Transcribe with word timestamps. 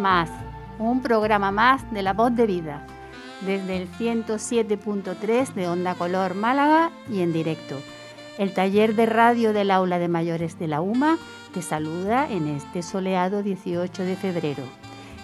más, 0.00 0.30
un 0.78 1.02
programa 1.02 1.52
más 1.52 1.88
de 1.92 2.02
La 2.02 2.14
Voz 2.14 2.34
de 2.34 2.46
Vida, 2.46 2.84
desde 3.42 3.76
el 3.76 3.88
107.3 3.88 5.54
de 5.54 5.68
Onda 5.68 5.94
Color 5.94 6.34
Málaga 6.34 6.90
y 7.08 7.20
en 7.20 7.32
directo. 7.32 7.76
El 8.38 8.52
taller 8.54 8.94
de 8.94 9.06
radio 9.06 9.52
del 9.52 9.70
aula 9.70 9.98
de 9.98 10.08
mayores 10.08 10.58
de 10.58 10.66
la 10.66 10.80
UMA 10.80 11.18
te 11.52 11.62
saluda 11.62 12.28
en 12.28 12.48
este 12.48 12.82
soleado 12.82 13.42
18 13.42 14.02
de 14.02 14.16
febrero. 14.16 14.64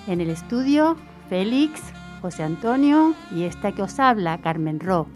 En 0.06 0.20
el 0.20 0.30
estudio, 0.30 0.96
Félix, 1.28 1.80
José 2.20 2.42
Antonio 2.42 3.14
y 3.34 3.44
esta 3.44 3.72
que 3.72 3.82
os 3.82 3.98
habla, 3.98 4.38
Carmen 4.38 4.80
Ro. 4.80 5.06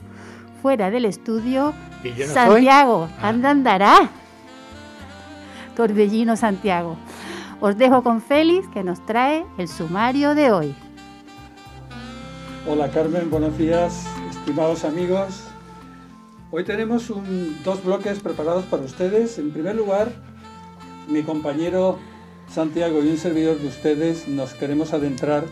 Fuera 0.63 0.91
del 0.91 1.05
estudio, 1.05 1.75
Santiago, 2.27 3.09
ah. 3.21 3.29
anda 3.29 3.51
andará. 3.51 4.11
Torbellino 5.77 6.37
Santiago. 6.37 6.97
Os 7.63 7.77
dejo 7.77 8.03
con 8.03 8.23
Félix 8.23 8.67
que 8.69 8.83
nos 8.83 9.05
trae 9.05 9.45
el 9.59 9.69
sumario 9.69 10.35
de 10.35 10.51
hoy. 10.51 10.75
Hola 12.67 12.91
Carmen, 12.91 13.29
buenos 13.29 13.59
días, 13.59 14.07
estimados 14.31 14.85
amigos. 14.85 15.45
Hoy 16.51 16.65
tenemos 16.65 17.13
dos 17.63 17.85
bloques 17.85 18.21
preparados 18.21 18.65
para 18.65 18.83
ustedes. 18.83 19.39
En 19.39 19.51
primer 19.51 19.77
lugar, 19.77 20.11
mi 21.07 21.23
compañero 21.23 21.99
Santiago 22.49 23.05
y 23.05 23.09
un 23.09 23.19
servidor 23.19 23.59
de 23.59 23.69
ustedes 23.69 24.27
nos 24.27 24.55
queremos 24.55 24.95
adentrar 24.95 25.45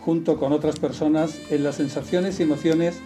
junto 0.00 0.36
con 0.36 0.52
otras 0.52 0.78
personas 0.78 1.40
en 1.50 1.64
las 1.64 1.76
sensaciones 1.76 2.38
y 2.38 2.42
emociones 2.42 3.00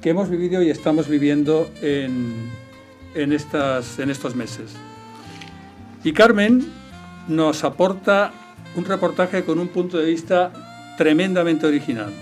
que 0.00 0.08
hemos 0.08 0.30
vivido 0.30 0.62
y 0.62 0.70
estamos 0.70 1.06
viviendo 1.06 1.70
en, 1.82 2.50
en, 3.14 3.32
estos 3.32 4.34
meses. 4.34 4.74
Y 6.02 6.12
Carmen 6.12 6.83
nos 7.28 7.64
aporta 7.64 8.32
un 8.76 8.84
reportaje 8.84 9.44
con 9.44 9.58
un 9.58 9.68
punto 9.68 9.98
de 9.98 10.06
vista 10.06 10.52
tremendamente 10.96 11.66
original. 11.66 12.12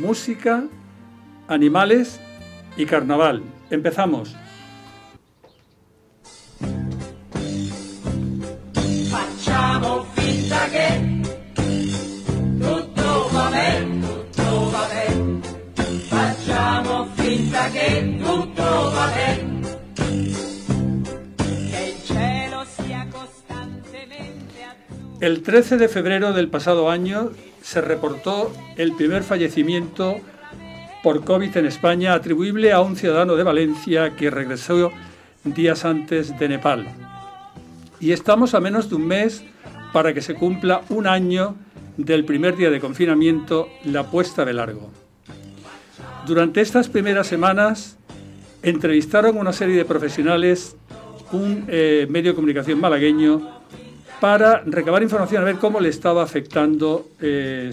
Música, 0.00 0.64
animales 1.48 2.20
y 2.76 2.86
carnaval. 2.86 3.42
Empezamos. 3.70 4.36
El 25.20 25.42
13 25.42 25.78
de 25.78 25.88
febrero 25.88 26.32
del 26.32 26.46
pasado 26.46 26.88
año 26.88 27.32
se 27.60 27.80
reportó 27.80 28.52
el 28.76 28.92
primer 28.92 29.24
fallecimiento 29.24 30.20
por 31.02 31.24
COVID 31.24 31.56
en 31.56 31.66
España 31.66 32.14
atribuible 32.14 32.70
a 32.70 32.80
un 32.82 32.94
ciudadano 32.94 33.34
de 33.34 33.42
Valencia 33.42 34.14
que 34.14 34.30
regresó 34.30 34.92
días 35.42 35.84
antes 35.84 36.38
de 36.38 36.48
Nepal. 36.48 36.86
Y 37.98 38.12
estamos 38.12 38.54
a 38.54 38.60
menos 38.60 38.90
de 38.90 38.94
un 38.94 39.08
mes 39.08 39.42
para 39.92 40.14
que 40.14 40.22
se 40.22 40.36
cumpla 40.36 40.82
un 40.88 41.08
año 41.08 41.56
del 41.96 42.24
primer 42.24 42.56
día 42.56 42.70
de 42.70 42.78
confinamiento, 42.78 43.68
la 43.84 44.04
puesta 44.04 44.44
de 44.44 44.52
largo. 44.52 44.88
Durante 46.28 46.60
estas 46.60 46.88
primeras 46.88 47.26
semanas 47.26 47.96
entrevistaron 48.62 49.36
una 49.36 49.52
serie 49.52 49.74
de 49.74 49.84
profesionales, 49.84 50.76
un 51.32 51.64
eh, 51.66 52.06
medio 52.08 52.30
de 52.30 52.36
comunicación 52.36 52.80
malagueño, 52.80 53.58
para 54.20 54.62
recabar 54.66 55.02
información 55.02 55.42
a 55.42 55.44
ver 55.44 55.56
cómo 55.56 55.80
le 55.80 55.88
estaba 55.88 56.22
afectando 56.22 57.08
eh, 57.20 57.70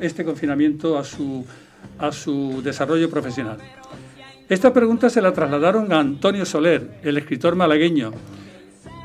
este 0.00 0.24
confinamiento 0.24 0.98
a 0.98 1.04
su, 1.04 1.44
a 1.98 2.12
su 2.12 2.62
desarrollo 2.62 3.10
profesional. 3.10 3.58
Esta 4.48 4.72
pregunta 4.72 5.10
se 5.10 5.20
la 5.20 5.32
trasladaron 5.32 5.92
a 5.92 6.00
Antonio 6.00 6.46
Soler, 6.46 7.00
el 7.02 7.18
escritor 7.18 7.56
malagueño, 7.56 8.12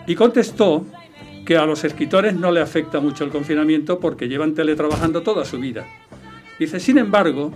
y 0.08 0.16
contestó 0.16 0.86
que 1.46 1.58
a 1.58 1.66
los 1.66 1.84
escritores 1.84 2.36
no 2.36 2.52
le 2.52 2.62
afecta 2.62 3.00
mucho 3.00 3.24
el 3.24 3.30
confinamiento 3.30 4.00
porque 4.00 4.30
llevan 4.30 4.54
teletrabajando 4.54 5.22
toda 5.22 5.44
su 5.44 5.60
vida. 5.60 5.86
Dice, 6.60 6.80
sin 6.80 6.98
embargo, 6.98 7.52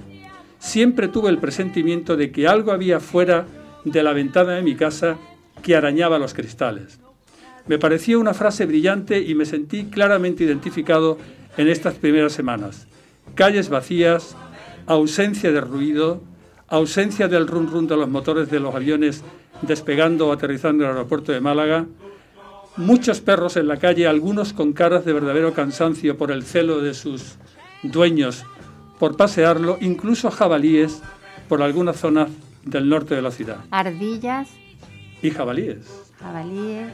siempre 0.59 1.07
tuve 1.07 1.29
el 1.29 1.37
presentimiento 1.37 2.17
de 2.17 2.31
que 2.31 2.47
algo 2.47 2.71
había 2.71 2.99
fuera 2.99 3.45
de 3.85 4.03
la 4.03 4.11
ventana 4.11 4.53
de 4.53 4.63
mi 4.63 4.75
casa 4.75 5.17
que 5.61 5.75
arañaba 5.75 6.19
los 6.19 6.33
cristales. 6.33 6.99
Me 7.67 7.77
pareció 7.77 8.19
una 8.19 8.33
frase 8.33 8.65
brillante 8.65 9.19
y 9.19 9.35
me 9.35 9.45
sentí 9.45 9.85
claramente 9.85 10.43
identificado 10.43 11.17
en 11.57 11.67
estas 11.67 11.95
primeras 11.95 12.33
semanas. 12.33 12.87
Calles 13.35 13.69
vacías, 13.69 14.35
ausencia 14.85 15.51
de 15.51 15.61
ruido, 15.61 16.21
ausencia 16.67 17.27
del 17.27 17.47
rum 17.47 17.69
rum 17.71 17.87
de 17.87 17.97
los 17.97 18.09
motores 18.09 18.49
de 18.49 18.59
los 18.59 18.73
aviones 18.73 19.23
despegando 19.61 20.27
o 20.27 20.31
aterrizando 20.31 20.83
en 20.83 20.89
el 20.89 20.95
aeropuerto 20.95 21.31
de 21.31 21.41
Málaga, 21.41 21.87
muchos 22.77 23.21
perros 23.21 23.57
en 23.57 23.67
la 23.67 23.77
calle, 23.77 24.07
algunos 24.07 24.53
con 24.53 24.73
caras 24.73 25.03
de 25.03 25.13
verdadero 25.13 25.53
cansancio 25.53 26.17
por 26.17 26.31
el 26.31 26.43
celo 26.43 26.79
de 26.79 26.93
sus 26.93 27.37
dueños 27.83 28.45
por 28.99 29.17
pasearlo, 29.17 29.77
incluso 29.81 30.31
jabalíes 30.31 31.01
por 31.47 31.61
algunas 31.61 31.97
zonas 31.97 32.29
del 32.63 32.89
norte 32.89 33.15
de 33.15 33.21
la 33.21 33.31
ciudad. 33.31 33.57
Ardillas. 33.71 34.49
Y 35.21 35.31
jabalíes. 35.31 35.85
Jabalíes. 36.19 36.87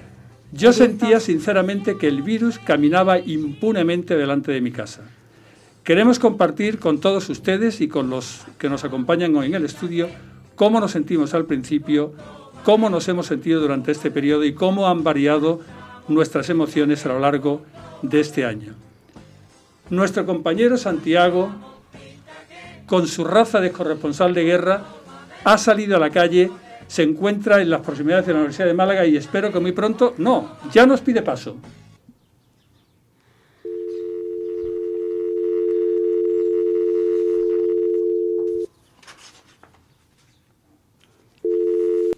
Yo 0.53 0.71
sentía 0.71 1.19
sinceramente 1.19 1.97
que 1.97 2.07
el 2.07 2.21
virus 2.21 2.59
caminaba 2.59 3.19
impunemente 3.19 4.15
delante 4.15 4.51
de 4.51 4.61
mi 4.61 4.71
casa. 4.71 5.01
Queremos 5.83 6.19
compartir 6.19 6.79
con 6.79 6.99
todos 6.99 7.27
ustedes 7.29 7.81
y 7.81 7.87
con 7.87 8.09
los 8.09 8.45
que 8.57 8.69
nos 8.69 8.85
acompañan 8.85 9.35
hoy 9.35 9.47
en 9.47 9.55
el 9.55 9.65
estudio 9.65 10.09
cómo 10.55 10.79
nos 10.79 10.91
sentimos 10.91 11.33
al 11.33 11.45
principio, 11.45 12.13
cómo 12.63 12.89
nos 12.89 13.07
hemos 13.09 13.25
sentido 13.25 13.59
durante 13.59 13.91
este 13.91 14.11
periodo 14.11 14.45
y 14.45 14.53
cómo 14.53 14.87
han 14.87 15.03
variado 15.03 15.59
nuestras 16.07 16.49
emociones 16.49 17.05
a 17.05 17.09
lo 17.09 17.19
largo 17.19 17.63
de 18.01 18.19
este 18.19 18.45
año. 18.45 18.75
Nuestro 19.89 20.25
compañero 20.25 20.77
Santiago 20.77 21.51
con 22.85 23.07
su 23.07 23.23
raza 23.23 23.59
de 23.61 23.71
corresponsal 23.71 24.33
de 24.33 24.43
guerra, 24.43 24.83
ha 25.43 25.57
salido 25.57 25.97
a 25.97 25.99
la 25.99 26.09
calle, 26.09 26.51
se 26.93 27.01
encuentra 27.01 27.59
en 27.59 27.71
las 27.71 27.81
proximidades 27.81 28.27
de 28.27 28.33
la 28.33 28.39
Universidad 28.41 28.67
de 28.67 28.75
Málaga 28.75 29.03
y 29.03 29.17
espero 29.17 29.51
que 29.51 29.59
muy 29.59 29.71
pronto, 29.71 30.13
no, 30.19 30.57
ya 30.71 30.85
nos 30.85 31.01
pide 31.01 31.23
paso. 31.23 31.57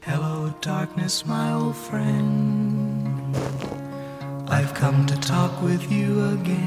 Hello 0.05 0.53
darkness, 0.61 1.25
my 1.25 1.53
old 1.53 1.77
friend. 1.77 3.33
I've 4.49 4.73
come 4.73 5.05
to 5.05 5.15
talk 5.21 5.61
with 5.63 5.89
you 5.89 6.21
again. 6.33 6.65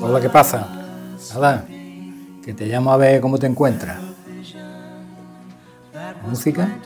Hola, 0.00 0.20
¿qué 0.20 0.28
pasa? 0.28 0.68
Nada, 1.32 1.64
que 2.44 2.52
te 2.52 2.66
llamo 2.66 2.92
a 2.92 2.96
ver 2.98 3.20
cómo 3.22 3.38
te 3.38 3.46
encuentras. 3.46 3.98
¿Música? 6.28 6.78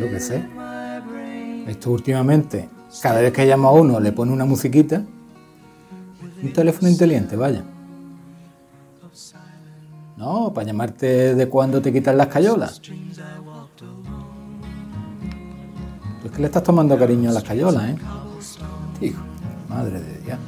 Lo 0.00 0.08
que 0.08 0.18
sé. 0.20 0.42
Esto 1.66 1.90
últimamente, 1.90 2.70
cada 3.02 3.20
vez 3.20 3.32
que 3.32 3.44
llamo 3.44 3.68
a 3.68 3.72
uno 3.72 4.00
le 4.00 4.12
pone 4.12 4.32
una 4.32 4.46
musiquita. 4.46 5.02
Un 6.42 6.52
teléfono 6.52 6.88
inteligente, 6.88 7.36
vaya. 7.36 7.62
No, 10.16 10.52
para 10.54 10.66
llamarte 10.66 11.34
de 11.34 11.48
cuando 11.48 11.82
te 11.82 11.92
quitan 11.92 12.16
las 12.16 12.28
cayolas. 12.28 12.80
Es 16.24 16.30
que 16.30 16.40
le 16.40 16.46
estás 16.46 16.62
tomando 16.62 16.98
cariño 16.98 17.30
a 17.30 17.34
las 17.34 17.44
cayolas, 17.44 17.90
¿eh? 17.90 17.96
Hijo, 19.02 19.22
madre 19.68 20.00
de 20.00 20.20
Dios. 20.20 20.38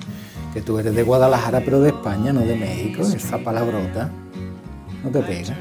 Tú 0.60 0.78
eres 0.78 0.94
de 0.94 1.02
Guadalajara, 1.02 1.60
pero 1.64 1.80
de 1.80 1.90
España, 1.90 2.32
no 2.32 2.40
de 2.40 2.56
México. 2.56 3.02
Esa 3.02 3.38
palabrota 3.38 4.10
no 5.04 5.10
te 5.10 5.20
pega. 5.20 5.56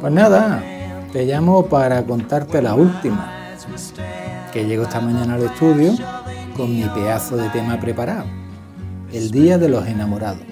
Pues 0.00 0.12
nada, 0.12 0.62
te 1.12 1.24
llamo 1.24 1.66
para 1.66 2.04
contarte 2.04 2.60
la 2.62 2.74
última. 2.74 3.32
Que 4.52 4.66
llego 4.66 4.84
esta 4.84 5.00
mañana 5.00 5.34
al 5.34 5.44
estudio 5.44 5.92
con 6.56 6.74
mi 6.76 6.84
pedazo 6.84 7.36
de 7.36 7.48
tema 7.50 7.80
preparado. 7.80 8.26
El 9.12 9.30
Día 9.30 9.58
de 9.58 9.68
los 9.68 9.86
Enamorados. 9.86 10.42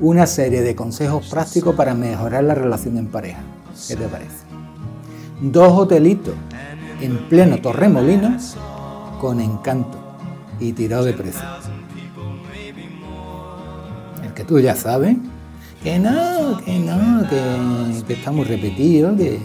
Una 0.00 0.26
serie 0.26 0.62
de 0.62 0.74
consejos 0.74 1.28
prácticos 1.28 1.74
para 1.74 1.94
mejorar 1.94 2.44
la 2.44 2.54
relación 2.54 2.98
en 2.98 3.06
pareja. 3.06 3.40
¿Qué 3.88 3.96
te 3.96 4.06
parece? 4.08 4.46
dos 5.40 5.72
hotelitos 5.72 6.34
en 7.00 7.28
pleno 7.28 7.58
Torremolino 7.58 8.36
con 9.20 9.40
encanto 9.40 10.05
y 10.60 10.72
tirado 10.72 11.04
de 11.04 11.12
precio. 11.12 11.42
El 14.22 14.32
que 14.32 14.44
tú 14.44 14.58
ya 14.58 14.74
sabes, 14.74 15.16
que 15.82 15.98
no, 15.98 16.58
que 16.64 16.78
no, 16.78 17.28
que, 17.28 18.04
que 18.06 18.12
está 18.14 18.30
muy 18.30 18.44
repetido, 18.44 19.16
que, 19.16 19.38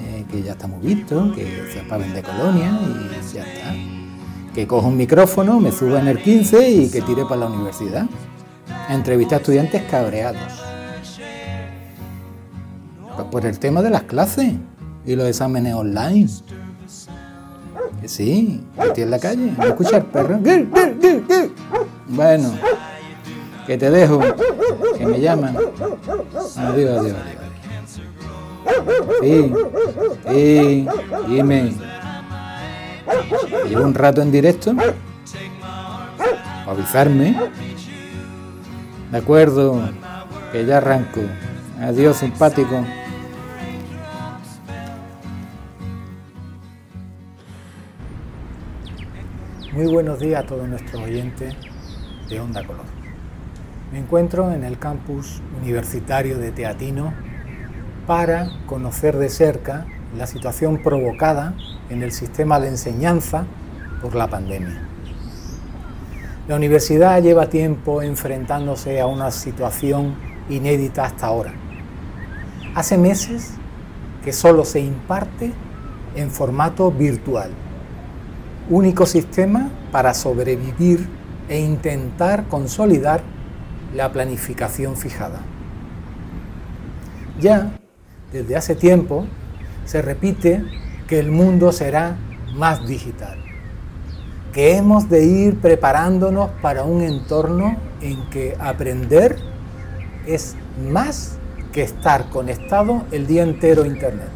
ya 0.43 0.53
está 0.53 0.67
muy 0.67 0.79
visto, 0.95 1.33
que 1.35 1.67
se 1.71 1.81
para 1.81 2.05
de 2.05 2.23
colonia 2.23 2.79
y 2.81 3.35
ya 3.35 3.43
está. 3.43 3.75
Que 4.53 4.67
cojo 4.67 4.87
un 4.87 4.97
micrófono, 4.97 5.59
me 5.59 5.71
suba 5.71 5.99
en 5.99 6.07
el 6.07 6.21
15 6.21 6.69
y 6.69 6.89
que 6.89 7.01
tire 7.01 7.23
para 7.23 7.41
la 7.41 7.45
universidad. 7.47 8.05
Entrevista 8.89 9.35
a 9.35 9.37
estudiantes 9.37 9.83
cabreados. 9.83 10.41
Pues 13.15 13.27
por 13.27 13.45
el 13.45 13.59
tema 13.59 13.81
de 13.81 13.89
las 13.89 14.03
clases 14.03 14.53
y 15.05 15.15
los 15.15 15.27
exámenes 15.27 15.75
online. 15.75 16.27
Sí, 18.06 18.63
estoy 18.77 19.03
en 19.03 19.12
la 19.12 19.19
calle, 19.19 19.53
¿me 19.57 19.68
escucha 19.68 19.98
el 19.98 20.03
perro? 20.06 20.39
Bueno, 22.07 22.53
que 23.68 23.77
te 23.77 23.92
dejo, 23.92 24.19
que 24.98 25.06
me 25.06 25.19
llaman. 25.19 25.56
Adiós, 25.56 26.57
adiós, 26.57 27.00
adiós. 27.00 27.18
Sí, 29.21 29.53
sí, 30.30 30.88
dime. 31.27 31.74
Llevo 33.68 33.83
un 33.83 33.94
rato 33.94 34.21
en 34.21 34.31
directo 34.31 34.74
para 34.74 36.71
avisarme. 36.71 37.38
De 39.12 39.18
acuerdo, 39.18 39.81
que 40.51 40.65
ya 40.65 40.77
arranco. 40.77 41.21
Adiós, 41.81 42.18
simpático. 42.18 42.83
Muy 49.73 49.85
buenos 49.85 50.19
días 50.19 50.44
a 50.44 50.45
todos 50.45 50.68
nuestros 50.68 51.01
oyentes 51.01 51.56
de 52.27 52.39
Onda 52.41 52.62
Color. 52.68 52.83
Me 53.94 54.00
encuentro 54.00 54.51
en 54.51 54.65
el 54.65 54.77
campus 54.77 55.41
universitario 55.62 56.38
de 56.39 56.51
Teatino 56.51 57.13
para 58.06 58.50
conocer 58.65 59.15
de 59.15 59.29
cerca 59.29 59.85
la 60.18 60.27
situación 60.27 60.83
provocada 60.83 61.53
en 61.89 62.03
el 62.03 62.12
sistema 62.12 62.59
de 62.59 62.68
enseñanza 62.68 63.45
por 64.01 64.13
la 64.13 64.27
pandemia. 64.27 64.89
La 66.50 66.57
universidad 66.57 67.23
lleva 67.23 67.47
tiempo 67.47 68.01
enfrentándose 68.01 69.00
a 69.00 69.07
una 69.07 69.31
situación 69.31 70.15
inédita 70.50 71.06
hasta 71.06 71.27
ahora. 71.27 71.53
Hace 72.75 72.97
meses 72.97 73.53
que 74.21 74.33
solo 74.33 74.65
se 74.65 74.81
imparte 74.81 75.53
en 76.18 76.29
formato 76.29 76.91
virtual 76.91 77.51
único 78.71 79.06
sistema 79.06 79.69
para 79.91 80.13
sobrevivir 80.13 81.07
e 81.50 81.59
intentar 81.59 82.45
consolidar 82.47 83.21
la 83.94 84.12
planificación 84.12 84.95
fijada. 84.95 85.41
Ya 87.39 87.73
desde 88.31 88.56
hace 88.56 88.75
tiempo 88.75 89.25
se 89.83 90.01
repite 90.01 90.63
que 91.07 91.19
el 91.19 91.31
mundo 91.31 91.73
será 91.73 92.15
más 92.56 92.88
digital, 92.88 93.38
que 94.53 94.77
hemos 94.77 95.09
de 95.09 95.25
ir 95.25 95.59
preparándonos 95.59 96.51
para 96.62 96.83
un 96.83 97.01
entorno 97.01 97.75
en 98.01 98.29
que 98.29 98.56
aprender 98.59 99.35
es 100.25 100.56
más 100.89 101.38
que 101.73 101.81
estar 101.81 102.29
conectado 102.29 103.03
el 103.12 103.27
día 103.27 103.44
entero 103.44 103.83
a 103.83 103.88
Internet. 103.88 104.29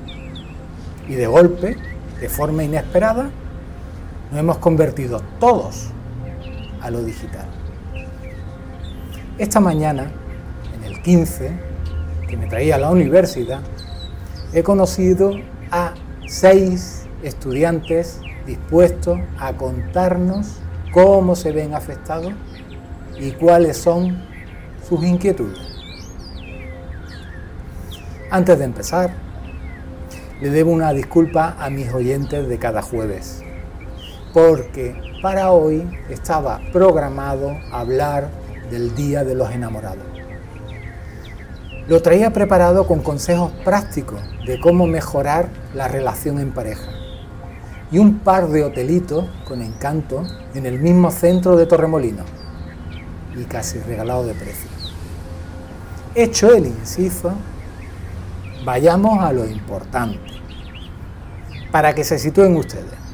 Y 1.08 1.14
de 1.14 1.28
golpe, 1.28 1.78
de 2.20 2.30
forma 2.30 2.64
inesperada, 2.64 3.30
nos 4.32 4.40
hemos 4.40 4.58
convertido 4.58 5.22
todos 5.40 5.88
a 6.82 6.90
lo 6.90 7.04
digital. 7.04 7.46
Esta 9.38 9.60
mañana, 9.60 10.12
en 10.76 10.84
el 10.84 11.02
15, 11.02 11.52
que 12.28 12.38
me 12.38 12.48
traía 12.48 12.76
a 12.76 12.78
la 12.80 12.90
universidad, 12.90 13.62
he 14.54 14.64
conocido 14.64 15.32
a 15.72 15.94
seis 16.28 17.06
estudiantes 17.24 18.22
dispuestos 18.46 19.20
a 19.40 19.54
contarnos 19.54 20.60
cómo 20.94 21.36
se 21.36 21.52
ven 21.52 21.74
afectados 21.74 22.34
y 23.20 23.32
cuáles 23.32 23.78
son 23.78 24.24
sus 24.88 25.04
inquietudes. 25.04 25.60
Antes 28.32 28.60
de 28.60 28.66
empezar, 28.66 29.12
le 30.42 30.50
debo 30.50 30.72
una 30.72 30.92
disculpa 30.94 31.56
a 31.60 31.70
mis 31.70 31.94
oyentes 31.94 32.48
de 32.48 32.58
cada 32.58 32.82
jueves 32.82 33.45
porque 34.36 34.94
para 35.22 35.54
hoy 35.54 35.88
estaba 36.10 36.60
programado 36.74 37.58
hablar 37.72 38.28
del 38.70 38.94
Día 38.94 39.24
de 39.24 39.34
los 39.34 39.50
Enamorados. 39.50 40.04
Lo 41.88 42.02
traía 42.02 42.34
preparado 42.34 42.86
con 42.86 43.00
consejos 43.00 43.54
prácticos 43.64 44.20
de 44.46 44.60
cómo 44.60 44.88
mejorar 44.88 45.48
la 45.74 45.88
relación 45.88 46.40
en 46.40 46.52
pareja 46.52 46.92
y 47.90 47.98
un 47.98 48.20
par 48.20 48.50
de 48.50 48.66
hotelitos 48.66 49.26
con 49.48 49.62
encanto 49.62 50.26
en 50.54 50.66
el 50.66 50.82
mismo 50.82 51.12
centro 51.12 51.56
de 51.56 51.66
Torremolino 51.66 52.26
y 53.38 53.46
casi 53.46 53.80
regalado 53.80 54.26
de 54.26 54.34
precio. 54.34 54.70
Hecho 56.14 56.54
el 56.54 56.66
inciso, 56.66 57.32
vayamos 58.66 59.24
a 59.24 59.32
lo 59.32 59.46
importante 59.46 60.20
para 61.72 61.96
que 61.96 62.04
se 62.04 62.20
sitúen 62.20 62.58
ustedes 62.58 63.05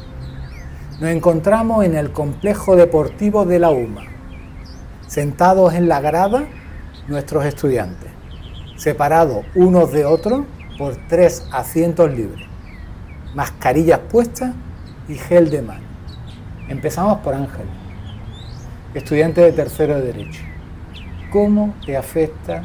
nos 1.01 1.09
encontramos 1.09 1.83
en 1.83 1.95
el 1.95 2.12
complejo 2.12 2.75
deportivo 2.75 3.44
de 3.44 3.57
la 3.57 3.71
UMA, 3.71 4.03
sentados 5.07 5.74
en 5.74 5.89
la 5.89 6.00
grada 6.00 6.44
nuestros 7.07 7.44
estudiantes, 7.44 8.12
separados 8.77 9.44
unos 9.56 9.92
de 9.92 10.06
otros 10.06 10.44
por 10.77 10.95
tres 11.07 11.48
asientos 11.51 12.13
libres, 12.13 12.48
mascarillas 13.33 13.98
puestas 14.12 14.53
y 15.07 15.15
gel 15.15 15.50
de 15.50 15.63
mano. 15.63 15.88
Empezamos 16.69 17.18
por 17.21 17.33
Ángel, 17.33 17.65
estudiante 18.94 19.42
de 19.42 19.54
tercero 19.54 19.95
de 19.95 20.04
Derecho. 20.04 20.44
¿Cómo 21.31 21.73
te 21.83 21.97
afecta 21.97 22.61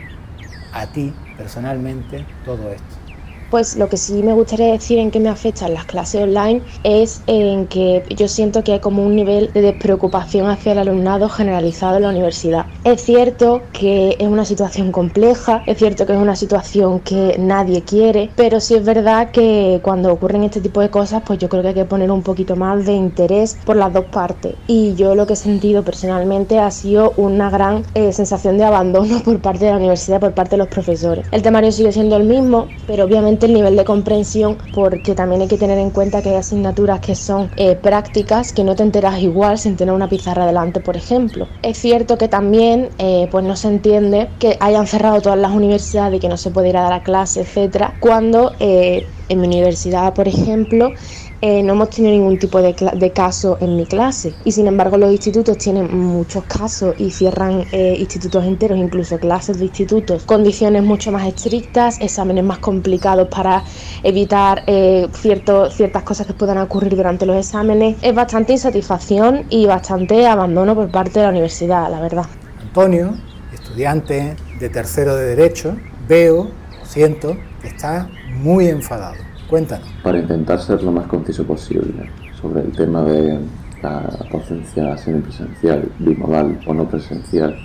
a 0.74 0.86
ti 0.88 1.14
personalmente 1.38 2.26
todo 2.44 2.70
esto? 2.70 3.05
Pues 3.48 3.76
lo 3.76 3.88
que 3.88 3.96
sí 3.96 4.24
me 4.24 4.32
gustaría 4.32 4.72
decir 4.72 4.98
en 4.98 5.12
que 5.12 5.20
me 5.20 5.28
afectan 5.28 5.72
las 5.72 5.86
clases 5.86 6.22
online 6.22 6.64
es 6.82 7.22
en 7.28 7.68
que 7.68 8.02
yo 8.16 8.26
siento 8.26 8.64
que 8.64 8.72
hay 8.72 8.80
como 8.80 9.04
un 9.04 9.14
nivel 9.14 9.52
de 9.54 9.60
despreocupación 9.60 10.48
hacia 10.48 10.72
el 10.72 10.78
alumnado 10.78 11.28
generalizado 11.28 11.96
en 11.96 12.02
la 12.02 12.10
universidad. 12.10 12.66
Es 12.82 13.02
cierto 13.02 13.68
que 13.72 14.16
es 14.18 14.26
una 14.26 14.44
situación 14.44 14.90
compleja, 14.90 15.62
es 15.66 15.78
cierto 15.78 16.06
que 16.06 16.14
es 16.14 16.18
una 16.18 16.34
situación 16.34 17.00
que 17.00 17.36
nadie 17.38 17.84
quiere, 17.84 18.32
pero 18.34 18.58
sí 18.58 18.74
es 18.74 18.84
verdad 18.84 19.30
que 19.30 19.80
cuando 19.82 20.12
ocurren 20.12 20.42
este 20.42 20.60
tipo 20.60 20.80
de 20.80 20.90
cosas, 20.90 21.22
pues 21.24 21.38
yo 21.38 21.48
creo 21.48 21.62
que 21.62 21.68
hay 21.68 21.74
que 21.74 21.84
poner 21.84 22.10
un 22.10 22.24
poquito 22.24 22.56
más 22.56 22.84
de 22.84 22.94
interés 22.94 23.60
por 23.64 23.76
las 23.76 23.92
dos 23.92 24.06
partes. 24.06 24.56
Y 24.66 24.94
yo 24.96 25.14
lo 25.14 25.24
que 25.26 25.34
he 25.34 25.36
sentido 25.36 25.84
personalmente 25.84 26.58
ha 26.58 26.70
sido 26.72 27.14
una 27.16 27.48
gran 27.50 27.84
eh, 27.94 28.12
sensación 28.12 28.58
de 28.58 28.64
abandono 28.64 29.20
por 29.24 29.40
parte 29.40 29.66
de 29.66 29.70
la 29.70 29.76
universidad, 29.76 30.18
por 30.18 30.34
parte 30.34 30.56
de 30.56 30.58
los 30.58 30.68
profesores. 30.68 31.26
El 31.30 31.42
temario 31.42 31.70
sigue 31.70 31.92
siendo 31.92 32.16
el 32.16 32.24
mismo, 32.24 32.74
pero 32.86 33.04
obviamente 33.04 33.35
el 33.44 33.52
nivel 33.52 33.76
de 33.76 33.84
comprensión 33.84 34.56
porque 34.72 35.14
también 35.14 35.42
hay 35.42 35.48
que 35.48 35.58
tener 35.58 35.78
en 35.78 35.90
cuenta 35.90 36.22
que 36.22 36.30
hay 36.30 36.36
asignaturas 36.36 37.00
que 37.00 37.14
son 37.14 37.50
eh, 37.56 37.76
prácticas 37.76 38.54
que 38.54 38.64
no 38.64 38.74
te 38.74 38.82
enteras 38.82 39.20
igual 39.20 39.58
sin 39.58 39.76
tener 39.76 39.94
una 39.94 40.08
pizarra 40.08 40.46
delante, 40.46 40.80
por 40.80 40.96
ejemplo. 40.96 41.48
Es 41.62 41.76
cierto 41.76 42.16
que 42.16 42.28
también 42.28 42.90
eh, 42.98 43.28
pues 43.30 43.44
no 43.44 43.54
se 43.56 43.68
entiende 43.68 44.30
que 44.38 44.56
hayan 44.60 44.86
cerrado 44.86 45.20
todas 45.20 45.38
las 45.38 45.52
universidades 45.52 46.16
y 46.16 46.20
que 46.20 46.28
no 46.28 46.38
se 46.38 46.50
puede 46.50 46.70
ir 46.70 46.78
a 46.78 46.82
dar 46.82 46.94
a 46.94 47.02
clase, 47.02 47.40
etcétera, 47.42 47.96
cuando 48.00 48.56
eh, 48.60 49.06
en 49.28 49.40
mi 49.40 49.46
universidad, 49.46 50.14
por 50.14 50.28
ejemplo, 50.28 50.94
eh, 51.42 51.62
no 51.62 51.74
hemos 51.74 51.90
tenido 51.90 52.12
ningún 52.12 52.38
tipo 52.38 52.62
de, 52.62 53.12
caso 53.14 53.58
en 53.60 53.76
mi 53.76 53.84
clase 53.84 54.34
y 54.44 54.52
sin 54.52 54.66
embargo 54.66 54.96
los 54.96 55.12
institutos 55.12 55.58
tienen 55.58 55.94
muchos 55.94 56.44
casos 56.44 56.94
y 56.98 57.10
cierran 57.10 57.64
eh, 57.72 57.94
institutos 57.98 58.44
enteros, 58.44 58.78
incluso 58.78 59.18
clases 59.18 59.58
de 59.58 59.66
institutos, 59.66 60.22
condiciones 60.24 60.82
mucho 60.82 61.12
más 61.12 61.26
estrictas, 61.26 62.00
exámenes 62.00 62.42
más 62.42 62.58
complicados 62.58 63.28
para 63.28 63.62
evitar 64.02 64.62
eh, 64.66 65.08
ciertas 65.12 66.02
cosas 66.04 66.26
que 66.26 66.32
puedan 66.32 66.56
ocurrir 66.58 66.96
durante 66.96 67.26
los 67.26 67.36
exámenes. 67.36 67.96
Es 68.00 68.14
bastante 68.14 68.54
insatisfacción 68.54 69.44
y 69.50 69.66
bastante 69.66 70.26
abandono 70.26 70.74
por 70.74 70.90
parte 70.90 71.20
de 71.20 71.26
la 71.26 71.30
universidad, 71.30 71.90
la 71.90 72.00
verdad. 72.00 72.26
Antonio, 72.62 73.14
estudiante 73.52 74.36
de 74.58 74.68
tercero 74.70 75.14
de 75.14 75.36
Derecho, 75.36 75.76
veo, 76.08 76.50
siento, 76.82 77.36
que 77.60 77.68
está 77.68 78.08
muy 78.40 78.68
enfadado 78.68 79.25
Cuéntanos. 79.48 79.86
Para 80.02 80.18
intentar 80.18 80.60
ser 80.60 80.82
lo 80.82 80.90
más 80.90 81.06
conciso 81.06 81.44
posible 81.44 82.10
sobre 82.40 82.62
el 82.62 82.72
tema 82.72 83.02
de 83.02 83.38
la 83.80 84.02
docencia 84.32 84.96
semipresencial, 84.98 85.88
bimodal 86.00 86.58
o 86.66 86.74
no 86.74 86.88
presencial, 86.88 87.56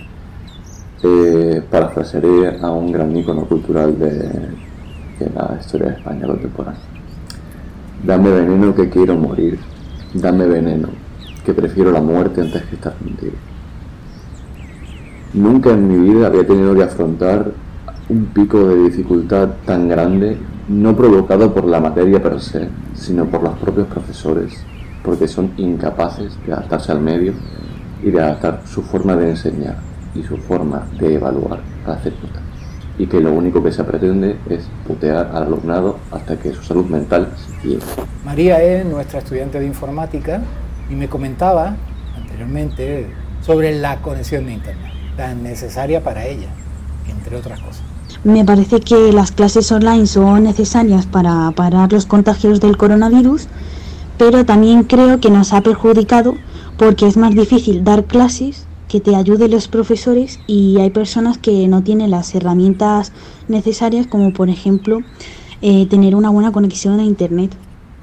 eh, 1.02 1.60
parafrasearé 1.68 2.60
a 2.60 2.70
un 2.70 2.92
gran 2.92 3.16
ícono 3.16 3.44
cultural 3.46 3.98
de, 3.98 4.30
la 5.34 5.58
historia 5.60 5.88
de 5.88 5.94
España 5.94 6.26
contemporánea. 6.26 6.80
Dame 8.04 8.30
veneno 8.30 8.74
que 8.74 8.88
quiero 8.88 9.16
morir, 9.16 9.58
dame 10.14 10.46
veneno 10.46 10.88
que 11.44 11.52
prefiero 11.52 11.90
la 11.90 12.00
muerte 12.00 12.42
antes 12.42 12.62
que 12.62 12.76
estar 12.76 12.94
contigo. 12.94 13.34
Nunca 15.34 15.70
en 15.70 15.88
mi 15.88 16.10
vida 16.10 16.28
había 16.28 16.46
tenido 16.46 16.74
que 16.74 16.84
afrontar 16.84 17.50
un 18.08 18.26
pico 18.26 18.68
de 18.68 18.84
dificultad 18.84 19.48
tan 19.64 19.88
grande 19.88 20.36
no 20.68 20.96
provocado 20.96 21.52
por 21.52 21.64
la 21.64 21.80
materia 21.80 22.22
per 22.22 22.40
se, 22.40 22.68
sino 22.94 23.26
por 23.26 23.42
los 23.42 23.58
propios 23.58 23.88
profesores, 23.88 24.64
porque 25.02 25.26
son 25.26 25.52
incapaces 25.56 26.32
de 26.46 26.52
adaptarse 26.52 26.92
al 26.92 27.00
medio 27.00 27.34
y 28.02 28.10
de 28.10 28.20
adaptar 28.20 28.62
su 28.66 28.82
forma 28.82 29.16
de 29.16 29.30
enseñar 29.30 29.76
y 30.14 30.22
su 30.22 30.36
forma 30.36 30.86
de 30.98 31.14
evaluar 31.14 31.60
a 31.86 31.90
las 31.90 32.02
circunstancias. 32.02 32.42
Y 32.98 33.06
que 33.06 33.20
lo 33.20 33.32
único 33.32 33.62
que 33.62 33.72
se 33.72 33.82
pretende 33.84 34.36
es 34.48 34.68
putear 34.86 35.30
al 35.34 35.44
alumnado 35.44 35.98
hasta 36.10 36.38
que 36.38 36.52
su 36.52 36.62
salud 36.62 36.84
mental 36.86 37.32
se 37.36 37.60
quiebre. 37.60 37.86
María 38.24 38.62
es 38.62 38.84
nuestra 38.84 39.18
estudiante 39.18 39.58
de 39.58 39.66
informática 39.66 40.42
y 40.90 40.94
me 40.94 41.08
comentaba 41.08 41.74
anteriormente 42.16 43.08
sobre 43.40 43.74
la 43.80 43.96
conexión 44.00 44.46
de 44.46 44.52
Internet, 44.52 44.92
tan 45.16 45.42
necesaria 45.42 46.02
para 46.02 46.26
ella, 46.26 46.48
entre 47.08 47.36
otras 47.36 47.60
cosas. 47.60 47.91
Me 48.24 48.44
parece 48.44 48.78
que 48.78 49.12
las 49.12 49.32
clases 49.32 49.72
online 49.72 50.06
son 50.06 50.44
necesarias 50.44 51.06
para 51.06 51.50
parar 51.56 51.92
los 51.92 52.06
contagios 52.06 52.60
del 52.60 52.76
coronavirus, 52.76 53.48
pero 54.16 54.44
también 54.44 54.84
creo 54.84 55.18
que 55.18 55.28
nos 55.28 55.52
ha 55.52 55.60
perjudicado 55.60 56.36
porque 56.78 57.08
es 57.08 57.16
más 57.16 57.34
difícil 57.34 57.82
dar 57.82 58.04
clases 58.04 58.66
que 58.88 59.00
te 59.00 59.16
ayuden 59.16 59.50
los 59.50 59.66
profesores 59.66 60.38
y 60.46 60.78
hay 60.78 60.90
personas 60.90 61.36
que 61.38 61.66
no 61.66 61.82
tienen 61.82 62.12
las 62.12 62.32
herramientas 62.34 63.12
necesarias 63.48 64.06
como 64.06 64.32
por 64.32 64.50
ejemplo 64.50 65.00
eh, 65.60 65.86
tener 65.86 66.14
una 66.14 66.30
buena 66.30 66.52
conexión 66.52 67.00
a 67.00 67.02
internet. 67.02 67.50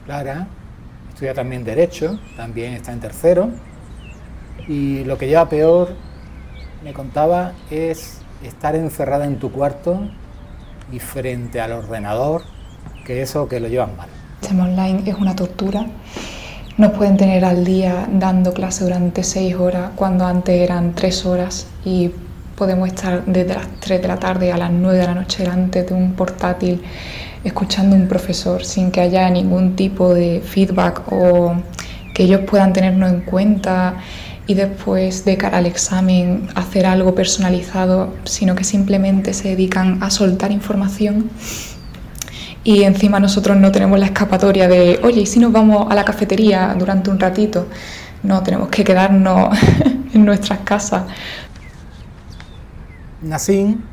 Clara 0.06 0.48
estudia 1.14 1.34
también 1.34 1.64
derecho, 1.64 2.20
también 2.36 2.74
está 2.74 2.92
en 2.92 3.00
tercero 3.00 3.52
y 4.68 5.06
lo 5.06 5.18
que 5.18 5.28
lleva 5.28 5.48
peor, 5.48 5.96
me 6.84 6.92
contaba, 6.92 7.54
es 7.70 8.19
estar 8.44 8.76
encerrada 8.76 9.26
en 9.26 9.40
tu 9.40 9.52
cuarto 9.52 10.00
y 10.92 11.00
frente 11.00 11.62
al 11.62 11.74
ordenador, 11.74 12.44
que 13.06 13.22
eso 13.22 13.48
que 13.48 13.60
lo 13.60 13.68
llevan 13.68 13.96
mal. 13.98 14.10
El 14.50 14.60
online 14.60 15.04
es 15.06 15.16
una 15.16 15.36
tortura. 15.36 15.86
Nos 16.78 16.94
pueden 16.94 17.18
tener 17.18 17.44
al 17.44 17.66
día 17.66 18.08
dando 18.12 18.54
clase 18.54 18.86
durante 18.86 19.24
seis 19.24 19.56
horas, 19.56 19.92
cuando 19.96 20.26
antes 20.26 20.56
eran 20.56 20.96
tres 20.96 21.26
horas, 21.26 21.68
y 21.84 22.12
podemos 22.60 22.90
estar 22.90 23.24
desde 23.26 23.54
las 23.54 23.68
3 23.80 24.02
de 24.02 24.08
la 24.10 24.18
tarde 24.18 24.52
a 24.52 24.58
las 24.58 24.70
9 24.70 24.98
de 24.98 25.06
la 25.06 25.16
noche 25.16 25.44
delante 25.44 25.84
de 25.84 25.94
un 25.94 26.12
portátil 26.12 26.82
escuchando 27.42 27.96
a 27.96 28.00
un 28.00 28.10
profesor 28.10 28.66
sin 28.66 28.92
que 28.92 29.00
haya 29.00 29.30
ningún 29.30 29.78
tipo 29.78 30.14
de 30.14 30.42
feedback 30.42 31.04
o 31.10 31.56
que 32.14 32.24
ellos 32.24 32.42
puedan 32.42 32.74
tenernos 32.74 33.14
en 33.14 33.22
cuenta 33.22 33.96
y 34.50 34.56
después 34.56 35.26
de 35.26 35.38
cara 35.38 35.60
al 35.60 35.68
examen 35.68 36.48
hacer 36.56 36.88
algo 36.88 37.14
personalizado, 37.14 38.16
sino 38.24 38.56
que 38.56 38.64
simplemente 38.64 39.36
se 39.36 39.50
dedican 39.50 40.02
a 40.02 40.10
soltar 40.10 40.52
información 40.52 41.30
y 42.64 42.82
encima 42.82 43.20
nosotros 43.20 43.58
no 43.58 43.72
tenemos 43.72 44.00
la 44.00 44.08
escapatoria 44.08 44.68
de, 44.68 45.00
oye, 45.04 45.22
¿y 45.22 45.26
si 45.28 45.40
nos 45.40 45.52
vamos 45.52 45.86
a 45.92 45.94
la 45.94 46.04
cafetería 46.04 46.76
durante 46.80 47.12
un 47.12 47.20
ratito? 47.20 47.68
No, 48.24 48.42
tenemos 48.42 48.70
que 48.70 48.84
quedarnos 48.84 49.56
en 50.16 50.26
nuestras 50.26 50.58
casas. 50.62 51.04
Nacín, 53.22 53.84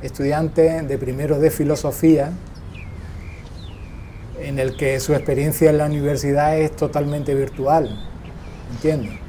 estudiante 0.00 0.84
de 0.84 0.96
primero 0.96 1.38
de 1.38 1.50
filosofía, 1.50 2.32
en 4.40 4.58
el 4.58 4.74
que 4.74 5.00
su 5.00 5.12
experiencia 5.12 5.68
en 5.68 5.76
la 5.76 5.84
universidad 5.84 6.56
es 6.56 6.74
totalmente 6.74 7.34
virtual, 7.34 7.90
¿entiendes? 8.72 9.27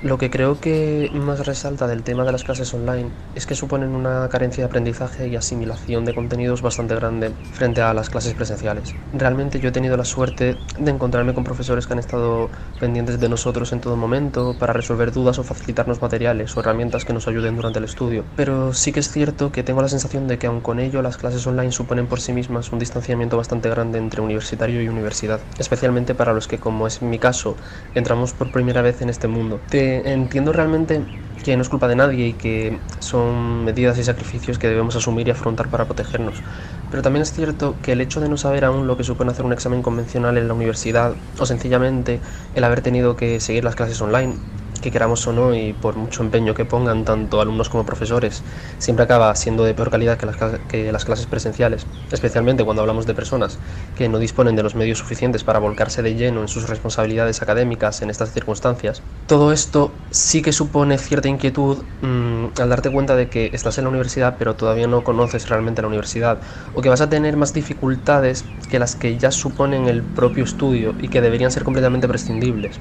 Lo 0.00 0.16
que 0.16 0.30
creo 0.30 0.60
que 0.60 1.10
más 1.12 1.44
resalta 1.44 1.88
del 1.88 2.04
tema 2.04 2.24
de 2.24 2.30
las 2.30 2.44
clases 2.44 2.72
online 2.72 3.10
es 3.34 3.46
que 3.46 3.56
suponen 3.56 3.96
una 3.96 4.28
carencia 4.28 4.62
de 4.62 4.66
aprendizaje 4.66 5.26
y 5.26 5.34
asimilación 5.34 6.04
de 6.04 6.14
contenidos 6.14 6.62
bastante 6.62 6.94
grande 6.94 7.32
frente 7.50 7.82
a 7.82 7.92
las 7.92 8.08
clases 8.08 8.32
presenciales. 8.34 8.94
Realmente 9.12 9.58
yo 9.58 9.70
he 9.70 9.72
tenido 9.72 9.96
la 9.96 10.04
suerte 10.04 10.56
de 10.78 10.90
encontrarme 10.92 11.34
con 11.34 11.42
profesores 11.42 11.88
que 11.88 11.94
han 11.94 11.98
estado 11.98 12.48
pendientes 12.78 13.18
de 13.18 13.28
nosotros 13.28 13.72
en 13.72 13.80
todo 13.80 13.96
momento 13.96 14.54
para 14.56 14.72
resolver 14.72 15.10
dudas 15.10 15.40
o 15.40 15.42
facilitarnos 15.42 16.00
materiales 16.00 16.56
o 16.56 16.60
herramientas 16.60 17.04
que 17.04 17.12
nos 17.12 17.26
ayuden 17.26 17.56
durante 17.56 17.80
el 17.80 17.84
estudio. 17.84 18.24
Pero 18.36 18.74
sí 18.74 18.92
que 18.92 19.00
es 19.00 19.10
cierto 19.10 19.50
que 19.50 19.64
tengo 19.64 19.82
la 19.82 19.88
sensación 19.88 20.28
de 20.28 20.38
que 20.38 20.46
aun 20.46 20.60
con 20.60 20.78
ello 20.78 21.02
las 21.02 21.16
clases 21.16 21.44
online 21.44 21.72
suponen 21.72 22.06
por 22.06 22.20
sí 22.20 22.32
mismas 22.32 22.70
un 22.70 22.78
distanciamiento 22.78 23.36
bastante 23.36 23.68
grande 23.68 23.98
entre 23.98 24.20
universitario 24.22 24.80
y 24.80 24.88
universidad, 24.88 25.40
especialmente 25.58 26.14
para 26.14 26.32
los 26.34 26.46
que, 26.46 26.60
como 26.60 26.86
es 26.86 27.02
mi 27.02 27.18
caso, 27.18 27.56
entramos 27.94 28.32
por 28.32 28.52
primera 28.52 28.80
vez 28.80 29.02
en 29.02 29.08
este 29.08 29.26
mundo 29.26 29.64
entiendo 29.96 30.52
realmente 30.52 31.06
que 31.42 31.56
no 31.56 31.62
es 31.62 31.68
culpa 31.68 31.88
de 31.88 31.96
nadie 31.96 32.26
y 32.28 32.34
que 32.34 32.80
son 32.98 33.64
medidas 33.64 33.96
y 33.98 34.04
sacrificios 34.04 34.58
que 34.58 34.68
debemos 34.68 34.96
asumir 34.96 35.28
y 35.28 35.30
afrontar 35.30 35.70
para 35.70 35.86
protegernos. 35.86 36.42
Pero 36.88 37.02
también 37.02 37.22
es 37.22 37.32
cierto 37.32 37.80
que 37.80 37.92
el 37.92 38.00
hecho 38.00 38.20
de 38.20 38.28
no 38.28 38.36
saber 38.36 38.64
aún 38.64 38.86
lo 38.86 38.96
que 38.96 39.04
supone 39.04 39.30
hacer 39.30 39.44
un 39.44 39.52
examen 39.52 39.82
convencional 39.82 40.36
en 40.36 40.48
la 40.48 40.54
universidad 40.54 41.18
o 41.38 41.46
sencillamente 41.46 42.22
el 42.54 42.64
haber 42.64 42.82
tenido 42.82 43.16
que 43.16 43.40
seguir 43.40 43.64
las 43.64 43.76
clases 43.76 44.00
online 44.00 44.40
que 44.80 44.90
queramos 44.90 45.26
o 45.26 45.32
no 45.32 45.54
y 45.54 45.72
por 45.72 45.96
mucho 45.96 46.22
empeño 46.22 46.54
que 46.54 46.64
pongan 46.64 47.04
tanto 47.04 47.40
alumnos 47.40 47.68
como 47.68 47.84
profesores, 47.84 48.42
siempre 48.78 49.04
acaba 49.04 49.34
siendo 49.34 49.64
de 49.64 49.74
peor 49.74 49.90
calidad 49.90 50.18
que 50.18 50.92
las, 50.92 51.04
clases 51.04 51.26
presenciales, 51.26 51.86
especialmente 52.10 52.64
cuando 52.64 52.82
hablamos 52.82 53.06
de 53.06 53.14
personas 53.14 53.58
que 53.94 54.08
no 54.08 54.18
disponen 54.18 54.56
de 54.56 54.62
los 54.62 54.74
medios 54.74 54.98
suficientes 54.98 55.44
para 55.44 55.58
volcarse 55.58 56.02
de 56.02 56.14
lleno 56.14 56.42
en 56.42 56.48
sus 56.48 56.68
responsabilidades 56.68 57.42
académicas 57.42 58.02
en 58.02 58.10
estas 58.10 58.32
circunstancias. 58.32 59.02
Todo 59.26 59.52
esto 59.52 59.92
sí 60.10 60.42
que 60.42 60.52
supone 60.52 60.98
cierta 60.98 61.28
inquietud 61.28 61.84
mmm, 62.00 62.46
al 62.58 62.68
darte 62.68 62.90
cuenta 62.90 63.16
de 63.16 63.28
que 63.28 63.50
estás 63.52 63.78
en 63.78 63.84
la 63.84 63.90
universidad 63.90 64.36
pero 64.38 64.56
todavía 64.56 64.86
no 64.86 65.04
conoces 65.04 65.48
realmente 65.48 65.82
la 65.82 65.88
universidad 65.88 66.40
o 66.72 66.82
que 66.82 66.88
vas 66.88 67.00
a 67.00 67.08
tener 67.10 67.36
más 67.36 67.52
dificultades 67.52 68.44
que 68.68 68.78
las 68.78 68.96
que 68.96 69.18
ya 69.18 69.30
suponen 69.30 69.86
el 69.88 70.02
propio 70.04 70.44
estudio 70.44 70.94
y 70.98 71.08
que 71.08 71.20
deberían 71.20 71.50
ser 71.50 71.64
completamente 71.64 72.08
prescindibles. 72.08 72.80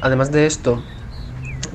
Además 0.00 0.30
de 0.30 0.46
esto, 0.46 0.84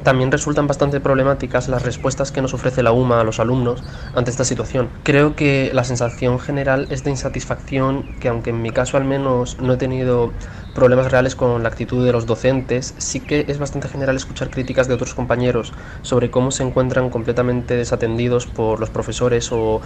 también 0.03 0.31
resultan 0.31 0.67
bastante 0.67 0.99
problemáticas 0.99 1.67
las 1.67 1.83
respuestas 1.83 2.31
que 2.31 2.41
nos 2.41 2.53
ofrece 2.53 2.83
la 2.83 2.91
UMA 2.91 3.21
a 3.21 3.23
los 3.23 3.39
alumnos 3.39 3.83
ante 4.13 4.31
esta 4.31 4.45
situación. 4.45 4.93
Creo 5.03 5.35
que 5.35 5.71
la 5.73 5.83
sensación 5.83 6.39
general 6.39 6.87
es 6.89 7.03
de 7.03 7.11
insatisfacción 7.11 8.11
que 8.19 8.27
aunque 8.29 8.51
en 8.51 8.61
mi 8.61 8.71
caso 8.71 8.97
al 8.97 9.05
menos 9.05 9.57
no 9.59 9.73
he 9.73 9.77
tenido 9.77 10.35
problemas 10.73 11.11
reales 11.11 11.35
con 11.35 11.61
la 11.61 11.69
actitud 11.69 12.05
de 12.05 12.11
los 12.11 12.25
docentes, 12.25 12.95
sí 12.97 13.19
que 13.19 13.45
es 13.47 13.59
bastante 13.59 13.87
general 13.87 14.15
escuchar 14.15 14.49
críticas 14.49 14.87
de 14.87 14.95
otros 14.95 15.13
compañeros 15.13 15.71
sobre 16.01 16.31
cómo 16.31 16.51
se 16.51 16.63
encuentran 16.63 17.09
completamente 17.09 17.75
desatendidos 17.75 18.47
por 18.47 18.79
los 18.79 18.89
profesores 18.89 19.51
o 19.51 19.81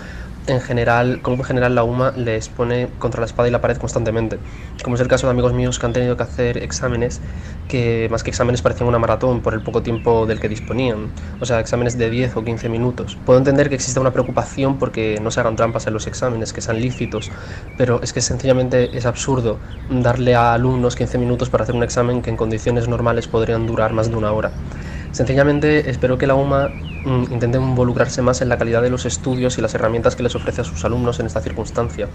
en 0.48 0.62
general, 0.62 1.20
cómo 1.22 1.38
en 1.38 1.44
general 1.44 1.76
la 1.76 1.84
UMA 1.84 2.14
les 2.16 2.48
pone 2.48 2.88
contra 3.00 3.20
la 3.20 3.26
espada 3.26 3.50
y 3.50 3.52
la 3.52 3.60
pared 3.60 3.76
constantemente. 3.78 4.40
Como 4.82 4.96
es 4.96 5.02
el 5.02 5.10
caso 5.10 5.28
de 5.28 5.32
amigos 5.32 5.54
míos 5.54 5.78
que 5.78 5.86
han 5.86 5.94
tenido 5.94 6.16
que 6.16 6.24
hacer 6.24 6.64
exámenes 6.64 7.20
que 7.68 8.08
más 8.10 8.24
que 8.24 8.30
exámenes 8.30 8.62
parecían 8.62 8.88
una 8.88 8.98
maratón 8.98 9.42
por 9.42 9.54
el 9.54 9.62
poco 9.62 9.84
tiempo 9.84 10.26
del 10.26 10.40
que 10.40 10.48
disponían, 10.48 11.10
o 11.42 11.46
sea, 11.46 11.60
exámenes 11.60 11.98
de 11.98 12.10
10 12.10 12.38
o 12.38 12.46
15 12.46 12.70
minutos. 12.70 13.18
Puedo 13.26 13.38
entender 13.40 13.68
que 13.68 13.76
exista 13.76 14.00
una 14.00 14.14
preocupación 14.14 14.80
porque 14.80 15.20
no 15.22 15.32
se 15.32 15.42
hagan 15.42 15.58
trampas 15.58 15.86
en 15.88 15.94
los 15.94 16.08
exámenes, 16.08 16.54
que 16.54 16.62
sean 16.62 16.80
lícitos, 16.80 17.30
pero 17.76 18.02
es 18.02 18.14
que 18.14 18.22
sencillamente 18.22 18.98
es 18.98 19.06
absurdo 19.06 19.60
darle 19.90 20.34
a 20.36 20.54
alumnos 20.54 20.77
unos 20.78 20.96
15 20.96 21.18
minutos 21.18 21.50
para 21.50 21.64
hacer 21.64 21.76
un 21.76 21.84
examen 21.84 22.22
que 22.22 22.30
en 22.30 22.38
condiciones 22.38 22.88
normales 22.88 23.28
podrían 23.28 23.66
durar 23.68 23.94
más 23.94 24.10
de 24.10 24.16
una 24.16 24.32
hora. 24.32 24.52
Sencillamente 25.12 25.90
espero 25.90 26.18
que 26.18 26.28
la 26.28 26.36
UMA 26.36 26.70
mm, 27.06 27.32
intente 27.32 27.58
involucrarse 27.58 28.22
más 28.22 28.42
en 28.42 28.50
la 28.50 28.58
calidad 28.58 28.82
de 28.82 28.90
los 28.90 29.06
estudios 29.06 29.58
y 29.58 29.62
las 29.62 29.74
herramientas 29.74 30.16
que 30.16 30.24
les 30.24 30.36
ofrece 30.36 30.62
a 30.62 30.64
sus 30.64 30.86
alumnos 30.86 31.20
en 31.20 31.26
esta 31.26 31.42
circunstancia, 31.42 32.08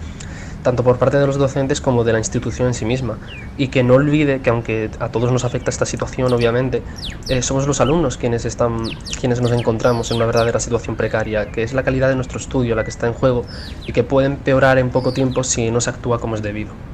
tanto 0.63 0.83
por 0.83 0.97
parte 0.97 1.17
de 1.17 1.27
los 1.27 1.37
docentes 1.37 1.81
como 1.81 2.03
de 2.03 2.13
la 2.13 2.19
institución 2.19 2.67
en 2.67 2.73
sí 2.73 2.85
misma, 2.85 3.17
y 3.57 3.67
que 3.67 3.83
no 3.83 3.95
olvide 3.95 4.41
que 4.41 4.49
aunque 4.49 4.89
a 4.99 5.09
todos 5.09 5.31
nos 5.31 5.43
afecta 5.43 5.69
esta 5.69 5.85
situación, 5.85 6.31
obviamente, 6.31 6.81
eh, 7.27 7.41
somos 7.41 7.67
los 7.67 7.81
alumnos 7.81 8.17
quienes, 8.17 8.45
están, 8.45 8.77
quienes 9.19 9.41
nos 9.41 9.51
encontramos 9.51 10.09
en 10.11 10.17
una 10.17 10.25
verdadera 10.25 10.59
situación 10.59 10.95
precaria, 10.95 11.51
que 11.51 11.63
es 11.63 11.73
la 11.73 11.83
calidad 11.83 12.09
de 12.09 12.15
nuestro 12.15 12.37
estudio 12.37 12.75
la 12.75 12.83
que 12.83 12.91
está 12.91 13.07
en 13.07 13.13
juego 13.13 13.45
y 13.85 13.91
que 13.91 14.03
puede 14.03 14.27
empeorar 14.27 14.77
en 14.77 14.91
poco 14.91 15.11
tiempo 15.13 15.43
si 15.43 15.71
no 15.71 15.81
se 15.81 15.89
actúa 15.89 16.19
como 16.19 16.35
es 16.35 16.41
debido. 16.41 16.92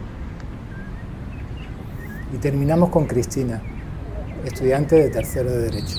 Y 2.33 2.37
terminamos 2.37 2.89
con 2.89 3.05
Cristina, 3.05 3.61
estudiante 4.45 4.95
de 4.95 5.09
tercero 5.09 5.49
de 5.51 5.61
Derecho. 5.63 5.97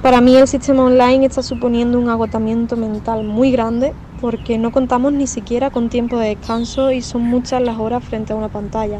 Para 0.00 0.20
mí 0.20 0.36
el 0.36 0.46
sistema 0.46 0.84
online 0.84 1.26
está 1.26 1.42
suponiendo 1.42 1.98
un 1.98 2.08
agotamiento 2.08 2.76
mental 2.76 3.24
muy 3.24 3.50
grande 3.50 3.94
porque 4.20 4.58
no 4.58 4.70
contamos 4.70 5.12
ni 5.12 5.26
siquiera 5.26 5.70
con 5.70 5.88
tiempo 5.88 6.18
de 6.18 6.28
descanso 6.28 6.92
y 6.92 7.00
son 7.00 7.22
muchas 7.22 7.62
las 7.62 7.78
horas 7.78 8.04
frente 8.04 8.32
a 8.32 8.36
una 8.36 8.48
pantalla. 8.48 8.98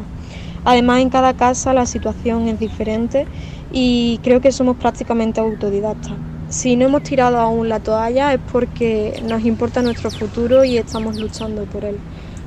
Además 0.65 1.01
en 1.01 1.09
cada 1.09 1.35
casa 1.35 1.73
la 1.73 1.85
situación 1.85 2.47
es 2.47 2.59
diferente 2.59 3.27
y 3.71 4.19
creo 4.23 4.41
que 4.41 4.51
somos 4.51 4.77
prácticamente 4.77 5.39
autodidactas. 5.39 6.13
Si 6.49 6.75
no 6.75 6.85
hemos 6.85 7.03
tirado 7.03 7.37
aún 7.37 7.69
la 7.69 7.79
toalla 7.79 8.33
es 8.33 8.39
porque 8.51 9.21
nos 9.27 9.45
importa 9.45 9.81
nuestro 9.81 10.09
futuro 10.09 10.65
y 10.65 10.77
estamos 10.77 11.17
luchando 11.17 11.65
por 11.65 11.85
él. 11.85 11.97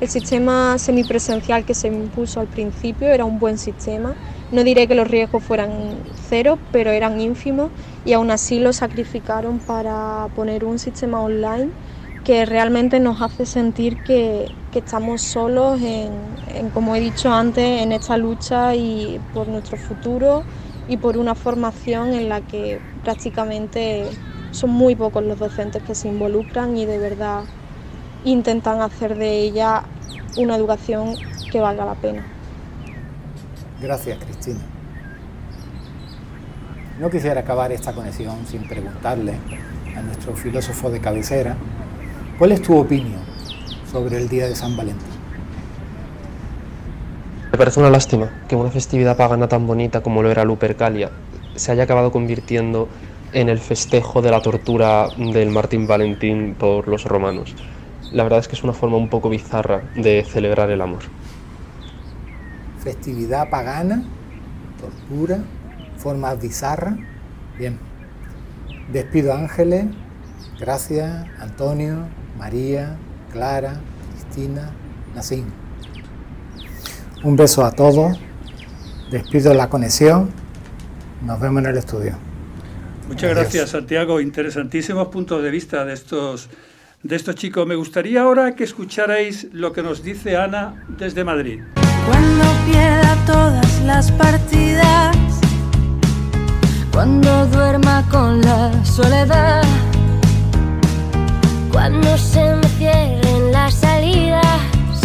El 0.00 0.08
sistema 0.08 0.78
semipresencial 0.78 1.64
que 1.64 1.74
se 1.74 1.88
impuso 1.88 2.38
al 2.38 2.46
principio 2.46 3.08
era 3.08 3.24
un 3.24 3.40
buen 3.40 3.58
sistema. 3.58 4.14
No 4.52 4.62
diré 4.62 4.86
que 4.86 4.94
los 4.94 5.08
riesgos 5.08 5.42
fueran 5.42 6.04
cero, 6.14 6.60
pero 6.70 6.92
eran 6.92 7.20
ínfimos 7.20 7.72
y 8.04 8.12
aún 8.12 8.30
así 8.30 8.60
lo 8.60 8.72
sacrificaron 8.72 9.58
para 9.58 10.28
poner 10.36 10.64
un 10.64 10.78
sistema 10.78 11.20
online 11.20 11.70
que 12.24 12.46
realmente 12.46 13.00
nos 13.00 13.20
hace 13.22 13.44
sentir 13.46 13.96
que, 14.04 14.52
estamos 14.72 15.22
solos 15.22 15.80
en, 15.82 16.70
como 16.70 16.94
he 16.94 17.00
dicho 17.00 17.32
antes, 17.32 17.82
en 17.82 17.90
esta 17.90 18.16
lucha 18.16 18.76
y 18.76 19.18
por 19.32 19.48
nuestro 19.48 19.76
futuro 19.76 20.44
y 20.86 20.98
por 20.98 21.18
una 21.18 21.34
formación 21.34 22.14
en 22.14 22.28
la 22.28 22.40
que 22.42 22.80
prácticamente 23.02 24.04
son 24.52 24.70
muy 24.70 24.94
pocos 24.94 25.24
los 25.24 25.40
docentes 25.40 25.82
que 25.82 25.96
se 25.96 26.06
involucran 26.06 26.76
y 26.76 26.86
de 26.86 26.98
verdad 27.00 27.46
intentan 28.30 28.80
hacer 28.80 29.16
de 29.16 29.40
ella 29.40 29.84
una 30.36 30.56
educación 30.56 31.14
que 31.50 31.60
valga 31.60 31.84
la 31.84 31.94
pena. 31.94 32.26
Gracias, 33.80 34.18
Cristina. 34.24 34.60
No 37.00 37.10
quisiera 37.10 37.40
acabar 37.40 37.70
esta 37.70 37.92
conexión 37.92 38.44
sin 38.46 38.66
preguntarle 38.66 39.34
a 39.96 40.02
nuestro 40.02 40.34
filósofo 40.34 40.90
de 40.90 41.00
cabecera, 41.00 41.56
¿cuál 42.38 42.52
es 42.52 42.62
tu 42.62 42.76
opinión 42.76 43.20
sobre 43.90 44.16
el 44.16 44.28
Día 44.28 44.46
de 44.46 44.56
San 44.56 44.76
Valentín? 44.76 45.06
Me 47.52 47.56
parece 47.56 47.80
una 47.80 47.90
lástima 47.90 48.30
que 48.48 48.56
una 48.56 48.70
festividad 48.70 49.16
pagana 49.16 49.48
tan 49.48 49.66
bonita 49.66 50.02
como 50.02 50.22
lo 50.22 50.30
era 50.30 50.44
Lupercalia 50.44 51.10
se 51.54 51.72
haya 51.72 51.84
acabado 51.84 52.12
convirtiendo 52.12 52.88
en 53.32 53.48
el 53.48 53.58
festejo 53.58 54.22
de 54.22 54.30
la 54.30 54.40
tortura 54.40 55.08
del 55.16 55.50
Martín 55.50 55.86
Valentín 55.86 56.54
por 56.58 56.88
los 56.88 57.04
romanos. 57.04 57.54
La 58.12 58.22
verdad 58.22 58.38
es 58.38 58.48
que 58.48 58.56
es 58.56 58.64
una 58.64 58.72
forma 58.72 58.96
un 58.96 59.08
poco 59.08 59.28
bizarra 59.28 59.82
de 59.94 60.24
celebrar 60.24 60.70
el 60.70 60.80
amor. 60.80 61.02
Festividad 62.82 63.50
pagana, 63.50 64.02
tortura, 64.80 65.38
forma 65.98 66.34
bizarra. 66.34 66.96
Bien. 67.58 67.78
Despido 68.92 69.34
a 69.34 69.38
Ángeles, 69.38 69.86
gracias, 70.58 71.26
Antonio, 71.38 72.06
María, 72.38 72.96
Clara, 73.32 73.80
Cristina, 74.12 74.70
Nacín. 75.14 75.44
Un 77.22 77.36
beso 77.36 77.64
a 77.64 77.72
todos. 77.72 78.18
Despido 79.10 79.52
la 79.52 79.68
conexión. 79.68 80.30
Nos 81.22 81.40
vemos 81.40 81.62
en 81.62 81.70
el 81.70 81.76
estudio. 81.76 82.16
Muchas 83.08 83.30
gracias, 83.30 83.70
Santiago. 83.70 84.20
Interesantísimos 84.20 85.08
puntos 85.08 85.42
de 85.42 85.50
vista 85.50 85.84
de 85.84 85.94
estos, 85.94 86.48
de 87.02 87.16
estos 87.16 87.34
chicos. 87.34 87.66
Me 87.66 87.74
gustaría 87.74 88.22
ahora 88.22 88.54
que 88.54 88.64
escucharais 88.64 89.48
lo 89.52 89.72
que 89.72 89.82
nos 89.82 90.02
dice 90.02 90.36
Ana 90.36 90.84
desde 90.88 91.24
Madrid. 91.24 91.60
Cuando 92.06 92.44
pierda 92.66 93.16
todas 93.26 93.82
las 93.82 94.10
partidas, 94.12 95.16
cuando 96.92 97.46
duerma 97.46 98.06
con 98.10 98.40
la 98.40 98.84
soledad, 98.84 99.62
cuando 101.70 102.16
se 102.16 102.54
me 102.54 102.68
cierren 102.78 103.52
las 103.52 103.74
salidas 103.74 105.00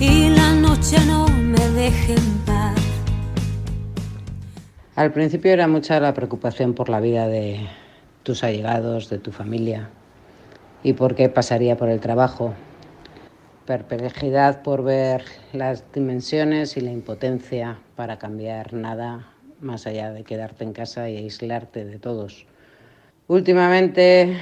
y 0.00 0.30
la 0.30 0.52
noche 0.54 0.98
no 1.06 1.28
me 1.28 1.68
deje 1.70 2.14
en 2.14 2.38
paz. 2.44 2.74
Al 4.96 5.12
principio 5.12 5.52
era 5.52 5.68
mucha 5.68 5.98
la 6.00 6.12
preocupación 6.12 6.74
por 6.74 6.88
la 6.88 7.00
vida 7.00 7.26
de 7.26 7.66
tus 8.24 8.44
allegados, 8.44 9.08
de 9.08 9.18
tu 9.18 9.32
familia 9.32 9.88
y 10.82 10.94
por 10.94 11.14
qué 11.14 11.28
pasaría 11.28 11.76
por 11.76 11.88
el 11.88 12.00
trabajo. 12.00 12.54
Perplejidad 13.66 14.62
por 14.62 14.82
ver 14.82 15.24
las 15.52 15.84
dimensiones 15.92 16.76
y 16.76 16.80
la 16.80 16.90
impotencia 16.90 17.78
para 17.94 18.18
cambiar 18.18 18.72
nada 18.72 19.28
más 19.60 19.86
allá 19.86 20.12
de 20.12 20.24
quedarte 20.24 20.64
en 20.64 20.72
casa 20.72 21.08
y 21.08 21.16
aislarte 21.16 21.84
de 21.84 21.98
todos. 21.98 22.46
Últimamente 23.28 24.36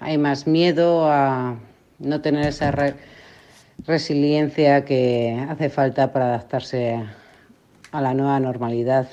hay 0.00 0.18
más 0.18 0.46
miedo 0.46 1.10
a 1.10 1.56
no 2.00 2.20
tener 2.20 2.48
esa 2.48 2.72
resiliencia 3.86 4.84
que 4.84 5.46
hace 5.48 5.68
falta 5.70 6.12
para 6.12 6.26
adaptarse 6.26 7.04
a 7.92 8.00
la 8.00 8.14
nueva 8.14 8.40
normalidad 8.40 9.08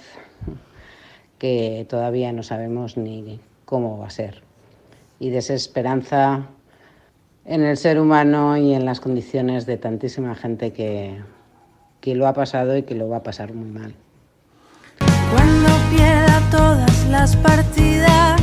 que 1.38 1.86
todavía 1.88 2.32
no 2.32 2.42
sabemos 2.42 2.98
ni 2.98 3.40
cómo 3.66 4.00
va 4.00 4.08
a 4.08 4.10
ser. 4.10 4.45
Y 5.26 5.32
desesperanza 5.32 6.50
en 7.46 7.64
el 7.64 7.78
ser 7.78 8.00
humano 8.00 8.58
y 8.58 8.76
en 8.76 8.86
las 8.86 9.00
condiciones 9.00 9.66
de 9.66 9.78
tantísima 9.78 10.36
gente 10.36 10.72
que, 10.72 11.20
que 12.00 12.14
lo 12.14 12.28
ha 12.28 12.34
pasado 12.34 12.78
y 12.78 12.84
que 12.84 12.94
lo 12.94 13.10
va 13.10 13.18
a 13.18 13.24
pasar 13.24 13.52
muy 13.52 13.72
mal. 13.72 13.96
Cuando 15.32 15.68
pierda 15.90 16.48
todas 16.52 17.10
las 17.10 17.36
partidas. 17.38 18.40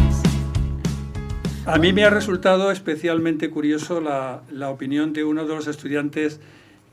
A 1.67 1.79
mí 1.79 1.93
me 1.93 2.03
ha 2.03 2.11
resultado 2.11 2.73
especialmente 2.73 3.49
curioso 3.49 4.01
la, 4.01 4.43
la 4.51 4.69
opinión 4.69 5.13
de 5.13 5.23
uno 5.23 5.47
de 5.47 5.55
los 5.55 5.69
estudiantes 5.69 6.41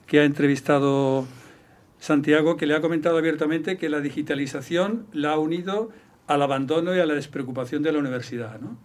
que 0.06 0.19
ha 0.19 0.23
entrevistado 0.23 1.25
Santiago, 1.97 2.58
que 2.58 2.67
le 2.67 2.75
ha 2.75 2.82
comentado 2.82 3.17
abiertamente 3.17 3.80
que 3.80 3.89
la 3.89 4.02
digitalización 4.02 5.08
la 5.13 5.32
ha 5.32 5.39
unido 5.39 5.89
al 6.28 6.43
abandono 6.43 6.95
y 6.95 6.99
a 6.99 7.08
la 7.08 7.15
despreocupación 7.15 7.82
de 7.82 7.91
la 7.91 7.97
universidad. 7.97 8.60
¿no? 8.60 8.78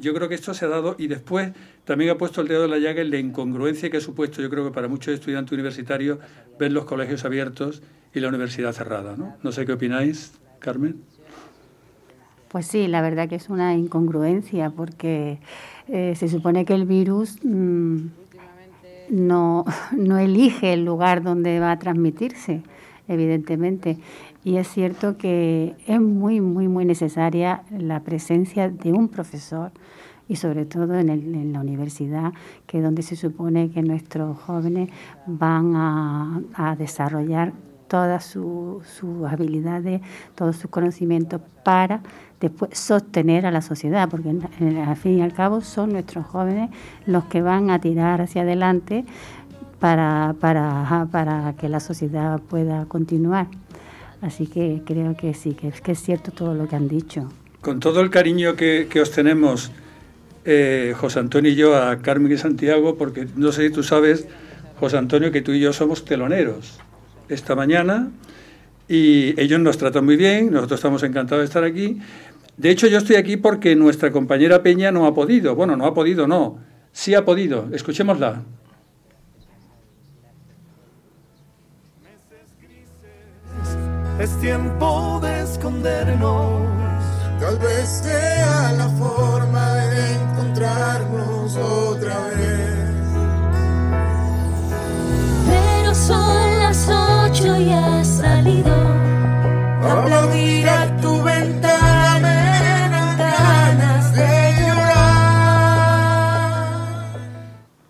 Yo 0.00 0.14
creo 0.14 0.28
que 0.28 0.34
esto 0.34 0.54
se 0.54 0.64
ha 0.64 0.68
dado 0.68 0.96
y 0.98 1.06
después 1.06 1.52
también 1.84 2.10
ha 2.10 2.18
puesto 2.18 2.40
el 2.40 2.48
dedo 2.48 2.64
en 2.64 2.70
la 2.70 2.78
llaga 2.78 3.02
en 3.02 3.10
la 3.10 3.18
incongruencia 3.18 3.90
que 3.90 3.98
ha 3.98 4.00
supuesto, 4.00 4.40
yo 4.42 4.50
creo 4.50 4.64
que 4.64 4.70
para 4.72 4.88
muchos 4.88 5.14
estudiantes 5.14 5.52
universitarios, 5.52 6.18
ver 6.58 6.72
los 6.72 6.84
colegios 6.84 7.24
abiertos 7.24 7.82
y 8.14 8.20
la 8.20 8.28
universidad 8.28 8.72
cerrada. 8.72 9.16
No, 9.16 9.36
no 9.42 9.52
sé 9.52 9.66
qué 9.66 9.72
opináis, 9.72 10.32
Carmen. 10.58 11.02
Pues 12.48 12.66
sí, 12.66 12.88
la 12.88 13.00
verdad 13.00 13.28
que 13.28 13.36
es 13.36 13.48
una 13.48 13.74
incongruencia 13.74 14.70
porque 14.70 15.38
eh, 15.88 16.14
se 16.16 16.28
supone 16.28 16.64
que 16.64 16.74
el 16.74 16.84
virus 16.84 17.38
mm, 17.44 17.98
no, 19.10 19.64
no 19.96 20.18
elige 20.18 20.72
el 20.72 20.84
lugar 20.84 21.22
donde 21.22 21.60
va 21.60 21.72
a 21.72 21.78
transmitirse, 21.78 22.62
evidentemente. 23.06 23.98
Y 24.42 24.56
es 24.56 24.68
cierto 24.68 25.18
que 25.18 25.74
es 25.86 26.00
muy, 26.00 26.40
muy, 26.40 26.68
muy 26.68 26.84
necesaria 26.84 27.62
la 27.70 28.00
presencia 28.00 28.70
de 28.70 28.92
un 28.92 29.08
profesor 29.08 29.70
y 30.30 30.36
sobre 30.36 30.64
todo 30.64 30.96
en, 30.98 31.10
en 31.10 31.52
la 31.52 31.60
universidad, 31.60 32.32
que 32.66 32.78
es 32.78 32.84
donde 32.84 33.02
se 33.02 33.16
supone 33.16 33.70
que 33.70 33.82
nuestros 33.82 34.38
jóvenes 34.38 34.88
van 35.26 35.74
a, 35.74 36.76
desarrollar 36.78 37.52
todas 37.88 38.24
sus 38.24 38.84
habilidades, 39.28 40.00
todos 40.36 40.54
sus 40.54 40.70
conocimientos 40.70 41.40
para 41.64 42.00
después 42.40 42.78
sostener 42.78 43.44
a 43.44 43.50
la 43.50 43.60
sociedad, 43.60 44.08
porque 44.08 44.30
al 44.30 44.96
fin 44.96 45.18
y 45.18 45.22
al 45.22 45.32
cabo 45.32 45.60
son 45.62 45.92
nuestros 45.92 46.24
jóvenes 46.26 46.70
los 47.06 47.24
que 47.24 47.42
van 47.42 47.70
a 47.70 47.80
tirar 47.80 48.22
hacia 48.22 48.42
adelante 48.42 49.04
para, 49.80 50.36
para, 50.38 51.08
para 51.10 51.54
que 51.54 51.68
la 51.68 51.80
sociedad 51.80 52.40
pueda 52.40 52.86
continuar. 52.86 53.48
Así 54.20 54.46
que 54.46 54.82
creo 54.84 55.16
que 55.16 55.34
sí, 55.34 55.54
que 55.54 55.68
es, 55.68 55.80
que 55.80 55.92
es 55.92 56.02
cierto 56.02 56.30
todo 56.30 56.54
lo 56.54 56.68
que 56.68 56.76
han 56.76 56.88
dicho. 56.88 57.28
Con 57.60 57.80
todo 57.80 58.00
el 58.00 58.10
cariño 58.10 58.54
que, 58.54 58.86
que 58.90 59.00
os 59.00 59.10
tenemos, 59.10 59.70
eh, 60.44 60.94
José 60.96 61.20
Antonio 61.20 61.50
y 61.50 61.54
yo, 61.54 61.76
a 61.76 61.98
Carmen 61.98 62.32
y 62.32 62.36
Santiago, 62.36 62.96
porque 62.96 63.26
no 63.36 63.52
sé 63.52 63.68
si 63.68 63.72
tú 63.72 63.82
sabes, 63.82 64.28
José 64.78 64.98
Antonio, 64.98 65.30
que 65.30 65.42
tú 65.42 65.52
y 65.52 65.60
yo 65.60 65.72
somos 65.72 66.04
teloneros 66.04 66.78
esta 67.28 67.54
mañana 67.54 68.10
y 68.88 69.40
ellos 69.40 69.60
nos 69.60 69.78
tratan 69.78 70.04
muy 70.04 70.16
bien, 70.16 70.52
nosotros 70.52 70.80
estamos 70.80 71.02
encantados 71.02 71.42
de 71.42 71.44
estar 71.46 71.64
aquí. 71.64 72.00
De 72.56 72.70
hecho, 72.70 72.88
yo 72.88 72.98
estoy 72.98 73.16
aquí 73.16 73.36
porque 73.36 73.76
nuestra 73.76 74.10
compañera 74.10 74.62
Peña 74.62 74.90
no 74.90 75.06
ha 75.06 75.14
podido. 75.14 75.54
Bueno, 75.54 75.76
no 75.76 75.86
ha 75.86 75.94
podido, 75.94 76.26
no. 76.26 76.58
Sí 76.92 77.14
ha 77.14 77.24
podido. 77.24 77.68
Escuchémosla. 77.72 78.42
Es 84.20 84.38
tiempo 84.38 85.18
de 85.22 85.40
escondernos. 85.44 86.60
Tal 87.40 87.56
vez 87.56 87.88
sea 87.88 88.72
la 88.76 88.86
forma 88.90 89.74
de 89.76 90.12
encontrarnos 90.12 91.56
otra 91.56 92.26
vez. 92.26 92.90
Pero 95.48 95.94
son 95.94 96.58
las 96.58 96.86
ocho 96.86 97.58
y 97.58 97.70
has 97.70 98.06
salido. 98.06 98.74
Aplaudir 99.88 100.68
a 100.68 101.00
tu 101.00 101.22
ventana 101.22 102.18
me 102.20 102.60
dan 102.90 103.16
ganas 103.16 104.14
de 104.14 104.52
llorar. 104.60 105.00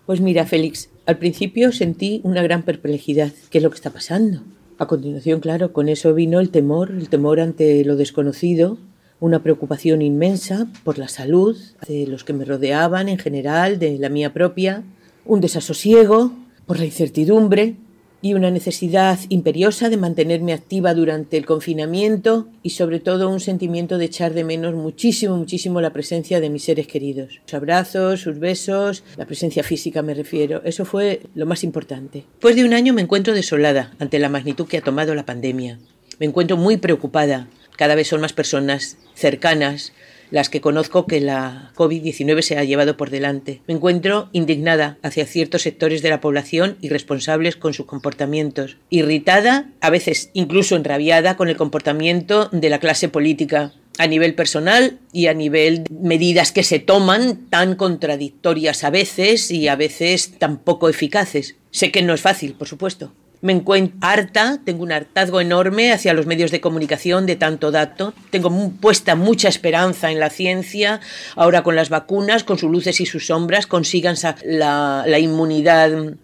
Pues 0.05 0.21
mira, 0.21 0.45
Félix, 0.45 0.87
al 1.05 1.17
principio 1.17 1.73
sentí 1.73 2.21
una 2.23 2.41
gran 2.41 2.63
perplejidad. 2.63 3.33
¿Qué 3.49 3.57
es 3.57 3.63
lo 3.65 3.69
que 3.69 3.75
está 3.75 3.89
pasando? 3.89 4.43
A 4.81 4.87
continuación, 4.87 5.41
claro, 5.41 5.73
con 5.73 5.89
eso 5.89 6.11
vino 6.15 6.39
el 6.39 6.49
temor, 6.49 6.89
el 6.89 7.07
temor 7.07 7.39
ante 7.39 7.85
lo 7.85 7.97
desconocido, 7.97 8.79
una 9.19 9.43
preocupación 9.43 10.01
inmensa 10.01 10.69
por 10.83 10.97
la 10.97 11.07
salud 11.07 11.55
de 11.87 12.07
los 12.07 12.23
que 12.23 12.33
me 12.33 12.45
rodeaban 12.45 13.07
en 13.07 13.19
general, 13.19 13.77
de 13.77 13.99
la 13.99 14.09
mía 14.09 14.33
propia, 14.33 14.81
un 15.23 15.39
desasosiego 15.39 16.31
por 16.65 16.79
la 16.79 16.85
incertidumbre. 16.85 17.75
Y 18.21 18.33
una 18.33 18.51
necesidad 18.51 19.19
imperiosa 19.29 19.89
de 19.89 19.97
mantenerme 19.97 20.53
activa 20.53 20.93
durante 20.93 21.37
el 21.37 21.45
confinamiento 21.45 22.47
y 22.63 22.71
sobre 22.71 22.99
todo 22.99 23.29
un 23.29 23.39
sentimiento 23.39 23.97
de 23.97 24.05
echar 24.05 24.33
de 24.33 24.43
menos 24.43 24.75
muchísimo, 24.75 25.37
muchísimo 25.37 25.81
la 25.81 25.93
presencia 25.93 26.39
de 26.39 26.49
mis 26.49 26.63
seres 26.63 26.87
queridos. 26.87 27.39
Sus 27.45 27.53
abrazos, 27.55 28.21
sus 28.21 28.39
besos, 28.39 29.03
la 29.17 29.25
presencia 29.25 29.63
física 29.63 30.01
me 30.01 30.13
refiero. 30.13 30.61
Eso 30.63 30.85
fue 30.85 31.21
lo 31.35 31.45
más 31.45 31.63
importante. 31.63 32.25
Después 32.33 32.55
de 32.55 32.65
un 32.65 32.73
año 32.73 32.93
me 32.93 33.01
encuentro 33.01 33.33
desolada 33.33 33.91
ante 33.99 34.19
la 34.19 34.29
magnitud 34.29 34.67
que 34.67 34.77
ha 34.77 34.81
tomado 34.81 35.15
la 35.15 35.25
pandemia. 35.25 35.79
Me 36.19 36.27
encuentro 36.27 36.57
muy 36.57 36.77
preocupada. 36.77 37.47
Cada 37.75 37.95
vez 37.95 38.07
son 38.07 38.21
más 38.21 38.33
personas 38.33 38.97
cercanas 39.15 39.93
las 40.31 40.49
que 40.49 40.61
conozco 40.61 41.05
que 41.05 41.21
la 41.21 41.71
COVID-19 41.75 42.41
se 42.41 42.57
ha 42.57 42.63
llevado 42.63 42.97
por 42.97 43.09
delante. 43.09 43.61
Me 43.67 43.75
encuentro 43.75 44.29
indignada 44.31 44.97
hacia 45.03 45.25
ciertos 45.25 45.61
sectores 45.61 46.01
de 46.01 46.09
la 46.09 46.21
población 46.21 46.77
irresponsables 46.81 47.55
con 47.55 47.73
sus 47.73 47.85
comportamientos, 47.85 48.77
irritada, 48.89 49.69
a 49.81 49.89
veces 49.89 50.31
incluso 50.33 50.75
enrabiada 50.75 51.37
con 51.37 51.49
el 51.49 51.57
comportamiento 51.57 52.49
de 52.51 52.69
la 52.69 52.79
clase 52.79 53.09
política 53.09 53.73
a 53.97 54.07
nivel 54.07 54.33
personal 54.33 54.99
y 55.11 55.27
a 55.27 55.33
nivel 55.33 55.83
de 55.83 55.89
medidas 55.93 56.51
que 56.51 56.63
se 56.63 56.79
toman 56.79 57.49
tan 57.49 57.75
contradictorias 57.75 58.83
a 58.83 58.89
veces 58.89 59.51
y 59.51 59.67
a 59.67 59.75
veces 59.75 60.37
tan 60.39 60.57
poco 60.57 60.89
eficaces. 60.89 61.55
Sé 61.71 61.91
que 61.91 62.01
no 62.01 62.13
es 62.13 62.21
fácil, 62.21 62.53
por 62.53 62.67
supuesto, 62.67 63.13
me 63.41 63.53
encuentro 63.53 63.97
harta, 64.01 64.59
tengo 64.63 64.83
un 64.83 64.91
hartazgo 64.91 65.41
enorme 65.41 65.91
hacia 65.91 66.13
los 66.13 66.25
medios 66.25 66.51
de 66.51 66.61
comunicación 66.61 67.25
de 67.25 67.35
tanto 67.35 67.71
dato. 67.71 68.13
Tengo 68.29 68.51
puesta 68.79 69.15
mucha 69.15 69.49
esperanza 69.49 70.11
en 70.11 70.19
la 70.19 70.29
ciencia, 70.29 71.01
ahora 71.35 71.63
con 71.63 71.75
las 71.75 71.89
vacunas, 71.89 72.43
con 72.43 72.57
sus 72.57 72.71
luces 72.71 73.01
y 73.01 73.05
sus 73.05 73.27
sombras, 73.27 73.67
consigan 73.67 74.15
la, 74.45 75.03
la 75.07 75.19
inmunidad 75.19 76.15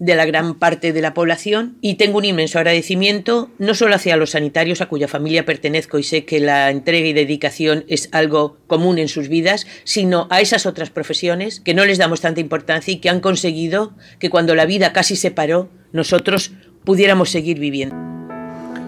de 0.00 0.14
la 0.16 0.24
gran 0.24 0.54
parte 0.54 0.94
de 0.94 1.02
la 1.02 1.12
población 1.12 1.76
y 1.82 1.94
tengo 1.94 2.18
un 2.18 2.24
inmenso 2.24 2.58
agradecimiento 2.58 3.50
no 3.58 3.74
solo 3.74 3.94
hacia 3.94 4.16
los 4.16 4.30
sanitarios 4.30 4.80
a 4.80 4.88
cuya 4.88 5.08
familia 5.08 5.44
pertenezco 5.44 5.98
y 5.98 6.02
sé 6.02 6.24
que 6.24 6.40
la 6.40 6.70
entrega 6.70 7.06
y 7.06 7.12
dedicación 7.12 7.84
es 7.86 8.08
algo 8.10 8.56
común 8.66 8.98
en 8.98 9.08
sus 9.08 9.28
vidas, 9.28 9.66
sino 9.84 10.26
a 10.30 10.40
esas 10.40 10.64
otras 10.64 10.88
profesiones 10.88 11.60
que 11.60 11.74
no 11.74 11.84
les 11.84 11.98
damos 11.98 12.22
tanta 12.22 12.40
importancia 12.40 12.92
y 12.92 12.96
que 12.96 13.10
han 13.10 13.20
conseguido 13.20 13.92
que 14.18 14.30
cuando 14.30 14.54
la 14.54 14.64
vida 14.64 14.94
casi 14.94 15.16
se 15.16 15.30
paró, 15.30 15.68
nosotros 15.92 16.52
pudiéramos 16.82 17.28
seguir 17.28 17.58
viviendo. 17.58 17.94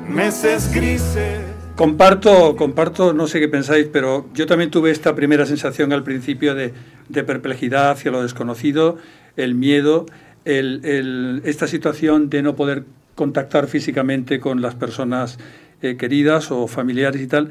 Meses 0.08 0.72
grises. 0.72 1.40
Comparto, 1.76 2.56
comparto, 2.56 3.12
no 3.12 3.26
sé 3.26 3.38
qué 3.38 3.48
pensáis, 3.48 3.86
pero 3.92 4.28
yo 4.32 4.46
también 4.46 4.70
tuve 4.70 4.90
esta 4.90 5.14
primera 5.14 5.44
sensación 5.44 5.92
al 5.92 6.04
principio 6.04 6.54
de, 6.54 6.72
de 7.10 7.24
perplejidad 7.24 7.90
hacia 7.90 8.10
lo 8.10 8.22
desconocido, 8.22 8.96
el 9.36 9.54
miedo 9.54 10.06
esta 10.44 11.66
situación 11.66 12.30
de 12.30 12.42
no 12.42 12.56
poder 12.56 12.84
contactar 13.14 13.66
físicamente 13.66 14.40
con 14.40 14.62
las 14.62 14.74
personas 14.74 15.38
eh, 15.82 15.96
queridas 15.96 16.50
o 16.50 16.66
familiares 16.66 17.20
y 17.20 17.26
tal. 17.26 17.50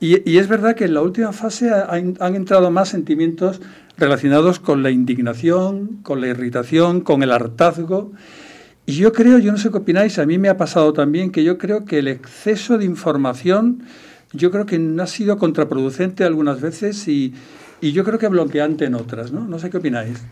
Y, 0.00 0.38
es 0.38 0.48
verdad 0.48 0.74
que 0.74 0.86
en 0.86 0.94
la 0.94 1.02
última 1.02 1.32
fase 1.34 1.70
han, 1.70 2.34
entrado 2.34 2.70
más 2.70 2.88
sentimientos 2.88 3.60
relacionados 3.98 4.58
con 4.58 4.82
la 4.82 4.90
indignación, 4.90 5.98
con 6.02 6.22
la 6.22 6.28
irritación, 6.28 7.02
con 7.02 7.22
el 7.22 7.30
hartazgo. 7.30 8.12
Y 8.86 8.92
yo 8.92 9.12
creo, 9.12 9.36
yo 9.38 9.52
no 9.52 9.58
sé 9.58 9.70
qué 9.70 9.76
opináis, 9.76 10.18
a 10.18 10.24
mí 10.24 10.38
me 10.38 10.48
ha 10.48 10.56
pasado 10.56 10.94
también 10.94 11.30
que 11.30 11.44
yo 11.44 11.58
creo 11.58 11.84
que 11.84 11.98
el 11.98 12.08
exceso 12.08 12.78
de 12.78 12.86
información, 12.86 13.82
yo 14.32 14.50
creo 14.50 14.64
que 14.64 14.80
ha 14.98 15.06
sido 15.06 15.36
contraproducente 15.36 16.24
algunas 16.24 16.62
veces 16.62 17.06
y, 17.06 17.34
y 17.82 17.92
yo 17.92 18.02
creo 18.02 18.18
que 18.18 18.28
bloqueante 18.28 18.86
en 18.86 18.94
otras, 18.94 19.32
¿no? 19.32 19.46
No 19.46 19.58
sé 19.58 19.68
qué 19.68 19.76
opináis. 19.76 20.22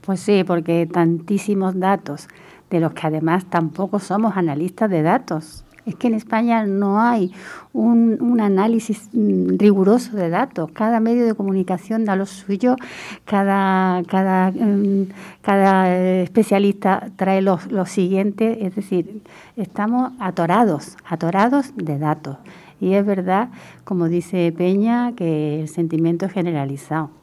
Pues 0.00 0.20
sí, 0.20 0.44
porque 0.44 0.86
tantísimos 0.86 1.78
datos, 1.78 2.28
de 2.70 2.80
los 2.80 2.92
que 2.94 3.06
además 3.06 3.44
tampoco 3.46 3.98
somos 3.98 4.36
analistas 4.36 4.88
de 4.88 5.02
datos. 5.02 5.64
Es 5.86 5.96
que 5.96 6.08
en 6.08 6.14
España 6.14 6.66
no 6.66 7.00
hay 7.00 7.32
un, 7.72 8.40
análisis 8.40 9.08
mm, 9.12 9.56
riguroso 9.58 10.16
de 10.16 10.30
datos. 10.30 10.70
Cada 10.72 11.00
medio 11.00 11.26
de 11.26 11.34
comunicación 11.34 12.04
da 12.04 12.16
lo 12.16 12.26
suyo, 12.26 12.76
cada, 13.24 14.02
cada, 14.04 14.52
mm, 14.52 15.08
cada 15.42 16.22
especialista 16.22 17.10
trae 17.16 17.42
lo, 17.42 17.58
lo 17.70 17.86
siguiente. 17.86 18.66
Es 18.66 18.76
decir, 18.76 19.22
estamos 19.56 20.12
atorados, 20.20 20.96
atorados 21.04 21.72
de 21.76 21.98
datos. 21.98 22.36
Y 22.78 22.94
es 22.94 23.04
verdad, 23.04 23.48
como 23.84 24.08
dice 24.08 24.54
Peña, 24.56 25.12
que 25.16 25.62
el 25.62 25.68
sentimiento 25.68 26.26
es 26.26 26.32
generalizado 26.32 27.19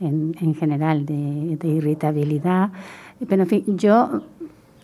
en, 0.00 0.54
general 0.54 1.06
de, 1.06 1.58
irritabilidad. 1.68 2.70
Pero 3.28 3.42
en 3.42 3.48
fin, 3.48 3.64
yo 3.78 4.22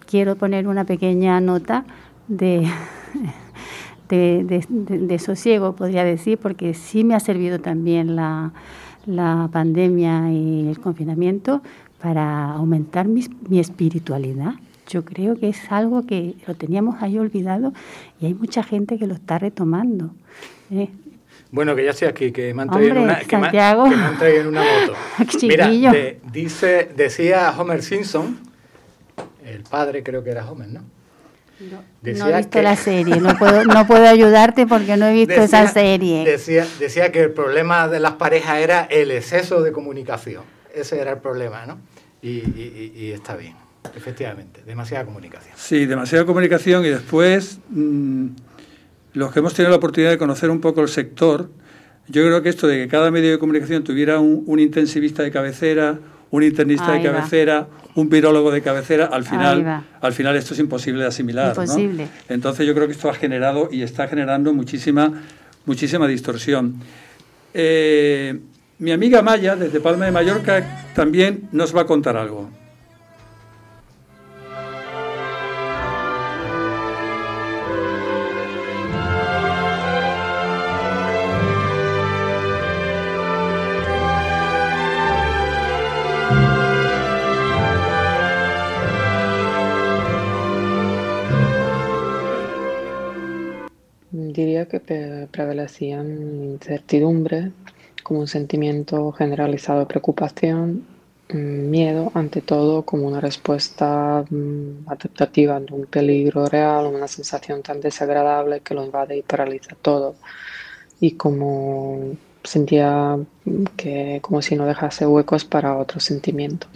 quiero 0.07 0.37
poner 0.37 0.67
una 0.69 0.85
pequeña 0.85 1.41
nota 1.41 1.85
de, 2.29 2.67
de, 4.09 5.19
sosiego, 5.19 5.75
podría 5.75 6.05
decir, 6.05 6.39
porque 6.39 6.75
sí 6.75 7.05
me 7.05 7.15
ha 7.15 7.21
servido 7.21 7.61
también 7.61 8.17
la, 8.17 8.53
la 9.07 9.49
pandemia 9.53 10.31
y 10.33 10.69
el 10.69 10.79
confinamiento 10.81 11.63
para 12.01 12.53
aumentar 12.53 13.09
mi, 13.09 13.25
mi, 13.49 13.59
espiritualidad. 13.59 14.55
Yo 14.89 15.05
creo 15.05 15.37
que 15.37 15.49
es 15.49 15.71
algo 15.71 16.05
que 16.05 16.35
lo 16.47 16.55
teníamos 16.55 17.03
ahí 17.03 17.19
olvidado 17.19 17.73
y 18.21 18.27
hay 18.27 18.35
mucha 18.35 18.63
gente 18.63 18.99
que 18.99 19.07
lo 19.07 19.15
está 19.15 19.39
retomando. 19.39 20.11
¿eh? 20.71 20.91
Bueno, 21.53 21.77
que 21.77 21.85
ya 21.85 21.91
estoy 21.91 22.09
aquí, 22.09 22.33
que 22.33 22.55
me 22.55 22.63
han 22.63 22.71
traído, 22.71 22.97
en, 22.97 23.03
una, 23.03 23.19
que 23.21 23.37
me, 23.37 23.49
en 23.51 24.47
una 24.47 24.63
moto. 24.63 24.95
Mira, 25.43 25.69
dice, 26.33 26.89
decía 26.97 27.55
Homer 27.57 27.83
Simpson, 27.83 28.41
el 29.45 29.63
padre 29.63 30.03
creo 30.03 30.25
que 30.25 30.31
era 30.31 30.51
Homer, 30.51 30.69
¿no? 30.69 30.81
No, 31.61 31.83
no 32.01 32.29
he 32.29 32.37
visto 32.39 32.63
la 32.63 32.75
serie, 32.75 33.21
no 33.21 33.37
puedo, 33.39 33.65
no 33.65 33.87
puedo 33.87 34.09
ayudarte 34.09 34.67
porque 34.67 34.97
no 34.97 35.07
he 35.07 35.13
visto 35.13 35.35
esa 35.35 35.69
serie. 35.69 36.25
Decía, 36.25 36.67
decía 36.81 37.13
que 37.13 37.21
el 37.21 37.33
problema 37.33 37.87
de 37.87 38.01
las 38.01 38.13
parejas 38.13 38.59
era 38.59 38.85
el 38.85 39.11
exceso 39.11 39.63
de 39.63 39.73
comunicación. 39.73 40.45
Ese 40.75 41.01
era 41.01 41.13
el 41.13 41.19
problema, 41.19 41.67
¿no? 41.67 41.79
Y, 42.23 43.13
está 43.13 43.37
bien, 43.37 43.57
efectivamente, 43.95 44.63
demasiada 44.65 45.05
comunicación. 45.05 45.55
Sí, 45.55 45.85
demasiada 45.85 46.25
comunicación 46.25 46.87
y 46.87 46.89
después... 46.89 47.59
Mm, 47.69 48.29
los 49.15 49.33
que 49.33 49.41
hemos 49.41 49.55
tenido 49.55 49.71
la 49.71 49.77
oportunidad 49.77 50.11
de 50.11 50.19
conocer 50.19 50.51
un 50.51 50.61
poco 50.61 50.81
el 50.81 50.89
sector, 50.89 51.51
yo 52.09 52.23
creo 52.25 52.43
que 52.43 52.49
esto 52.49 52.67
de 52.67 52.79
que 52.79 52.89
cada 52.89 53.11
medio 53.11 53.31
de 53.31 53.39
comunicación 53.39 53.85
tuviera 53.85 54.19
un, 54.19 54.59
intensivista 54.59 55.23
de 55.23 55.31
cabecera, 55.31 55.99
un 56.31 56.43
internista 56.43 56.93
de 56.93 57.03
cabecera, 57.03 57.69
un 57.95 58.09
pirólogo 58.09 58.51
de 58.51 58.63
cabecera, 58.63 59.07
al 59.07 59.25
final, 59.25 59.85
al 60.01 60.13
final 60.13 60.37
esto 60.37 60.55
es 60.55 60.61
imposible 60.61 61.03
de 61.03 61.09
asimilar. 61.09 61.51
Imposible. 61.51 62.09
Entonces 62.29 62.67
yo 62.67 62.75
creo 62.75 62.87
que 62.87 62.93
esto 62.93 63.09
ha 63.09 63.15
generado 63.15 63.69
y 63.71 63.83
está 63.83 64.09
generando 64.09 64.53
muchísima, 64.53 65.23
muchísima 65.67 66.09
distorsión. 66.09 66.77
Eh, 67.55 68.41
mi 68.79 68.91
amiga 68.91 69.23
Maya, 69.23 69.55
desde 69.57 69.79
Palma 69.81 70.07
de 70.07 70.11
Mallorca, 70.11 70.89
también 70.95 71.49
nos 71.53 71.77
va 71.77 71.83
a 71.83 71.87
contar 71.87 72.17
algo. 72.17 72.51
Que 94.81 95.29
prevalecían 95.31 96.07
incertidumbre, 96.55 97.53
como 98.03 98.21
un 98.21 98.29
sentimiento 98.29 99.13
generalizado 99.13 99.81
de 99.81 99.87
preocupación, 99.87 100.85
mm, 101.29 101.71
miedo 101.71 102.11
ante 102.15 102.41
todo 102.41 102.83
como 102.83 103.07
una 103.07 103.21
respuesta 103.21 104.25
mm, 104.29 104.89
adaptativa 104.89 105.57
ante 105.57 105.75
un 105.75 105.87
peligro 105.87 106.47
real, 106.47 106.87
una 106.87 107.09
sensación 107.09 107.63
tan 107.63 107.81
desagradable 107.81 108.61
que 108.61 108.75
lo 108.75 108.85
invade 108.85 109.17
y 109.17 109.23
paraliza 109.23 109.77
todo. 109.81 110.17
Y 111.01 111.13
como 111.13 112.17
sentía 112.45 113.19
que 113.77 114.21
como 114.23 114.43
si 114.43 114.57
no 114.57 114.67
dejase 114.67 115.07
huecos 115.07 115.45
para 115.45 115.77
otros 115.79 116.05
sentimientos. 116.05 116.71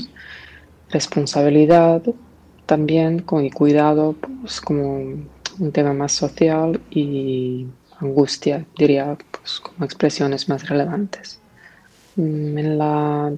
Responsabilidad 0.91 2.03
también 2.67 3.21
con 3.21 3.45
y 3.45 3.51
cuidado 3.51 4.15
pues 4.43 4.61
como 4.61 4.99
un 5.59 5.73
tema 5.73 5.93
más 5.93 6.13
social 6.13 6.81
y 6.91 7.67
angustia, 8.01 8.65
diría, 8.77 9.17
pues, 9.31 9.61
como 9.61 9.85
expresiones 9.85 10.49
más 10.49 10.69
relevantes. 10.69 11.39
Mm, 12.17 12.59
en 12.59 12.79
la 12.79 13.33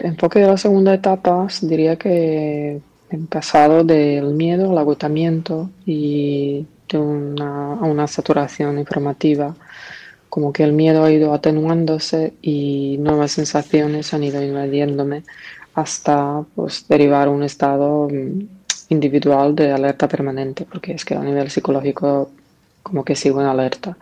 enfoque 0.00 0.40
de 0.40 0.46
la 0.48 0.56
segunda 0.56 0.94
etapa, 0.94 1.46
diría 1.62 1.96
que 1.96 2.80
he 3.10 3.18
pasado 3.30 3.84
del 3.84 4.34
miedo 4.34 4.70
al 4.70 4.78
agotamiento 4.78 5.70
y 5.84 6.66
de 6.88 6.98
una, 6.98 7.74
a 7.74 7.84
una 7.84 8.06
saturación 8.06 8.78
informativa, 8.78 9.54
como 10.28 10.52
que 10.52 10.64
el 10.64 10.72
miedo 10.72 11.04
ha 11.04 11.12
ido 11.12 11.32
atenuándose 11.32 12.34
y 12.42 12.96
nuevas 12.98 13.32
sensaciones 13.32 14.12
han 14.12 14.24
ido 14.24 14.42
invadiéndome 14.42 15.22
hasta 15.74 16.44
pues, 16.54 16.86
derivar 16.88 17.28
un 17.28 17.42
estado 17.42 18.08
mm, 18.08 18.40
individual 18.88 19.54
de 19.54 19.72
alerta 19.72 20.08
permanente, 20.08 20.66
porque 20.70 20.92
es 20.92 21.04
que 21.04 21.14
a 21.14 21.22
nivel 21.22 21.50
psicológico 21.50 22.30
como 22.86 23.04
que 23.04 23.16
sigo 23.16 23.40
en 23.40 23.48
alerta. 23.48 23.96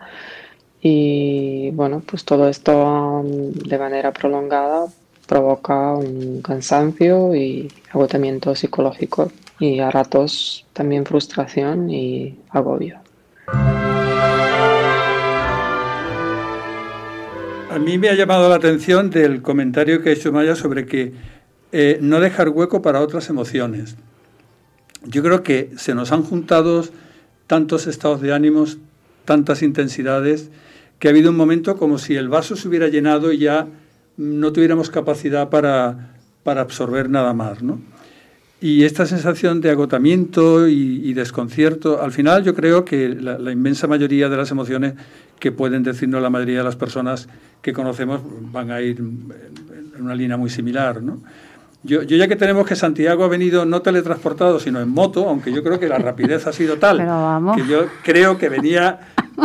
Y 0.79 1.71
bueno, 1.71 2.03
pues 2.05 2.23
todo 2.23 2.47
esto 2.47 2.71
um, 2.71 3.51
de 3.51 3.79
manera 3.79 4.13
prolongada 4.13 4.85
provoca 5.25 5.93
un 5.93 6.43
cansancio 6.43 7.33
y 7.33 7.67
agotamiento 7.91 8.53
psicológico 8.53 9.31
y 9.59 9.79
a 9.79 9.89
ratos 9.89 10.67
también 10.73 11.03
frustración 11.03 11.89
y 11.89 12.37
agobio. 12.51 12.99
A 17.71 17.79
mí 17.79 17.97
me 17.97 18.09
ha 18.09 18.13
llamado 18.13 18.47
la 18.47 18.55
atención 18.55 19.09
del 19.09 19.41
comentario 19.41 20.03
que 20.03 20.09
ha 20.09 20.13
hecho 20.13 20.31
Maya 20.31 20.55
sobre 20.55 20.85
que 20.85 21.13
eh, 21.71 21.97
no 21.99 22.19
dejar 22.19 22.49
hueco 22.49 22.83
para 22.83 23.01
otras 23.01 23.27
emociones. 23.31 23.95
Yo 25.03 25.23
creo 25.23 25.41
que 25.41 25.71
se 25.77 25.95
nos 25.95 26.11
han 26.11 26.21
juntado 26.21 26.83
tantos 27.47 27.87
estados 27.87 28.21
de 28.21 28.33
ánimos, 28.33 28.77
tantas 29.25 29.61
intensidades, 29.61 30.49
que 30.99 31.07
ha 31.07 31.11
habido 31.11 31.29
un 31.29 31.37
momento 31.37 31.77
como 31.77 31.97
si 31.97 32.15
el 32.15 32.29
vaso 32.29 32.55
se 32.55 32.67
hubiera 32.67 32.87
llenado 32.87 33.31
y 33.31 33.39
ya 33.39 33.67
no 34.17 34.53
tuviéramos 34.53 34.89
capacidad 34.89 35.49
para, 35.49 36.15
para 36.43 36.61
absorber 36.61 37.09
nada 37.09 37.33
más. 37.33 37.61
¿no? 37.61 37.81
Y 38.61 38.83
esta 38.83 39.05
sensación 39.05 39.61
de 39.61 39.69
agotamiento 39.69 40.67
y, 40.67 41.13
desconcierto, 41.13 42.01
al 42.01 42.11
final 42.11 42.43
yo 42.43 42.55
creo 42.55 42.85
que 42.85 43.09
la, 43.09 43.51
inmensa 43.51 43.85
mayoría 43.87 44.29
de 44.29 44.37
las 44.37 44.49
emociones 44.51 44.93
que 45.39 45.51
pueden 45.51 45.83
decirnos 45.83 46.21
la 46.21 46.29
mayoría 46.29 46.59
de 46.59 46.63
las 46.63 46.77
personas 46.77 47.27
que 47.61 47.73
conocemos 47.73 48.21
van 48.51 48.71
a 48.71 48.81
ir 48.81 48.99
en 48.99 50.01
una 50.01 50.15
línea 50.15 50.37
muy 50.37 50.49
similar. 50.49 51.03
¿no? 51.03 51.21
Yo, 51.85 52.01
yo, 52.01 52.17
ya 52.17 52.27
que 52.27 52.35
tenemos 52.35 52.65
que 52.67 52.75
Santiago 52.75 53.23
ha 53.23 53.27
venido 53.27 53.63
no 53.63 53.83
teletransportado, 53.83 54.59
sino 54.59 54.81
en 54.81 54.89
moto, 54.89 55.29
aunque 55.29 55.53
yo 55.53 55.63
creo 55.63 55.79
que 55.79 55.87
la 55.87 55.99
rapidez 55.99 56.47
ha 56.47 56.51
sido 56.51 56.77
tal 56.77 56.97
que 57.55 57.67
yo 57.67 57.85
creo 58.03 58.39
que 58.39 58.49
venía 58.49 59.01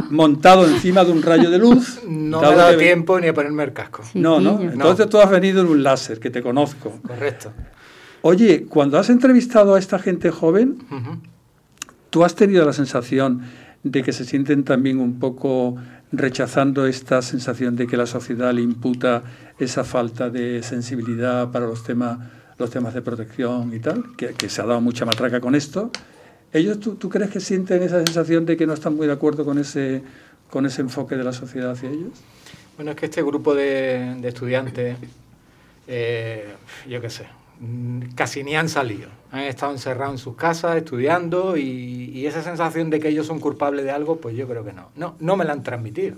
montado 0.08 0.66
encima 0.66 1.04
de 1.04 1.12
un 1.12 1.22
rayo 1.22 1.50
de 1.50 1.58
luz. 1.58 2.00
No 2.08 2.40
me 2.40 2.46
ha 2.46 2.54
dado 2.54 2.78
tiempo 2.78 3.20
ni 3.20 3.28
a 3.28 3.34
ponerme 3.34 3.64
el 3.64 3.74
casco. 3.74 4.02
no, 4.14 4.40
no. 4.40 4.60
Entonces 4.60 5.08
tú 5.10 5.18
has 5.18 5.30
venido 5.30 5.60
en 5.60 5.68
un 5.68 5.82
láser, 5.82 6.18
que 6.18 6.30
te 6.30 6.42
conozco. 6.42 6.98
Correcto. 7.06 7.52
Oye, 8.22 8.64
cuando 8.66 8.98
has 8.98 9.10
entrevistado 9.10 9.74
a 9.74 9.78
esta 9.78 9.98
gente 9.98 10.30
joven, 10.30 10.78
¿tú 12.08 12.24
has 12.24 12.34
tenido 12.34 12.64
la 12.64 12.72
sensación 12.72 13.42
de 13.82 14.02
que 14.02 14.12
se 14.12 14.24
sienten 14.24 14.64
también 14.64 14.98
un 14.98 15.18
poco 15.18 15.76
rechazando 16.12 16.86
esta 16.86 17.22
sensación 17.22 17.76
de 17.76 17.86
que 17.86 17.96
la 17.96 18.06
sociedad 18.06 18.52
le 18.52 18.62
imputa 18.62 19.22
esa 19.58 19.84
falta 19.84 20.30
de 20.30 20.62
sensibilidad 20.62 21.50
para 21.50 21.66
los 21.66 21.84
temas, 21.84 22.18
los 22.58 22.70
temas 22.70 22.94
de 22.94 23.02
protección 23.02 23.72
y 23.74 23.78
tal? 23.78 24.16
Que, 24.16 24.48
se 24.48 24.62
ha 24.62 24.66
dado 24.66 24.80
mucha 24.80 25.04
matraca 25.04 25.40
con 25.40 25.54
esto. 25.54 25.90
¿Ellos 26.52 26.80
tú, 26.80 27.08
crees 27.08 27.30
que 27.30 27.40
sienten 27.40 27.82
esa 27.82 28.04
sensación 28.04 28.44
de 28.44 28.56
que 28.56 28.66
no 28.66 28.72
están 28.72 28.96
muy 28.96 29.06
de 29.06 29.12
acuerdo 29.12 29.44
con 29.44 29.58
ese, 29.58 30.02
con 30.50 30.66
ese 30.66 30.82
enfoque 30.82 31.16
de 31.16 31.24
la 31.24 31.32
sociedad 31.32 31.70
hacia 31.70 31.90
ellos? 31.90 32.10
Bueno, 32.76 32.92
es 32.92 32.96
que 32.96 33.06
este 33.06 33.22
grupo 33.22 33.54
de, 33.54 34.18
estudiantes, 34.24 34.96
eh, 35.86 36.54
yo 36.88 37.00
qué 37.00 37.10
sé, 37.10 37.26
casi 38.14 38.42
ni 38.42 38.56
han 38.56 38.68
salido. 38.68 39.08
Han 39.30 39.40
estado 39.40 39.72
encerrados 39.72 40.14
en 40.14 40.18
sus 40.18 40.36
casas 40.36 40.76
estudiando 40.76 41.56
y, 41.56 42.26
esa 42.26 42.42
sensación 42.42 42.90
de 42.90 43.00
que 43.00 43.08
ellos 43.08 43.26
son 43.26 43.40
culpables 43.40 43.84
de 43.84 43.90
algo, 43.90 44.20
pues 44.20 44.36
yo 44.36 44.46
creo 44.46 44.64
que 44.64 44.72
no. 44.72 44.90
No, 44.94 45.16
no 45.20 45.36
me 45.36 45.44
la 45.44 45.52
han 45.52 45.62
transmitido. 45.62 46.16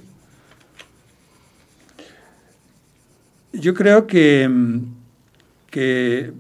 Yo 3.52 3.72
creo 3.74 4.06
que, 4.06 4.50
que, 5.70 6.32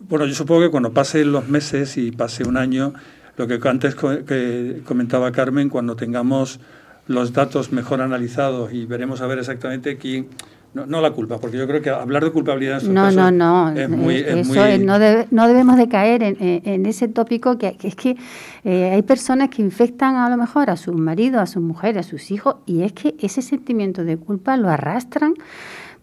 bueno, 0.00 0.24
yo 0.26 0.34
supongo 0.34 0.62
que 0.62 0.70
cuando 0.70 0.92
pasen 0.92 1.32
los 1.32 1.48
meses 1.48 1.96
y 1.96 2.12
pase 2.12 2.46
un 2.46 2.56
año, 2.56 2.94
lo 3.36 3.48
que 3.48 3.58
antes 3.68 3.94
que 3.94 4.82
comentaba 4.84 5.32
Carmen, 5.32 5.68
cuando 5.68 5.96
tengamos 5.96 6.60
los 7.06 7.32
datos 7.32 7.72
mejor 7.72 8.02
analizados 8.02 8.72
y 8.72 8.86
veremos 8.86 9.20
a 9.20 9.26
ver 9.26 9.38
exactamente 9.38 9.96
quién 9.96 10.28
no, 10.74 10.86
no, 10.86 11.00
la 11.00 11.12
culpa, 11.12 11.38
porque 11.38 11.56
yo 11.56 11.66
creo 11.66 11.80
que 11.80 11.90
hablar 11.90 12.24
de 12.24 12.30
culpabilidad 12.30 12.84
en 12.84 12.92
no, 12.92 13.10
no, 13.10 13.30
no. 13.30 13.70
es 13.70 13.88
muy... 13.88 14.16
Eso 14.16 14.54
no, 14.78 14.98
no, 15.30 15.48
debemos 15.48 15.76
de 15.76 15.88
caer 15.88 16.22
en, 16.22 16.36
en, 16.40 16.86
ese 16.86 17.08
tópico 17.08 17.56
que, 17.56 17.76
es 17.82 17.96
que 17.96 18.16
eh, 18.64 18.90
hay 18.92 19.02
personas 19.02 19.48
que 19.48 19.62
infectan 19.62 20.16
a 20.16 20.28
lo 20.28 20.36
mejor 20.36 20.70
a 20.70 20.76
sus 20.76 20.94
maridos, 20.94 21.40
a 21.40 21.46
sus 21.46 21.62
mujeres, 21.62 22.06
a 22.06 22.08
sus 22.08 22.30
hijos, 22.30 22.56
y 22.66 22.82
es 22.82 22.92
que 22.92 23.14
ese 23.20 23.40
sentimiento 23.42 24.04
de 24.04 24.18
culpa 24.18 24.56
lo 24.56 24.68
arrastran, 24.68 25.34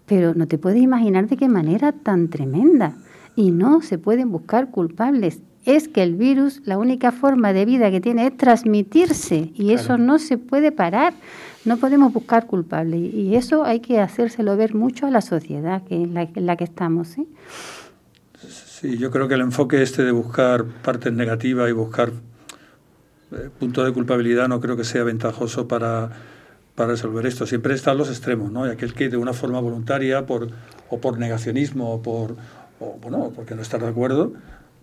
pero 0.05 0.33
no 0.33 0.47
te 0.47 0.57
puedes 0.57 0.81
imaginar 0.81 1.27
de 1.27 1.37
qué 1.37 1.47
manera 1.47 1.91
tan 1.91 2.29
tremenda. 2.29 2.95
Y 3.35 3.51
no 3.51 3.81
se 3.81 3.97
pueden 3.97 4.31
buscar 4.31 4.71
culpables 4.71 5.41
es 5.65 5.87
que 5.87 6.03
el 6.03 6.15
virus, 6.15 6.61
la 6.65 6.77
única 6.77 7.11
forma 7.11 7.51
de 7.51 7.65
vida 7.65 7.89
que 7.89 7.99
tiene 7.99 8.27
es 8.27 8.37
transmitirse 8.37 9.51
y 9.55 9.73
eso 9.73 9.97
no 9.97 10.19
se 10.19 10.37
puede 10.37 10.71
parar. 10.71 11.13
No 11.65 11.77
podemos 11.77 12.13
buscar 12.13 12.45
culpables 12.45 13.11
y 13.13 13.35
eso 13.35 13.63
hay 13.63 13.79
que 13.79 13.99
hacérselo 13.99 14.55
ver 14.55 14.75
mucho 14.75 15.07
a 15.07 15.11
la 15.11 15.21
sociedad 15.21 15.81
que 15.83 15.95
en, 15.95 16.13
la, 16.13 16.55
que 16.55 16.63
estamos. 16.63 17.07
¿sí? 17.07 17.27
sí, 18.47 18.97
yo 18.97 19.09
creo 19.09 19.27
que 19.27 19.33
el 19.33 19.41
enfoque 19.41 19.81
este 19.81 20.03
de 20.03 20.11
buscar 20.11 20.65
partes 20.65 21.11
negativas 21.11 21.67
y 21.67 21.71
buscar 21.71 22.11
eh, 23.31 23.49
puntos 23.59 23.83
de 23.83 23.93
culpabilidad 23.93 24.47
no 24.47 24.61
creo 24.61 24.77
que 24.77 24.83
sea 24.83 25.03
ventajoso 25.03 25.67
para, 25.67 26.11
para 26.75 26.89
resolver 26.89 27.25
esto. 27.25 27.47
Siempre 27.47 27.73
están 27.73 27.97
los 27.97 28.09
extremos, 28.09 28.51
¿no? 28.51 28.67
Y 28.67 28.69
aquel 28.69 28.93
que 28.93 29.09
de 29.09 29.17
una 29.17 29.33
forma 29.33 29.59
voluntaria 29.59 30.27
por, 30.27 30.49
o 30.89 31.01
por 31.01 31.17
negacionismo 31.17 31.91
o 31.95 32.01
por, 32.03 32.35
o, 32.79 32.99
bueno, 33.01 33.31
porque 33.35 33.55
no 33.55 33.63
está 33.63 33.79
de 33.79 33.87
acuerdo, 33.87 34.33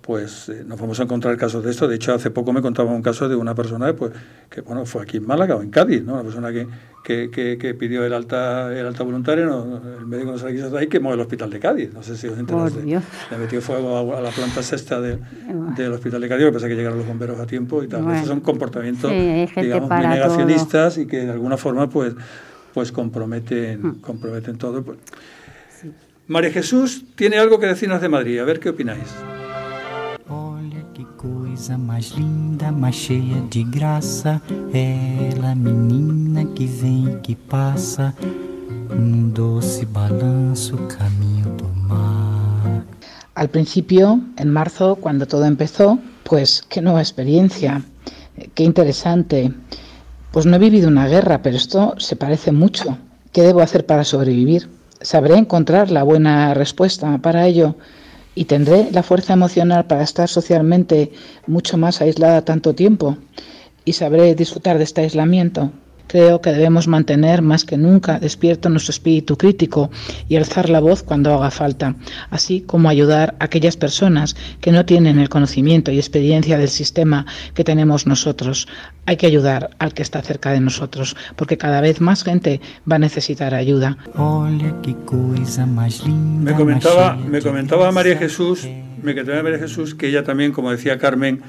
pues 0.02 0.48
eh, 0.48 0.64
nos 0.66 0.80
vamos 0.80 0.98
a 0.98 1.04
encontrar 1.04 1.36
casos 1.36 1.64
de 1.64 1.70
esto. 1.70 1.86
De 1.86 1.94
hecho, 1.94 2.12
hace 2.12 2.30
poco 2.30 2.52
me 2.52 2.60
contaba 2.60 2.90
un 2.90 3.02
caso 3.02 3.28
de 3.28 3.36
una 3.36 3.54
persona 3.54 3.94
pues, 3.94 4.12
que 4.50 4.60
bueno, 4.60 4.84
fue 4.84 5.02
aquí 5.02 5.18
en 5.18 5.26
Málaga 5.26 5.54
o 5.54 5.62
en 5.62 5.70
Cádiz, 5.70 6.02
¿no? 6.02 6.14
una 6.14 6.24
persona 6.24 6.52
que, 6.52 6.66
que, 7.04 7.56
que, 7.58 7.74
pidió 7.74 8.04
el 8.04 8.12
alta, 8.12 8.76
el 8.76 8.84
alta 8.84 9.04
voluntaria, 9.04 9.44
el 9.44 10.06
médico 10.06 10.32
no 10.32 10.38
se 10.38 10.46
la 10.46 10.52
quiso 10.52 10.70
dar 10.70 10.82
y 10.82 10.88
quemó 10.88 11.14
el 11.14 11.20
hospital 11.20 11.50
de 11.50 11.60
Cádiz. 11.60 11.94
No 11.94 12.02
sé 12.02 12.16
si 12.16 12.26
os 12.26 12.36
enteraste. 12.36 12.82
Le 12.84 13.38
metió 13.38 13.62
fuego 13.62 14.16
a, 14.16 14.20
la 14.20 14.30
planta 14.30 14.62
sexta 14.62 15.00
del 15.00 15.92
hospital 15.92 16.20
de 16.20 16.28
Cádiz, 16.28 16.44
lo 16.44 16.50
que 16.50 16.54
pasa 16.54 16.68
que 16.68 16.74
llegaron 16.74 16.98
los 16.98 17.06
bomberos 17.06 17.38
a 17.38 17.46
tiempo 17.46 17.82
y 17.84 17.88
tal. 17.88 18.10
Esos 18.10 18.26
son 18.26 18.40
comportamientos, 18.40 19.10
digamos, 19.10 19.88
muy 19.88 20.06
negacionistas 20.06 20.98
y 20.98 21.06
que 21.06 21.24
de 21.26 21.30
alguna 21.30 21.56
forma 21.56 21.88
pues, 21.88 22.14
pues 22.74 22.90
comprometen, 22.90 23.80
hmm. 23.80 24.00
comprometen 24.00 24.58
todo. 24.58 24.82
Pues. 24.82 24.98
María 26.26 26.50
Jesús 26.50 27.04
tiene 27.14 27.38
algo 27.38 27.60
que 27.60 27.66
decirnos 27.66 28.00
de 28.00 28.08
Madrid. 28.08 28.40
A 28.40 28.44
ver 28.44 28.58
qué 28.58 28.70
opináis. 28.70 29.14
Coisa 31.52 31.76
mais 31.76 32.12
linda, 32.12 32.72
mais 32.72 32.94
cheia 32.94 33.38
de 33.50 33.62
graça. 33.62 34.40
Ela, 34.72 35.54
menina 35.54 36.46
que 36.46 36.64
vem 36.64 37.12
e 37.12 37.16
que 37.20 37.36
passa, 37.36 38.14
num 38.88 39.28
doce 39.28 39.84
balanço 39.84 40.78
caminho 40.96 41.54
do 41.58 41.68
mar. 41.86 42.86
Al 43.34 43.48
principio, 43.48 44.18
en 44.38 44.48
marzo, 44.48 44.96
cuando 44.96 45.26
todo 45.26 45.44
empezó, 45.44 45.98
pues 46.24 46.62
qué 46.70 46.80
nueva 46.80 47.02
experiencia, 47.02 47.82
qué 48.54 48.64
interesante. 48.64 49.52
Pues 50.32 50.46
no 50.46 50.56
he 50.56 50.58
vivido 50.58 50.88
una 50.88 51.06
guerra, 51.06 51.42
pero 51.42 51.56
esto 51.56 51.94
se 51.98 52.16
parece 52.16 52.50
mucho. 52.50 52.96
¿Qué 53.30 53.42
debo 53.42 53.60
hacer 53.60 53.84
para 53.84 54.04
sobrevivir? 54.04 54.70
¿Sabré 55.02 55.36
encontrar 55.36 55.90
la 55.90 56.02
buena 56.02 56.54
respuesta 56.54 57.18
para 57.18 57.46
ello? 57.46 57.76
Y 58.34 58.44
tendré 58.46 58.90
la 58.92 59.02
fuerza 59.02 59.34
emocional 59.34 59.86
para 59.86 60.02
estar 60.02 60.28
socialmente 60.28 61.12
mucho 61.46 61.76
más 61.76 62.00
aislada 62.00 62.44
tanto 62.44 62.74
tiempo 62.74 63.16
y 63.84 63.92
sabré 63.92 64.34
disfrutar 64.34 64.78
de 64.78 64.84
este 64.84 65.02
aislamiento. 65.02 65.72
Creo 66.06 66.40
que 66.40 66.50
debemos 66.50 66.88
mantener 66.88 67.42
más 67.42 67.64
que 67.64 67.76
nunca 67.76 68.18
despierto 68.18 68.68
nuestro 68.68 68.90
espíritu 68.90 69.36
crítico 69.36 69.90
y 70.28 70.36
alzar 70.36 70.68
la 70.68 70.80
voz 70.80 71.02
cuando 71.02 71.32
haga 71.32 71.50
falta, 71.50 71.94
así 72.30 72.60
como 72.60 72.88
ayudar 72.88 73.34
a 73.38 73.44
aquellas 73.44 73.76
personas 73.76 74.36
que 74.60 74.72
no 74.72 74.84
tienen 74.84 75.18
el 75.18 75.28
conocimiento 75.28 75.90
y 75.90 75.98
experiencia 75.98 76.58
del 76.58 76.68
sistema 76.68 77.26
que 77.54 77.64
tenemos 77.64 78.06
nosotros. 78.06 78.68
Hay 79.06 79.16
que 79.16 79.26
ayudar 79.26 79.70
al 79.78 79.94
que 79.94 80.02
está 80.02 80.22
cerca 80.22 80.52
de 80.52 80.60
nosotros, 80.60 81.16
porque 81.36 81.56
cada 81.56 81.80
vez 81.80 82.00
más 82.00 82.24
gente 82.24 82.60
va 82.90 82.96
a 82.96 82.98
necesitar 82.98 83.54
ayuda. 83.54 83.96
Me 86.06 86.54
comentaba, 86.54 87.16
me 87.16 87.40
comentaba 87.40 87.92
María 87.92 88.16
Jesús, 88.16 88.68
me 89.02 89.12
comentaba 89.12 89.42
María 89.42 89.58
Jesús 89.58 89.94
que 89.94 90.08
ella 90.08 90.24
también, 90.24 90.52
como 90.52 90.70
decía 90.70 90.98
Carmen, 90.98 91.42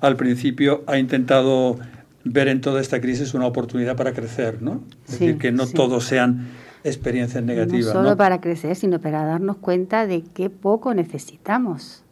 al 0.00 0.16
principio 0.16 0.84
ha 0.86 0.98
intentado 0.98 1.78
ver 2.24 2.48
en 2.48 2.60
toda 2.60 2.80
esta 2.80 3.00
crisis 3.00 3.34
una 3.34 3.46
oportunidad 3.46 3.96
para 3.96 4.12
crecer, 4.12 4.62
¿no? 4.62 4.82
Es 5.06 5.12
decir, 5.12 5.38
que 5.38 5.52
no 5.52 5.66
todos 5.66 6.04
sean 6.04 6.48
experiencias 6.82 7.42
negativas. 7.42 7.94
No 7.94 8.02
solo 8.02 8.16
para 8.16 8.40
crecer, 8.40 8.76
sino 8.76 9.00
para 9.00 9.24
darnos 9.24 9.56
cuenta 9.56 10.06
de 10.06 10.22
qué 10.22 10.50
poco 10.50 10.94
necesitamos. 10.94 12.02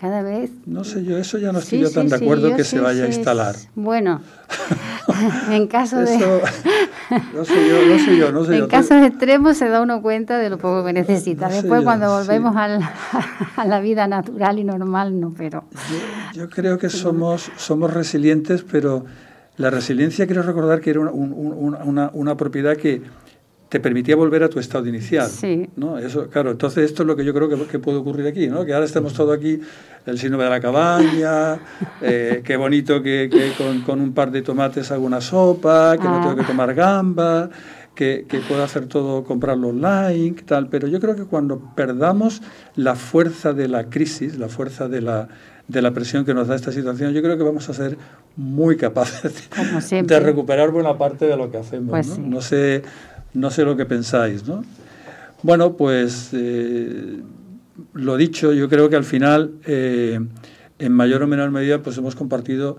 Cada 0.00 0.22
vez. 0.22 0.52
No 0.64 0.84
sé 0.84 1.02
yo, 1.02 1.18
eso 1.18 1.38
ya 1.38 1.50
no 1.50 1.58
estoy 1.58 1.80
yo 1.80 1.90
tan 1.90 2.08
de 2.08 2.14
acuerdo 2.14 2.54
que 2.54 2.62
se 2.62 2.78
vaya 2.78 3.02
a 3.02 3.06
instalar. 3.08 3.56
Bueno, 3.74 4.20
en 5.50 5.66
caso 5.66 5.98
de. 5.98 6.16
No 7.34 7.44
sé 7.44 7.68
yo, 7.68 7.84
no 7.84 7.98
sé 7.98 8.16
yo, 8.16 8.30
no 8.30 8.44
sé 8.44 8.52
en 8.54 8.60
yo. 8.60 8.68
casos 8.68 9.04
extremos 9.04 9.56
se 9.56 9.68
da 9.68 9.82
uno 9.82 10.00
cuenta 10.00 10.38
de 10.38 10.50
lo 10.50 10.58
poco 10.58 10.84
que 10.84 10.92
necesita. 10.92 11.48
No 11.48 11.54
Después 11.56 11.80
yo, 11.80 11.84
cuando 11.84 12.06
sí. 12.06 12.12
volvemos 12.12 12.54
a, 12.54 12.68
la, 12.68 12.92
a 13.56 13.66
la 13.66 13.80
vida 13.80 14.06
natural 14.06 14.60
y 14.60 14.64
normal, 14.64 15.18
no, 15.18 15.34
pero... 15.36 15.64
Yo 16.32 16.48
creo 16.48 16.78
que 16.78 16.90
somos, 16.90 17.50
somos 17.56 17.92
resilientes, 17.92 18.64
pero 18.70 19.04
la 19.58 19.70
resiliencia 19.70 20.26
quiero 20.26 20.42
recordar 20.42 20.80
que 20.80 20.90
era 20.90 21.00
una, 21.00 21.10
un- 21.10 21.32
un- 21.32 21.74
una, 21.84 22.10
una 22.14 22.36
propiedad 22.36 22.76
que 22.76 23.02
te 23.68 23.80
permitía 23.80 24.16
volver 24.16 24.42
a 24.44 24.48
tu 24.48 24.58
estado 24.60 24.86
inicial. 24.86 25.28
Sí. 25.28 25.68
¿no? 25.76 25.98
Eso, 25.98 26.28
claro, 26.28 26.50
entonces 26.52 26.84
esto 26.86 27.02
es 27.02 27.06
lo 27.06 27.14
que 27.16 27.24
yo 27.24 27.34
creo 27.34 27.50
que, 27.50 27.56
que 27.66 27.78
puede 27.78 27.98
ocurrir 27.98 28.26
aquí, 28.26 28.46
¿no? 28.46 28.64
que 28.64 28.72
ahora 28.72 28.86
estemos 28.86 29.12
todos 29.12 29.36
aquí, 29.36 29.60
el 30.06 30.18
síndrome 30.18 30.44
de 30.44 30.50
la 30.50 30.60
cabaña, 30.60 31.58
eh, 32.00 32.40
qué 32.44 32.56
bonito 32.56 33.02
que, 33.02 33.28
que 33.30 33.52
con, 33.62 33.82
con 33.82 34.00
un 34.00 34.14
par 34.14 34.30
de 34.30 34.40
tomates 34.40 34.90
hago 34.90 35.04
una 35.04 35.20
sopa, 35.20 35.98
que 35.98 36.04
no 36.04 36.16
Ah. 36.16 36.20
tengo 36.22 36.36
que 36.36 36.44
tomar 36.44 36.72
gamba, 36.74 37.50
que, 37.94 38.24
que 38.26 38.38
puedo 38.38 38.62
hacer 38.62 38.86
todo, 38.86 39.22
comprarlo 39.24 39.68
online, 39.68 40.34
tal, 40.46 40.68
pero 40.68 40.88
yo 40.88 40.98
creo 40.98 41.14
que 41.14 41.24
cuando 41.24 41.60
perdamos 41.74 42.40
la 42.74 42.94
fuerza 42.94 43.52
de 43.52 43.68
la 43.68 43.90
crisis, 43.90 44.38
la 44.38 44.48
fuerza 44.48 44.88
de 44.88 45.02
la, 45.02 45.28
de 45.68 45.82
la 45.82 45.92
presión 45.92 46.24
que 46.24 46.34
nos 46.34 46.48
da 46.48 46.56
esta 46.56 46.72
situación, 46.72 47.12
yo 47.12 47.22
creo 47.22 47.36
que 47.36 47.44
vamos 47.44 47.68
a 47.68 47.74
ser 47.74 47.96
muy 48.36 48.76
capaces 48.76 49.48
de 49.90 50.20
recuperar 50.20 50.70
buena 50.70 50.96
parte 50.96 51.26
de 51.26 51.36
lo 51.36 51.50
que 51.50 51.58
hacemos. 51.58 51.90
Pues 51.90 52.08
¿no? 52.08 52.14
sí. 52.14 52.22
no 52.22 52.40
sé, 52.40 52.82
no 53.34 53.50
sé 53.50 53.64
lo 53.64 53.76
que 53.76 53.84
pensáis, 53.84 54.46
¿no? 54.46 54.64
Bueno, 55.42 55.76
pues 55.76 56.30
eh, 56.32 57.20
lo 57.92 58.16
dicho, 58.16 58.52
yo 58.52 58.68
creo 58.68 58.88
que 58.88 58.96
al 58.96 59.04
final, 59.04 59.52
eh, 59.66 60.18
en 60.78 60.92
mayor 60.92 61.22
o 61.22 61.26
menor 61.26 61.50
medida, 61.50 61.82
pues 61.82 61.96
hemos 61.98 62.16
compartido 62.16 62.78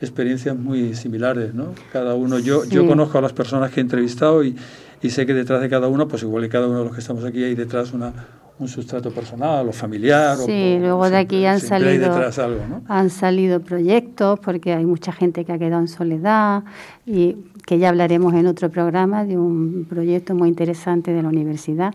experiencias 0.00 0.56
muy 0.56 0.94
similares, 0.94 1.54
¿no? 1.54 1.74
Cada 1.92 2.14
uno, 2.14 2.38
yo, 2.38 2.64
yo 2.64 2.86
conozco 2.86 3.18
a 3.18 3.20
las 3.20 3.34
personas 3.34 3.70
que 3.70 3.80
he 3.80 3.82
entrevistado 3.82 4.42
y, 4.42 4.56
y 5.02 5.10
sé 5.10 5.26
que 5.26 5.34
detrás 5.34 5.60
de 5.60 5.68
cada 5.68 5.88
uno, 5.88 6.08
pues 6.08 6.22
igual 6.22 6.42
que 6.44 6.48
cada 6.48 6.68
uno 6.68 6.78
de 6.78 6.84
los 6.84 6.94
que 6.94 7.00
estamos 7.00 7.22
aquí, 7.24 7.44
hay 7.44 7.54
detrás 7.54 7.92
una, 7.92 8.12
un 8.60 8.68
sustrato 8.68 9.10
personal 9.10 9.66
o 9.68 9.72
familiar. 9.72 10.36
o- 10.38 10.44
Sí, 10.46 10.74
o 10.76 10.80
luego 10.80 11.10
de 11.10 11.16
aquí 11.16 11.44
han 11.46 11.60
salido, 11.60 12.12
algo, 12.14 12.60
¿no? 12.68 12.82
han 12.88 13.10
salido 13.10 13.60
proyectos 13.60 14.38
porque 14.40 14.72
hay 14.74 14.84
mucha 14.84 15.12
gente 15.12 15.44
que 15.44 15.52
ha 15.52 15.58
quedado 15.58 15.80
en 15.80 15.88
soledad 15.88 16.62
y 17.06 17.36
que 17.66 17.78
ya 17.78 17.88
hablaremos 17.88 18.34
en 18.34 18.46
otro 18.46 18.68
programa 18.70 19.24
de 19.24 19.38
un 19.38 19.86
proyecto 19.88 20.34
muy 20.34 20.48
interesante 20.48 21.12
de 21.12 21.22
la 21.22 21.28
universidad 21.28 21.94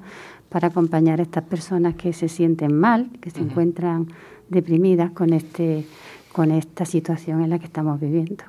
para 0.50 0.70
acompañar 0.70 1.20
a 1.20 1.24
estas 1.24 1.44
personas 1.44 1.96
que 1.96 2.14
se 2.14 2.28
sienten 2.30 2.78
mal, 2.78 3.10
que 3.22 3.30
se 3.30 3.40
encuentran 3.42 4.08
deprimidas 4.50 5.12
con 5.12 5.34
este 5.34 5.86
con 6.32 6.52
esta 6.52 6.84
situación 6.86 7.42
en 7.44 7.50
la 7.50 7.60
que 7.60 7.66
estamos 7.66 8.00
viviendo. 8.00 8.44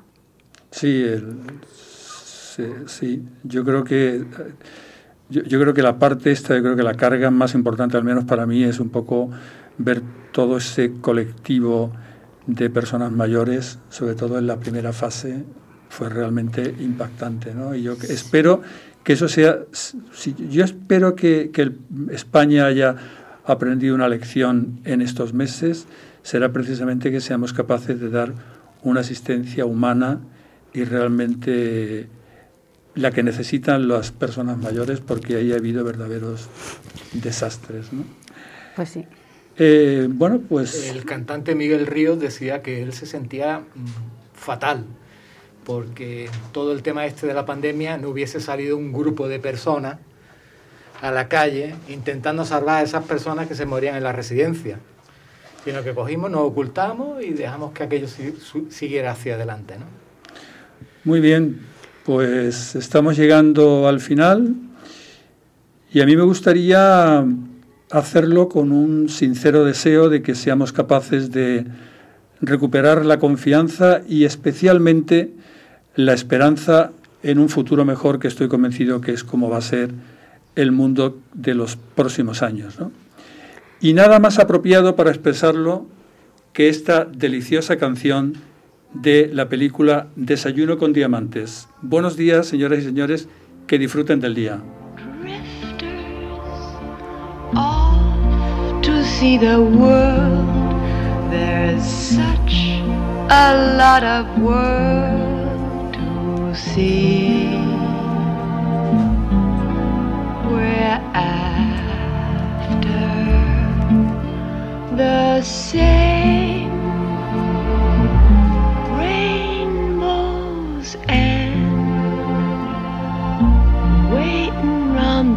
Sí, 0.71 0.87
el- 1.03 1.37
sí, 1.73 2.63
sí. 2.87 3.23
yo 3.43 3.63
creo 3.63 3.83
que 3.85 4.23
yo, 5.29 5.43
yo 5.43 5.59
creo 5.59 5.73
que 5.73 5.81
la 5.81 5.99
parte 5.99 6.31
esta, 6.31 6.55
yo 6.55 6.61
creo 6.63 6.75
que 6.75 6.83
la 6.83 6.93
carga 6.95 7.31
más 7.31 7.53
importante, 7.55 7.97
al 7.97 8.03
menos 8.03 8.25
para 8.25 8.45
mí, 8.45 8.63
es 8.63 8.79
un 8.79 8.89
poco 8.89 9.29
ver 9.77 10.01
todo 10.31 10.57
ese 10.57 10.93
colectivo 11.01 11.91
de 12.45 12.69
personas 12.69 13.11
mayores, 13.11 13.79
sobre 13.89 14.15
todo 14.15 14.37
en 14.37 14.47
la 14.47 14.57
primera 14.57 14.93
fase, 14.93 15.43
fue 15.89 16.09
realmente 16.09 16.73
impactante, 16.79 17.53
¿no? 17.53 17.75
Y 17.75 17.83
yo 17.83 17.93
espero 18.09 18.61
que 19.03 19.13
eso 19.13 19.27
sea, 19.27 19.59
si- 19.71 20.35
yo 20.49 20.63
espero 20.63 21.15
que, 21.15 21.49
que 21.51 21.61
el- 21.63 21.77
España 22.11 22.65
haya 22.65 22.95
aprendido 23.45 23.95
una 23.95 24.09
lección 24.09 24.79
en 24.83 25.01
estos 25.01 25.33
meses, 25.33 25.87
será 26.23 26.51
precisamente 26.51 27.11
que 27.11 27.21
seamos 27.21 27.53
capaces 27.53 27.99
de 28.01 28.09
dar 28.09 28.33
una 28.83 28.99
asistencia 29.01 29.65
humana 29.65 30.19
y 30.73 30.83
realmente 30.83 32.07
la 32.97 33.11
que 33.11 33.23
necesitan 33.23 33.87
las 33.87 34.11
personas 34.11 34.57
mayores, 34.57 34.99
porque 34.99 35.37
ahí 35.37 35.53
ha 35.53 35.55
habido 35.55 35.83
verdaderos 35.83 36.49
desastres. 37.13 37.93
¿no? 37.93 38.03
Pues 38.75 38.89
sí. 38.89 39.05
Eh, 39.57 40.07
bueno, 40.09 40.41
pues 40.47 40.89
El 40.89 41.05
cantante 41.05 41.55
Miguel 41.55 41.87
Ríos 41.87 42.19
decía 42.19 42.61
que 42.61 42.83
él 42.83 42.93
se 42.93 43.05
sentía 43.05 43.59
mm, 43.59 43.85
fatal 44.33 44.85
porque 45.67 46.29
todo 46.53 46.71
el 46.71 46.81
tema 46.81 47.05
este 47.05 47.27
de 47.27 47.33
la 47.33 47.45
pandemia 47.45 47.97
no 47.97 48.07
hubiese 48.07 48.39
salido 48.39 48.77
un 48.77 48.93
grupo 48.93 49.27
de 49.27 49.37
personas 49.37 49.97
a 51.01 51.11
la 51.11 51.27
calle 51.27 51.75
intentando 51.89 52.45
salvar 52.45 52.77
a 52.77 52.83
esas 52.83 53.03
personas 53.03 53.49
que 53.49 53.55
se 53.55 53.65
morían 53.65 53.97
en 53.97 54.03
la 54.03 54.13
residencia, 54.13 54.79
sino 55.65 55.83
que 55.83 55.93
cogimos, 55.93 56.31
nos 56.31 56.43
ocultamos 56.43 57.21
y 57.21 57.31
dejamos 57.31 57.73
que 57.73 57.83
aquello 57.83 58.07
siguiera 58.69 59.11
hacia 59.11 59.35
adelante. 59.35 59.75
¿no? 59.77 59.85
Muy 61.03 61.19
bien, 61.19 61.59
pues 62.07 62.73
estamos 62.77 63.17
llegando 63.17 63.85
al 63.85 63.99
final 63.99 64.55
y 65.91 65.99
a 65.99 66.05
mí 66.05 66.15
me 66.15 66.23
gustaría 66.23 67.25
hacerlo 67.91 68.47
con 68.47 68.71
un 68.71 69.09
sincero 69.09 69.65
deseo 69.65 70.07
de 70.07 70.21
que 70.21 70.33
seamos 70.33 70.71
capaces 70.71 71.31
de 71.33 71.65
recuperar 72.39 73.05
la 73.05 73.19
confianza 73.19 73.99
y 74.07 74.23
especialmente 74.23 75.33
la 75.95 76.13
esperanza 76.13 76.93
en 77.23 77.39
un 77.39 77.49
futuro 77.49 77.83
mejor 77.83 78.19
que 78.19 78.29
estoy 78.29 78.47
convencido 78.47 79.01
que 79.01 79.11
es 79.11 79.25
como 79.25 79.49
va 79.49 79.57
a 79.57 79.61
ser 79.61 79.91
el 80.55 80.71
mundo 80.71 81.19
de 81.33 81.55
los 81.55 81.75
próximos 81.75 82.41
años. 82.41 82.79
¿no? 82.79 82.89
Y 83.81 83.91
nada 83.91 84.19
más 84.19 84.39
apropiado 84.39 84.95
para 84.95 85.09
expresarlo 85.09 85.85
que 86.53 86.69
esta 86.69 87.03
deliciosa 87.03 87.75
canción 87.75 88.35
de 88.93 89.29
la 89.33 89.49
película 89.49 90.07
Desayuno 90.15 90.77
con 90.77 90.93
Diamantes. 90.93 91.67
Buenos 91.81 92.17
días, 92.17 92.47
señoras 92.47 92.79
y 92.79 92.83
señores, 92.83 93.27
que 93.67 93.77
disfruten 93.77 94.19
del 94.19 94.35
día. 94.35 94.59
the 99.39 99.59
world. 99.59 100.47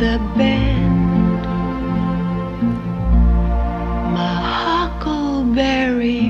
The 0.01 0.19
bend. 0.35 1.43
My 4.15 4.35
huckleberry 4.65 6.30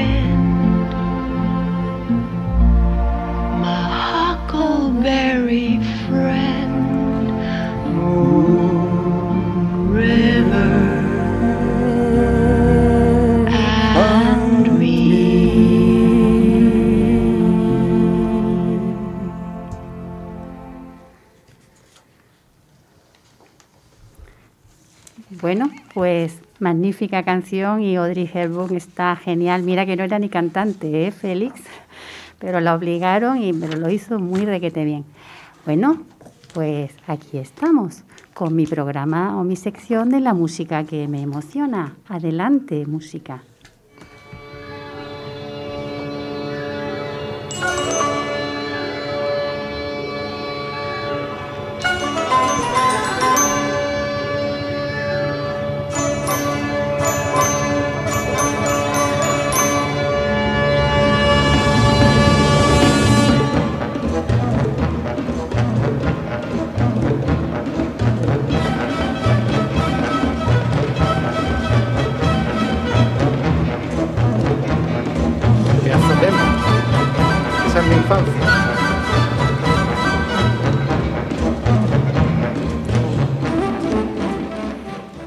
Bueno, 25.51 25.69
pues 25.93 26.39
Magnífica 26.59 27.23
canción 27.23 27.81
y 27.81 27.97
Audrey 27.97 28.29
Hepburn 28.33 28.73
está 28.73 29.17
genial. 29.17 29.63
Mira 29.63 29.85
que 29.85 29.97
no 29.97 30.05
era 30.05 30.17
ni 30.17 30.29
cantante, 30.29 31.07
¿eh, 31.07 31.11
Félix? 31.11 31.59
Pero 32.39 32.61
la 32.61 32.73
obligaron 32.73 33.37
y 33.43 33.51
pero 33.51 33.75
lo 33.77 33.89
hizo 33.89 34.17
muy 34.17 34.45
requete 34.45 34.85
bien. 34.85 35.03
Bueno, 35.65 36.03
pues 36.53 36.93
aquí 37.05 37.37
estamos 37.37 38.03
con 38.33 38.55
mi 38.55 38.65
programa 38.65 39.37
o 39.37 39.43
mi 39.43 39.57
sección 39.57 40.09
de 40.09 40.21
la 40.21 40.33
música 40.33 40.85
que 40.85 41.09
me 41.09 41.21
emociona. 41.21 41.97
Adelante, 42.07 42.85
música. 42.85 43.43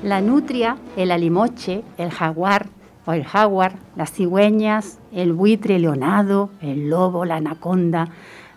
La 0.02 0.20
nutria, 0.20 0.76
el 0.96 1.10
alimoche, 1.10 1.82
el 1.96 2.10
jaguar 2.10 2.66
o 3.06 3.14
el 3.14 3.24
jaguar, 3.24 3.76
las 3.96 4.12
cigüeñas, 4.12 4.98
el 5.12 5.32
buitre 5.32 5.78
leonado, 5.78 6.50
el 6.60 6.90
lobo, 6.90 7.24
la 7.24 7.36
anaconda, 7.36 8.08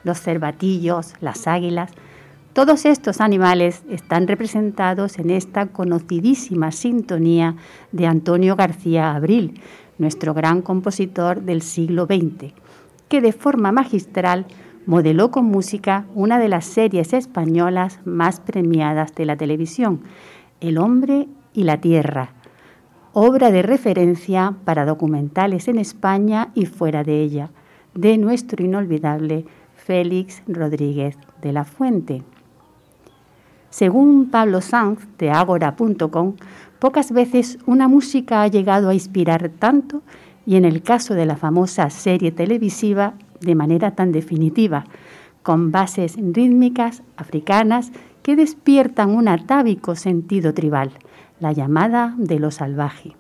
los 0.04 0.20
cervatillos, 0.20 1.14
las 1.22 1.48
águilas, 1.48 1.92
todos 2.52 2.86
estos 2.86 3.22
animales 3.22 3.84
están 3.90 4.28
representados 4.28 5.20
en 5.20 5.30
esta 5.30 5.68
conocidísima 5.68 6.74
sintonía 6.74 7.56
de 7.94 8.08
Antonio 8.08 8.58
García 8.58 9.16
Abril, 9.16 9.62
nuestro 9.98 10.34
gran 10.34 10.62
compositor 10.62 11.42
del 11.42 11.62
siglo 11.62 12.06
XX, 12.06 12.54
que 13.10 13.22
de 13.22 13.32
forma 13.32 13.72
magistral 13.72 14.46
modeló 14.86 15.32
con 15.32 15.46
música 15.46 16.06
una 16.16 16.40
de 16.40 16.48
las 16.48 16.66
series 16.66 17.14
españolas 17.14 18.00
más 18.06 18.40
premiadas 18.40 19.14
de 19.16 19.26
la 19.26 19.36
televisión, 19.36 20.02
El 20.62 20.78
hombre 20.78 21.28
y 21.54 21.64
la 21.64 21.80
tierra, 21.82 22.32
obra 23.14 23.52
de 23.52 23.62
referencia 23.62 24.56
para 24.64 24.86
documentales 24.86 25.68
en 25.68 25.78
España 25.78 26.50
y 26.56 26.66
fuera 26.66 27.04
de 27.04 27.22
ella, 27.22 27.52
de 27.94 28.18
nuestro 28.18 28.64
inolvidable 28.64 29.46
Félix 29.76 30.44
Rodríguez 30.48 31.18
de 31.42 31.52
la 31.52 31.64
Fuente. 31.64 32.24
Según 33.70 34.30
Pablo 34.30 34.62
Sanz 34.62 35.00
de 35.18 35.30
agora.com, 35.30 36.36
pocas 36.80 37.12
veces 37.12 37.58
una 37.66 37.88
música 37.88 38.42
ha 38.42 38.48
llegado 38.48 38.90
a 38.90 38.94
inspirar 38.94 39.50
tanto 39.50 40.02
y 40.48 40.56
en 40.56 40.64
el 40.64 40.82
caso 40.82 41.14
de 41.14 41.26
la 41.26 41.36
famosa 41.36 41.90
serie 41.90 42.32
televisiva 42.32 43.16
de 43.42 43.54
manera 43.54 43.92
tan 43.92 44.14
definitiva, 44.14 44.86
con 45.44 45.72
bases 45.72 46.16
rítmicas 46.16 47.04
africanas 47.18 47.92
que 48.24 48.38
despiertan 48.38 49.10
un 49.10 49.28
atávico 49.28 49.96
sentido 49.96 50.54
tribal, 50.54 50.92
la 51.42 51.52
llamada 51.52 52.16
de 52.18 52.40
lo 52.40 52.50
salvaje. 52.52 53.16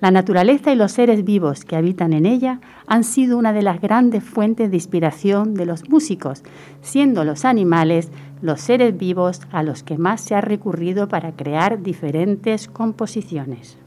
La 0.00 0.10
naturaleza 0.10 0.72
y 0.72 0.76
los 0.76 0.92
seres 0.92 1.24
vivos 1.24 1.64
que 1.64 1.76
habitan 1.76 2.12
en 2.12 2.26
ella 2.26 2.60
han 2.88 3.04
sido 3.04 3.38
una 3.38 3.52
de 3.52 3.62
las 3.62 3.80
grandes 3.80 4.24
fuentes 4.24 4.70
de 4.70 4.76
inspiración 4.78 5.54
de 5.54 5.66
los 5.66 5.88
músicos, 5.88 6.42
siendo 6.80 7.22
los 7.22 7.44
animales 7.44 8.10
los 8.42 8.60
seres 8.60 8.96
vivos 8.96 9.42
a 9.52 9.62
los 9.62 9.84
que 9.84 9.96
más 9.96 10.22
se 10.22 10.34
ha 10.34 10.40
recurrido 10.40 11.06
para 11.06 11.32
crear 11.32 11.82
diferentes 11.82 12.66
composiciones. 12.66 13.78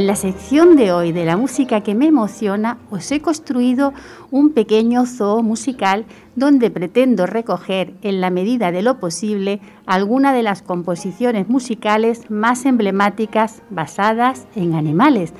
En 0.00 0.06
la 0.06 0.16
sección 0.16 0.76
de 0.76 0.92
hoy 0.92 1.12
de 1.12 1.26
la 1.26 1.36
música 1.36 1.82
que 1.82 1.94
me 1.94 2.06
emociona, 2.06 2.78
os 2.90 3.12
he 3.12 3.20
construido 3.20 3.92
un 4.30 4.54
pequeño 4.54 5.04
zoo 5.04 5.42
musical 5.42 6.06
donde 6.36 6.70
pretendo 6.70 7.26
recoger, 7.26 7.92
en 8.00 8.22
la 8.22 8.30
medida 8.30 8.72
de 8.72 8.80
lo 8.80 8.98
posible, 8.98 9.60
algunas 9.84 10.32
de 10.32 10.42
las 10.42 10.62
composiciones 10.62 11.50
musicales 11.50 12.30
más 12.30 12.64
emblemáticas 12.64 13.60
basadas 13.68 14.46
en 14.56 14.74
animales, 14.74 15.34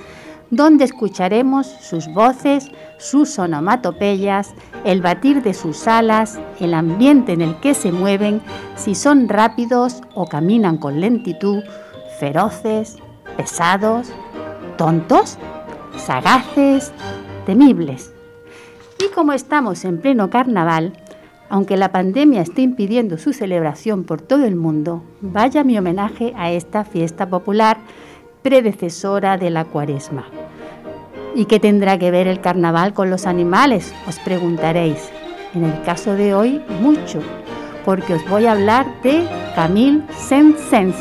donde 0.51 0.85
escucharemos 0.85 1.67
sus 1.67 2.13
voces, 2.13 2.71
sus 2.99 3.39
onomatopeyas, 3.39 4.53
el 4.85 5.01
batir 5.01 5.43
de 5.43 5.55
sus 5.55 5.89
alas, 5.89 6.39
el 6.59 6.75
ambiente 6.75 7.33
en 7.33 7.41
el 7.41 7.59
que 7.61 7.73
se 7.73 7.93
mueven, 7.93 8.43
si 8.77 8.95
son 8.95 9.27
rápidos 9.27 10.03
o 10.15 10.27
caminan 10.27 10.77
con 10.77 11.01
lentitud, 11.01 11.63
feroces, 12.19 12.99
pesados, 13.39 14.13
tontos, 14.81 15.37
sagaces, 15.99 16.91
temibles. 17.45 18.15
Y 18.99 19.13
como 19.15 19.35
estamos 19.35 19.85
en 19.85 19.99
pleno 19.99 20.31
carnaval, 20.31 20.95
aunque 21.51 21.77
la 21.77 21.93
pandemia 21.93 22.41
esté 22.41 22.63
impidiendo 22.63 23.19
su 23.19 23.35
celebración 23.35 24.05
por 24.05 24.23
todo 24.23 24.47
el 24.47 24.57
mundo, 24.57 25.03
vaya 25.21 25.65
mi 25.65 25.77
homenaje 25.77 26.33
a 26.35 26.51
esta 26.51 26.85
fiesta 26.85 27.29
popular 27.29 27.77
predecesora 28.41 29.37
de 29.37 29.51
la 29.51 29.67
cuaresma. 29.67 30.25
¿Y 31.35 31.45
qué 31.45 31.61
tendrá 31.61 31.99
que 31.99 32.11
ver 32.11 32.27
el 32.27 32.41
carnaval 32.41 32.95
con 32.95 33.11
los 33.11 33.27
animales? 33.27 33.93
Os 34.09 34.19
preguntaréis. 34.19 35.11
En 35.55 35.65
el 35.65 35.83
caso 35.83 36.15
de 36.15 36.33
hoy, 36.33 36.63
mucho, 36.81 37.21
porque 37.85 38.15
os 38.15 38.27
voy 38.31 38.47
a 38.47 38.53
hablar 38.53 38.87
de 39.03 39.29
Camille 39.55 40.05
Saint-Saëns, 40.17 40.97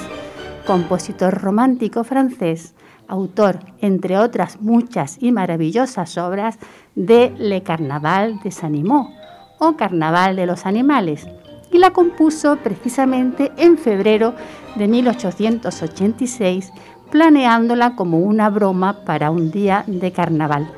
compositor 0.68 1.34
romántico 1.42 2.04
francés, 2.04 2.74
autor, 3.10 3.60
entre 3.82 4.18
otras 4.18 4.62
muchas 4.62 5.18
y 5.20 5.32
maravillosas 5.32 6.18
obras, 6.18 6.58
de 6.96 7.34
Le 7.38 7.64
Carnaval 7.64 8.40
des 8.44 8.64
Animaux 8.64 9.10
o 9.60 9.76
Carnaval 9.76 10.36
de 10.36 10.46
los 10.46 10.66
Animales, 10.66 11.28
y 11.72 11.78
la 11.78 11.92
compuso 11.92 12.58
precisamente 12.58 13.52
en 13.58 13.78
febrero 13.78 14.34
de 14.76 14.88
1886, 14.88 16.72
planeándola 17.12 17.96
como 17.96 18.20
una 18.20 18.50
broma 18.50 19.04
para 19.04 19.32
un 19.32 19.52
día 19.52 19.84
de 19.88 20.12
carnaval. 20.12 20.72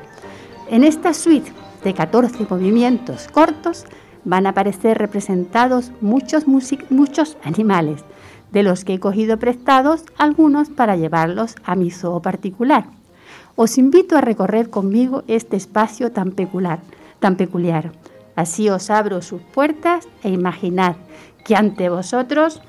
En 0.70 0.84
esta 0.84 1.14
suite 1.14 1.52
de 1.84 1.94
14 1.94 2.46
movimientos 2.48 3.28
cortos 3.28 3.84
van 4.24 4.46
a 4.46 4.50
aparecer 4.50 4.98
representados 4.98 5.92
muchos, 6.00 6.44
muchos 6.46 7.36
animales, 7.42 8.04
de 8.52 8.62
los 8.62 8.84
que 8.84 8.94
he 8.94 9.00
cogido 9.00 9.38
prestados 9.38 10.04
algunos 10.18 10.68
para 10.68 10.96
llevarlos 10.96 11.56
a 11.64 11.74
mi 11.74 11.90
zoo 11.90 12.20
particular. 12.20 12.86
Os 13.56 13.78
invito 13.78 14.16
a 14.16 14.20
recorrer 14.20 14.70
conmigo 14.70 15.24
este 15.26 15.56
espacio 15.56 16.12
tan 16.12 16.32
peculiar, 16.32 16.80
tan 17.18 17.36
peculiar. 17.36 17.92
Así 18.36 18.68
os 18.70 18.90
abro 18.90 19.20
sus 19.20 19.42
puertas 19.42 20.08
e 20.22 20.30
imaginad 20.30 20.96
que 21.44 21.56
ante 21.56 21.88
vosotros 21.88 22.62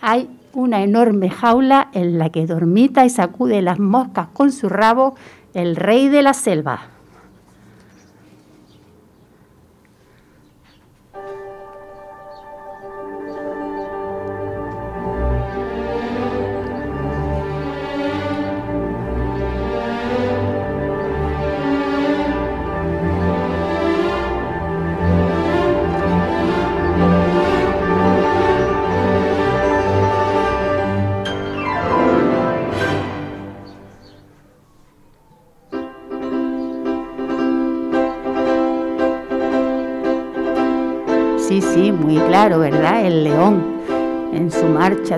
hay 0.00 0.28
una 0.52 0.82
enorme 0.82 1.30
jaula 1.30 1.90
en 1.92 2.18
la 2.18 2.30
que 2.30 2.46
dormita 2.46 3.04
y 3.04 3.10
sacude 3.10 3.62
las 3.62 3.78
moscas 3.78 4.28
con 4.32 4.50
su 4.50 4.68
rabo 4.68 5.14
el 5.54 5.76
rey 5.76 6.08
de 6.08 6.22
la 6.22 6.34
selva. 6.34 6.99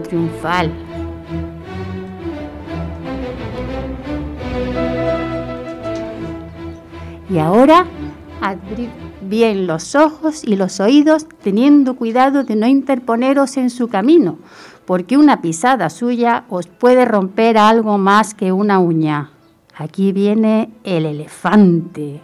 Triunfal. 0.01 0.71
Y 7.29 7.39
ahora 7.39 7.87
abrid 8.41 8.89
bien 9.23 9.67
los 9.67 9.95
ojos 9.95 10.45
y 10.45 10.57
los 10.57 10.81
oídos, 10.81 11.27
teniendo 11.43 11.97
cuidado 11.97 12.45
de 12.45 12.57
no 12.57 12.67
interponeros 12.67 13.57
en 13.57 13.71
su 13.71 13.89
camino, 13.89 14.39
porque 14.85 15.17
una 15.17 15.41
pisada 15.41 15.89
suya 15.91 16.45
os 16.49 16.67
puede 16.67 17.05
romper 17.05 17.57
algo 17.57 17.99
más 17.99 18.35
que 18.35 18.53
una 18.53 18.79
uña. 18.79 19.31
Aquí 19.75 20.13
viene 20.13 20.71
el 20.85 21.07
elefante. 21.07 22.21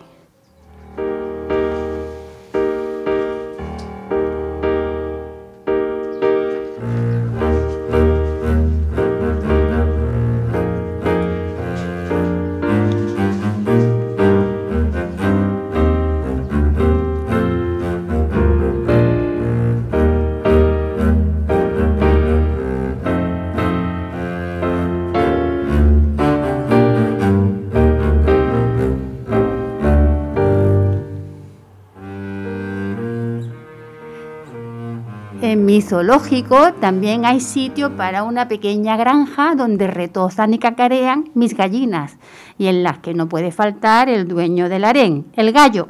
Mi 35.69 35.83
zoológico 35.83 36.73
también 36.81 37.27
hay 37.27 37.41
sitio 37.41 37.95
para 37.95 38.23
una 38.25 38.49
pequeña 38.49 38.97
granja 38.97 39.55
donde 39.55 39.87
retozan 39.87 40.55
y 40.55 40.59
cacarean 40.59 41.29
mis 41.35 41.55
gallinas 41.55 42.17
y 42.57 42.69
en 42.69 42.83
las 42.83 43.01
que 43.01 43.13
no 43.13 43.29
puede 43.29 43.53
faltar 43.53 44.09
el 44.09 44.27
dueño 44.27 44.71
del 44.71 44.87
harén, 44.87 45.27
el 45.37 45.53
gallo. 45.53 45.89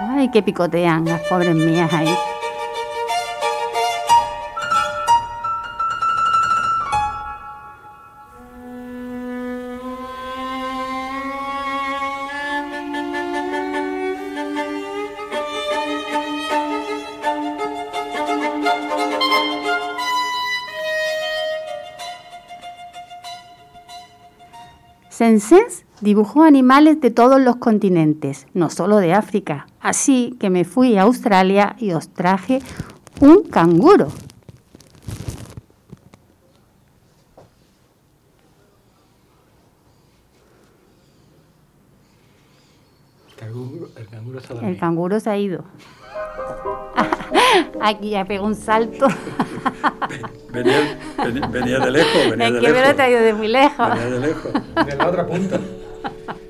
Ay, 0.00 0.28
que 0.32 0.42
picotean 0.42 1.04
las 1.04 1.20
pobres 1.28 1.54
mías 1.54 1.92
ahí. 1.92 2.12
Sensens 25.28 25.84
dibujó 26.00 26.42
animales 26.42 27.00
de 27.02 27.10
todos 27.10 27.38
los 27.40 27.56
continentes, 27.56 28.46
no 28.54 28.70
solo 28.70 28.96
de 28.96 29.12
África. 29.12 29.66
Así 29.80 30.34
que 30.40 30.48
me 30.48 30.64
fui 30.64 30.96
a 30.96 31.02
Australia 31.02 31.76
y 31.78 31.92
os 31.92 32.08
traje 32.08 32.60
un 33.20 33.42
canguro. 33.42 34.08
Canguro- 43.38 43.88
el 43.96 44.08
canguro 44.08 44.38
está 44.38 44.54
El 44.54 44.60
dormido. 44.60 44.80
canguro 44.80 45.20
se 45.20 45.30
ha 45.30 45.36
ido. 45.38 45.64
Aquí 47.80 48.10
ya 48.10 48.24
pegó 48.24 48.46
un 48.46 48.54
salto. 48.56 49.06
Venía, 50.50 50.98
venía- 51.22 51.46
venía 51.48 51.78
de 51.78 51.90
lejos, 51.90 52.30
venía 52.30 52.50
de 52.50 52.60
que 52.60 52.66
me 52.66 52.72
lo 52.72 52.76
he 52.78 52.80
lejos. 52.80 52.96
traído 52.96 53.20
de 53.20 53.32
muy 53.34 53.48
lejos. 53.48 53.88
Venía 53.90 54.06
de 54.06 54.20
lejos. 54.20 54.52
De 54.86 54.96
la 54.96 55.06
otra 55.08 55.26
punta. 55.26 55.60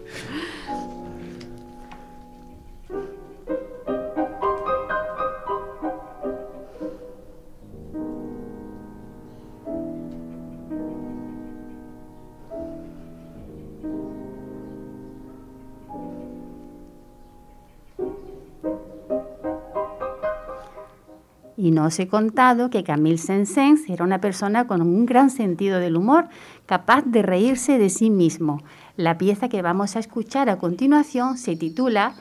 Y 21.58 21.72
no 21.72 21.86
os 21.86 21.98
he 21.98 22.06
contado 22.06 22.70
que 22.70 22.84
Camille 22.84 23.18
Saint-Saëns 23.18 23.90
era 23.90 24.04
una 24.04 24.20
persona 24.20 24.68
con 24.68 24.80
un 24.80 25.06
gran 25.06 25.28
sentido 25.28 25.80
del 25.80 25.96
humor, 25.96 26.28
capaz 26.66 27.02
de 27.04 27.20
reírse 27.20 27.78
de 27.78 27.90
sí 27.90 28.10
mismo. 28.10 28.62
La 28.94 29.18
pieza 29.18 29.48
que 29.48 29.60
vamos 29.60 29.96
a 29.96 29.98
escuchar 29.98 30.50
a 30.50 30.58
continuación 30.58 31.36
se 31.36 31.56
titula 31.56 32.14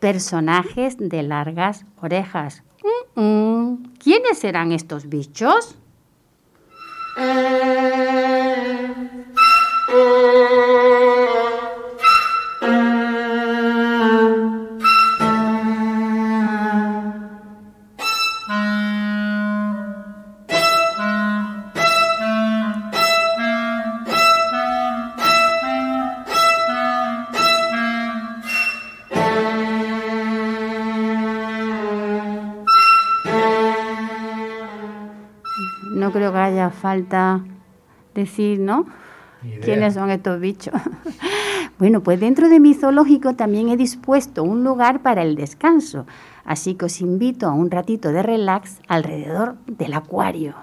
Personajes 0.00 0.96
de 0.98 1.22
largas 1.22 1.84
orejas. 2.00 2.62
Mm, 3.14 3.20
mm. 3.20 3.92
¿Quiénes 4.02 4.38
serán 4.38 4.72
estos 4.72 5.10
bichos? 5.10 5.76
Falta 36.78 37.44
decir, 38.14 38.58
¿no? 38.58 38.86
¿Quiénes 39.62 39.94
son 39.94 40.10
estos 40.10 40.40
bichos? 40.40 40.74
bueno, 41.78 42.02
pues 42.02 42.18
dentro 42.18 42.48
de 42.48 42.58
mi 42.58 42.74
zoológico 42.74 43.34
también 43.34 43.68
he 43.68 43.76
dispuesto 43.76 44.42
un 44.42 44.64
lugar 44.64 45.00
para 45.00 45.22
el 45.22 45.36
descanso, 45.36 46.06
así 46.44 46.74
que 46.74 46.86
os 46.86 47.00
invito 47.00 47.46
a 47.46 47.52
un 47.52 47.70
ratito 47.70 48.10
de 48.10 48.22
relax 48.22 48.80
alrededor 48.88 49.56
del 49.66 49.94
acuario. 49.94 50.54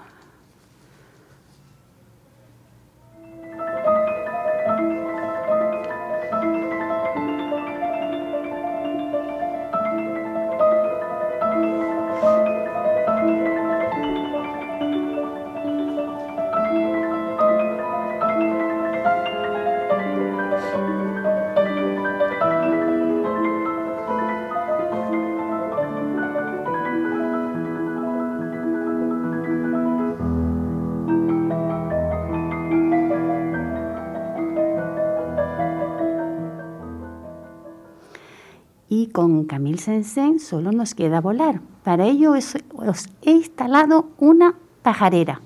Y 38.88 39.08
con 39.08 39.44
Camille 39.44 39.78
Sensen 39.78 40.38
solo 40.38 40.70
nos 40.72 40.94
queda 40.94 41.20
volar. 41.20 41.60
Para 41.82 42.06
ello 42.06 42.32
os, 42.32 42.56
os 42.74 43.08
he 43.22 43.32
instalado 43.32 44.08
una 44.18 44.54
pajarera. 44.82 45.40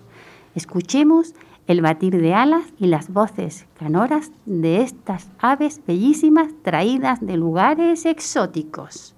Escuchemos 0.55 1.35
el 1.67 1.81
batir 1.81 2.21
de 2.21 2.35
alas 2.35 2.65
y 2.79 2.89
las 2.89 3.13
voces 3.13 3.67
canoras 3.79 4.33
de 4.45 4.83
estas 4.83 5.31
aves 5.39 5.81
bellísimas 5.87 6.49
traídas 6.63 7.25
de 7.25 7.37
lugares 7.37 8.07
exóticos. 8.07 9.15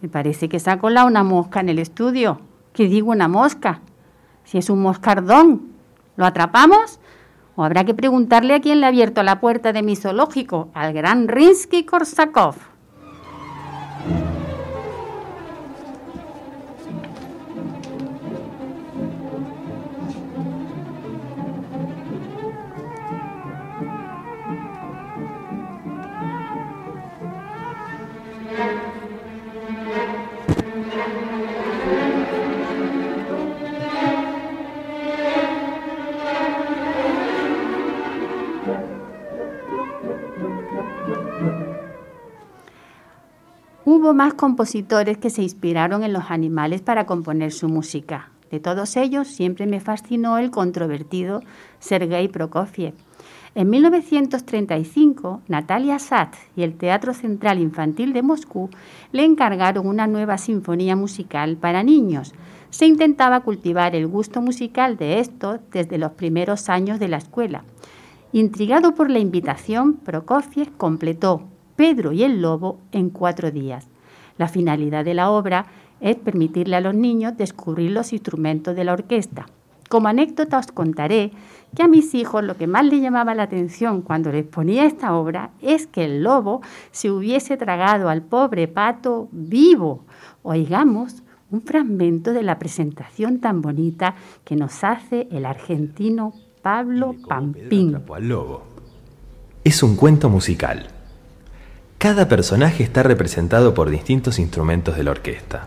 Me 0.00 0.08
parece 0.08 0.48
que 0.48 0.60
se 0.60 0.70
ha 0.70 0.78
colado 0.78 1.06
una 1.06 1.22
mosca 1.22 1.60
en 1.60 1.68
el 1.68 1.78
estudio. 1.78 2.40
¿Qué 2.72 2.88
digo 2.88 3.10
una 3.10 3.28
mosca? 3.28 3.80
Si 4.44 4.58
es 4.58 4.68
un 4.70 4.82
moscardón, 4.82 5.72
¿lo 6.16 6.26
atrapamos? 6.26 7.00
¿O 7.56 7.64
habrá 7.64 7.84
que 7.84 7.94
preguntarle 7.94 8.54
a 8.54 8.60
quién 8.60 8.80
le 8.80 8.86
ha 8.86 8.90
abierto 8.90 9.22
la 9.22 9.40
puerta 9.40 9.72
de 9.72 9.82
mi 9.82 9.96
zoológico? 9.96 10.68
Al 10.74 10.92
gran 10.92 11.26
Rinsky-Korsakov. 11.26 12.54
Hubo 43.98 44.12
más 44.12 44.34
compositores 44.34 45.16
que 45.16 45.30
se 45.30 45.42
inspiraron 45.42 46.04
en 46.04 46.12
los 46.12 46.24
animales 46.30 46.82
para 46.82 47.06
componer 47.06 47.50
su 47.50 47.70
música. 47.70 48.28
De 48.50 48.60
todos 48.60 48.94
ellos 48.98 49.26
siempre 49.26 49.64
me 49.64 49.80
fascinó 49.80 50.36
el 50.36 50.50
controvertido 50.50 51.40
Sergei 51.78 52.28
Prokofiev. 52.28 52.92
En 53.54 53.70
1935, 53.70 55.40
Natalia 55.48 55.98
Sat 55.98 56.34
y 56.54 56.62
el 56.62 56.76
Teatro 56.76 57.14
Central 57.14 57.58
Infantil 57.58 58.12
de 58.12 58.20
Moscú 58.20 58.68
le 59.12 59.24
encargaron 59.24 59.86
una 59.86 60.06
nueva 60.06 60.36
sinfonía 60.36 60.94
musical 60.94 61.56
para 61.56 61.82
niños. 61.82 62.34
Se 62.68 62.84
intentaba 62.84 63.40
cultivar 63.40 63.96
el 63.96 64.08
gusto 64.08 64.42
musical 64.42 64.98
de 64.98 65.20
estos 65.20 65.60
desde 65.72 65.96
los 65.96 66.12
primeros 66.12 66.68
años 66.68 67.00
de 67.00 67.08
la 67.08 67.16
escuela. 67.16 67.64
Intrigado 68.34 68.94
por 68.94 69.08
la 69.08 69.20
invitación, 69.20 69.94
Prokofiev 69.94 70.76
completó 70.76 71.44
Pedro 71.76 72.12
y 72.12 72.24
el 72.24 72.42
Lobo 72.42 72.80
en 72.92 73.10
cuatro 73.10 73.50
días. 73.50 73.86
La 74.38 74.48
finalidad 74.48 75.04
de 75.04 75.14
la 75.14 75.30
obra 75.30 75.66
es 76.00 76.16
permitirle 76.16 76.76
a 76.76 76.80
los 76.80 76.94
niños 76.94 77.36
descubrir 77.36 77.90
los 77.90 78.12
instrumentos 78.12 78.74
de 78.76 78.84
la 78.84 78.92
orquesta. 78.92 79.46
Como 79.88 80.08
anécdota 80.08 80.58
os 80.58 80.72
contaré 80.72 81.30
que 81.74 81.82
a 81.82 81.88
mis 81.88 82.14
hijos 82.14 82.42
lo 82.42 82.56
que 82.56 82.66
más 82.66 82.84
les 82.84 83.00
llamaba 83.00 83.34
la 83.34 83.44
atención 83.44 84.02
cuando 84.02 84.32
les 84.32 84.44
ponía 84.44 84.84
esta 84.84 85.14
obra 85.14 85.50
es 85.62 85.86
que 85.86 86.04
el 86.04 86.22
lobo 86.22 86.60
se 86.90 87.10
hubiese 87.10 87.56
tragado 87.56 88.08
al 88.08 88.22
pobre 88.22 88.66
pato 88.66 89.28
vivo. 89.30 90.04
Oigamos 90.42 91.22
un 91.50 91.62
fragmento 91.62 92.32
de 92.32 92.42
la 92.42 92.58
presentación 92.58 93.38
tan 93.38 93.62
bonita 93.62 94.16
que 94.44 94.56
nos 94.56 94.82
hace 94.82 95.28
el 95.30 95.46
argentino 95.46 96.32
Pablo 96.62 97.14
Pampín. 97.28 97.94
al 97.94 98.28
lobo. 98.28 98.62
Es 99.62 99.82
un 99.82 99.94
cuento 99.94 100.28
musical. 100.28 100.95
Cada 101.98 102.28
personaje 102.28 102.82
está 102.82 103.02
representado 103.02 103.72
por 103.72 103.88
distintos 103.88 104.38
instrumentos 104.38 104.96
de 104.96 105.04
la 105.04 105.12
orquesta. 105.12 105.66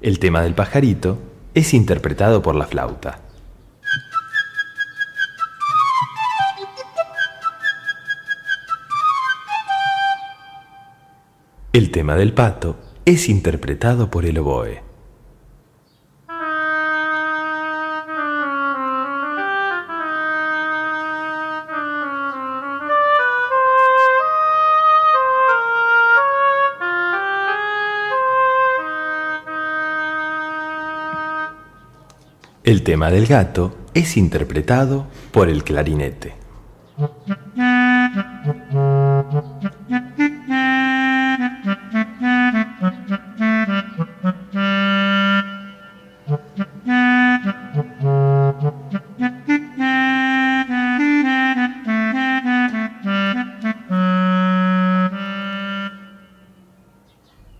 El 0.00 0.18
tema 0.18 0.40
del 0.40 0.54
pajarito 0.54 1.18
es 1.52 1.74
interpretado 1.74 2.40
por 2.40 2.54
la 2.54 2.66
flauta. 2.66 3.20
El 11.72 11.90
tema 11.90 12.16
del 12.16 12.32
pato 12.32 12.76
es 13.04 13.28
interpretado 13.28 14.10
por 14.10 14.24
el 14.24 14.38
oboe. 14.38 14.89
El 32.70 32.84
tema 32.84 33.10
del 33.10 33.26
gato 33.26 33.74
es 33.94 34.16
interpretado 34.16 35.08
por 35.32 35.48
el 35.48 35.64
clarinete. 35.64 36.34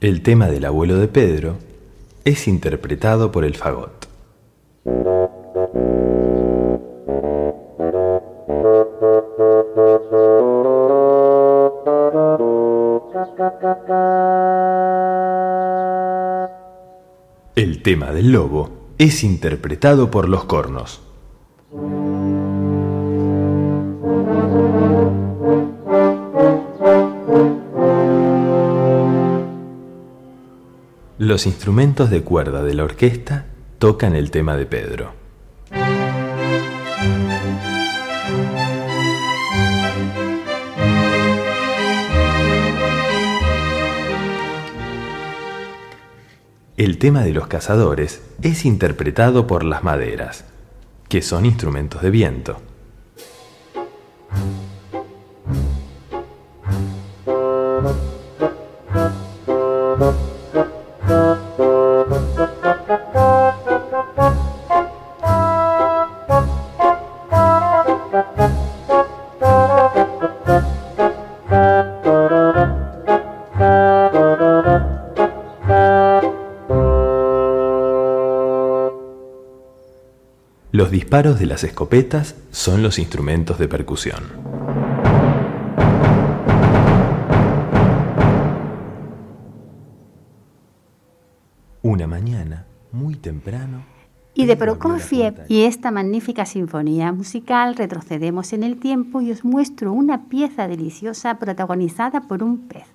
El 0.01 0.23
tema 0.23 0.47
del 0.47 0.65
abuelo 0.67 0.99
de 0.99 1.09
Pedro 1.09 1.59
es 2.25 2.47
interpretado 2.47 3.33
por 3.33 3.45
el 3.45 3.57
fagot. 3.57 4.00
El 17.81 17.85
tema 17.85 18.13
del 18.13 18.31
lobo 18.31 18.69
es 18.99 19.25
interpretado 19.25 20.11
por 20.11 20.29
los 20.29 20.45
cornos. 20.45 21.01
Los 31.17 31.47
instrumentos 31.47 32.11
de 32.11 32.21
cuerda 32.21 32.63
de 32.63 32.75
la 32.75 32.85
orquesta 32.85 33.47
tocan 33.79 34.15
el 34.15 34.31
tema 34.31 34.59
de 34.59 34.67
Pedro. 34.67 35.20
Tema 47.01 47.23
de 47.25 47.33
los 47.33 47.47
cazadores 47.47 48.21
es 48.43 48.67
interpretado 48.67 49.47
por 49.47 49.65
las 49.65 49.83
maderas, 49.83 50.45
que 51.09 51.23
son 51.23 51.47
instrumentos 51.47 52.03
de 52.03 52.11
viento. 52.11 52.61
Disparos 81.21 81.39
de 81.39 81.47
las 81.47 81.65
escopetas 81.65 82.35
son 82.51 82.83
los 82.83 82.99
instrumentos 82.99 83.59
de 83.59 83.69
percusión. 83.69 84.23
Una 91.83 92.07
mañana, 92.07 92.65
muy 92.91 93.17
temprano, 93.17 93.85
Y 94.33 94.47
de 94.47 94.57
Prokofiev 94.57 95.45
y 95.49 95.65
esta 95.65 95.91
magnífica 95.91 96.47
sinfonía 96.47 97.13
musical 97.13 97.77
retrocedemos 97.77 98.55
en 98.55 98.63
el 98.63 98.79
tiempo 98.79 99.21
y 99.21 99.31
os 99.33 99.45
muestro 99.45 99.93
una 99.93 100.31
pieza 100.31 100.69
deliciosa 100.69 101.39
protagonizada 101.39 102.23
por 102.23 102.43
un 102.43 102.67
pez. 102.67 102.87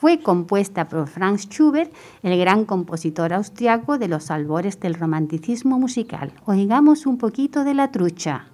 Fue 0.00 0.20
compuesta 0.20 0.88
por 0.88 1.08
Franz 1.08 1.48
Schubert, 1.48 1.90
el 2.22 2.38
gran 2.38 2.66
compositor 2.66 3.32
austriaco 3.32 3.96
de 3.96 4.08
los 4.08 4.30
albores 4.30 4.78
del 4.78 4.94
romanticismo 4.94 5.78
musical. 5.78 6.32
Oigamos 6.44 7.06
un 7.06 7.16
poquito 7.16 7.64
de 7.64 7.74
la 7.74 7.90
trucha. 7.90 8.46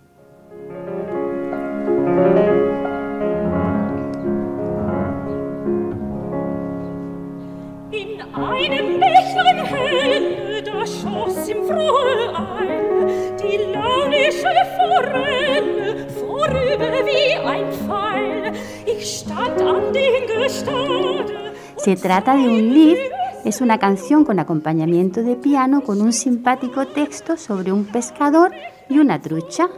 In 7.91 8.23
einem 8.35 9.01
da 9.01 10.87
schoss 10.87 11.49
im 11.49 11.65
frohe 11.67 12.15
Eil 12.59 13.37
die 13.41 13.59
launische 13.73 14.55
Forelle 14.75 15.62
Se 21.77 21.97
trata 21.97 22.37
de 22.37 22.49
un 22.49 22.73
lead, 22.73 22.99
es 23.45 23.61
una 23.61 23.79
canción 23.79 24.25
con 24.25 24.39
acompañamiento 24.39 25.23
de 25.23 25.35
piano 25.35 25.83
con 25.83 26.01
un 26.01 26.13
simpático 26.13 26.87
texto 26.87 27.37
sobre 27.37 27.73
un 27.73 27.85
pescador 27.87 28.53
y 28.89 28.99
una 28.99 29.21
trucha. 29.21 29.69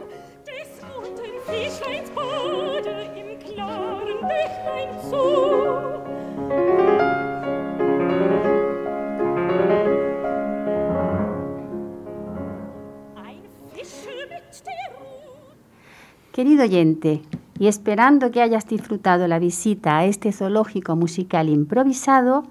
Querido 16.35 16.63
oyente, 16.63 17.21
y 17.57 17.67
esperando 17.67 18.29
que 18.29 18.41
hayas 18.41 18.67
disfrutado 18.67 19.25
la 19.25 19.39
visita 19.39 19.99
a 19.99 20.05
este 20.05 20.33
zoológico 20.33 20.97
musical 20.97 21.47
improvisado, 21.47 22.43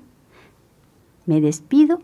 me 1.27 1.43
despido 1.43 2.01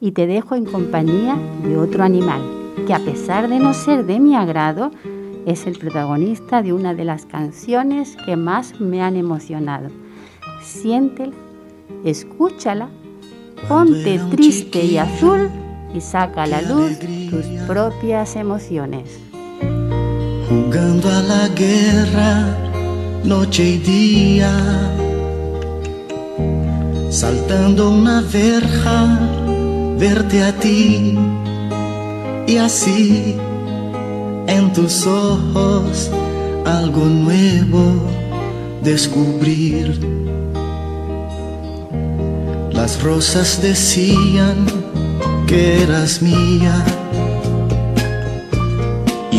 y 0.00 0.12
te 0.12 0.28
dejo 0.28 0.54
en 0.54 0.64
compañía 0.64 1.36
de 1.64 1.76
otro 1.76 2.04
animal, 2.04 2.40
que 2.86 2.94
a 2.94 3.00
pesar 3.00 3.48
de 3.48 3.58
no 3.58 3.74
ser 3.74 4.06
de 4.06 4.20
mi 4.20 4.36
agrado, 4.36 4.92
es 5.44 5.66
el 5.66 5.76
protagonista 5.76 6.62
de 6.62 6.72
una 6.72 6.94
de 6.94 7.04
las 7.04 7.26
canciones 7.26 8.16
que 8.24 8.36
más 8.36 8.80
me 8.80 9.02
han 9.02 9.16
emocionado. 9.16 9.88
Siéntela, 10.62 11.34
escúchala, 12.04 12.90
ponte 13.66 14.20
triste 14.30 14.84
y 14.84 14.98
azul 14.98 15.50
y 15.92 16.00
saca 16.00 16.44
a 16.44 16.46
la 16.46 16.62
luz 16.62 16.96
tus 17.28 17.44
propias 17.66 18.36
emociones. 18.36 19.23
Jugando 20.74 21.08
a 21.08 21.22
la 21.22 21.48
guerra 21.50 22.58
noche 23.22 23.62
y 23.62 23.78
día, 23.78 24.50
saltando 27.10 27.90
una 27.90 28.20
verja, 28.22 29.20
verte 29.96 30.42
a 30.42 30.52
ti 30.52 31.16
y 32.48 32.56
así 32.56 33.36
en 34.48 34.72
tus 34.72 35.06
ojos 35.06 36.10
algo 36.64 37.04
nuevo 37.04 37.84
descubrir. 38.82 40.00
Las 42.72 43.00
rosas 43.00 43.62
decían 43.62 44.66
que 45.46 45.84
eras 45.84 46.20
mía 46.20 46.84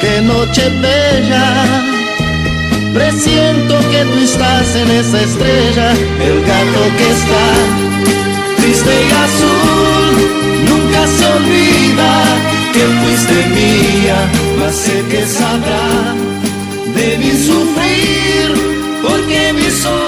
qué 0.00 0.20
noche 0.22 0.68
bella. 0.80 1.46
Presiento 2.92 3.78
que 3.90 4.04
tú 4.04 4.18
estás 4.20 4.76
en 4.76 4.90
esa 4.90 5.20
estrella, 5.22 5.92
el 6.28 6.40
gato 6.44 6.82
que 6.98 7.08
está 7.18 7.46
triste 8.56 8.92
y 9.08 9.10
azul. 9.26 10.14
Nunca 10.68 11.06
se 11.16 11.24
olvida 11.38 12.12
que 12.72 12.84
fuiste 13.00 13.36
mía, 13.58 14.18
mas 14.58 14.74
sé 14.74 15.04
que 15.10 15.26
sabrá 15.26 16.14
de 16.94 17.18
mi 17.18 17.32
sufrir, 17.46 18.46
porque 19.02 19.52
mis 19.52 19.84
ojos 19.84 20.03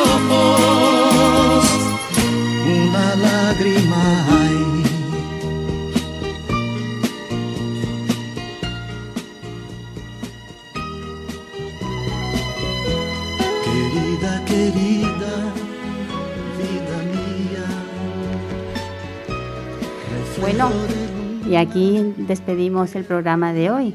y 21.57 21.59
aquí 21.59 22.14
despedimos 22.18 22.94
el 22.96 23.04
programa 23.04 23.54
de 23.54 23.70
hoy. 23.70 23.94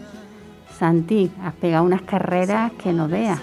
Santi, 0.80 1.30
has 1.44 1.54
pegado 1.54 1.84
unas 1.84 2.02
carreras 2.02 2.72
que 2.74 2.92
no 2.92 3.08
veas. 3.08 3.40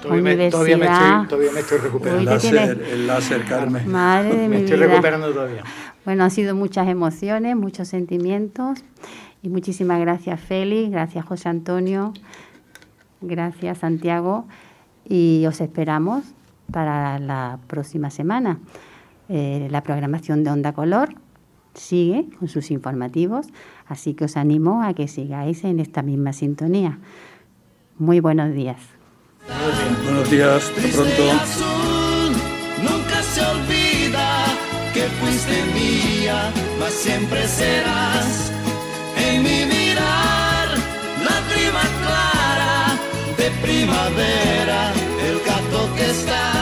Todavía 0.00 0.22
me, 0.36 0.50
todavía 0.50 0.76
me 0.76 0.84
Universidad. 0.86 1.22
estoy, 1.22 1.28
todavía 1.28 1.52
me 1.52 1.60
estoy 1.60 1.78
recuperando. 1.78 2.20
Hoy 2.20 2.26
te 2.26 2.32
láser, 2.52 2.76
tienes- 2.78 2.92
el 2.92 3.06
láser, 3.08 3.44
Carmen. 3.44 3.90
Madre 3.90 4.36
de 4.36 4.36
me 4.48 4.58
mi 4.58 4.62
estoy 4.62 4.76
vida. 4.76 4.86
recuperando 4.86 5.32
todavía. 5.32 5.64
Bueno, 6.04 6.22
han 6.22 6.30
sido 6.30 6.54
muchas 6.54 6.86
emociones, 6.86 7.56
muchos 7.56 7.88
sentimientos. 7.88 8.84
Y 9.42 9.48
muchísimas 9.48 9.98
gracias, 9.98 10.40
Félix. 10.40 10.92
Gracias, 10.92 11.24
José 11.24 11.48
Antonio. 11.48 12.12
Gracias, 13.20 13.78
Santiago. 13.78 14.46
Y 15.08 15.44
os 15.48 15.60
esperamos 15.60 16.22
para 16.70 17.18
la 17.18 17.58
próxima 17.66 18.10
semana. 18.10 18.60
Eh, 19.28 19.66
la 19.72 19.82
programación 19.82 20.44
de 20.44 20.50
Onda 20.50 20.72
Color 20.72 21.14
sigue 21.76 22.28
con 22.38 22.48
sus 22.48 22.70
informativos, 22.70 23.46
así 23.86 24.14
que 24.14 24.24
os 24.24 24.36
animo 24.36 24.82
a 24.82 24.94
que 24.94 25.08
sigáis 25.08 25.64
en 25.64 25.80
esta 25.80 26.02
misma 26.02 26.32
sintonía. 26.32 26.98
Muy 27.98 28.20
buenos 28.20 28.52
días. 28.54 28.80
Buenos 30.04 30.30
días, 30.30 30.72
hasta 30.74 30.88
pronto. 30.96 31.32
azul, 31.32 32.32
nunca 32.82 33.22
se 33.22 33.40
olvida 33.40 34.44
que 34.92 35.02
fuiste 35.02 35.56
mía, 35.74 36.50
mas 36.80 36.92
siempre 36.92 37.46
serás 37.46 38.50
en 39.16 39.42
mi 39.42 39.64
mirar 39.66 40.68
la 41.22 41.38
prima 41.52 41.82
clara 42.02 42.98
de 43.36 43.50
primavera, 43.62 44.92
el 45.28 45.38
gato 45.40 45.94
que 45.96 46.10
está 46.10 46.55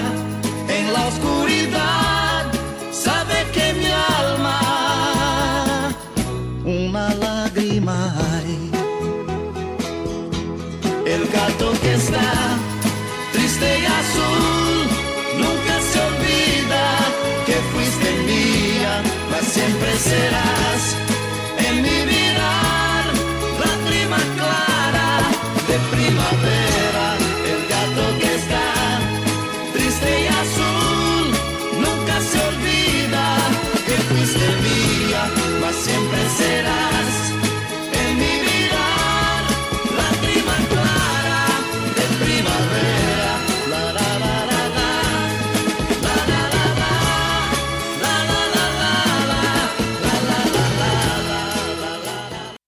serás 19.99 21.03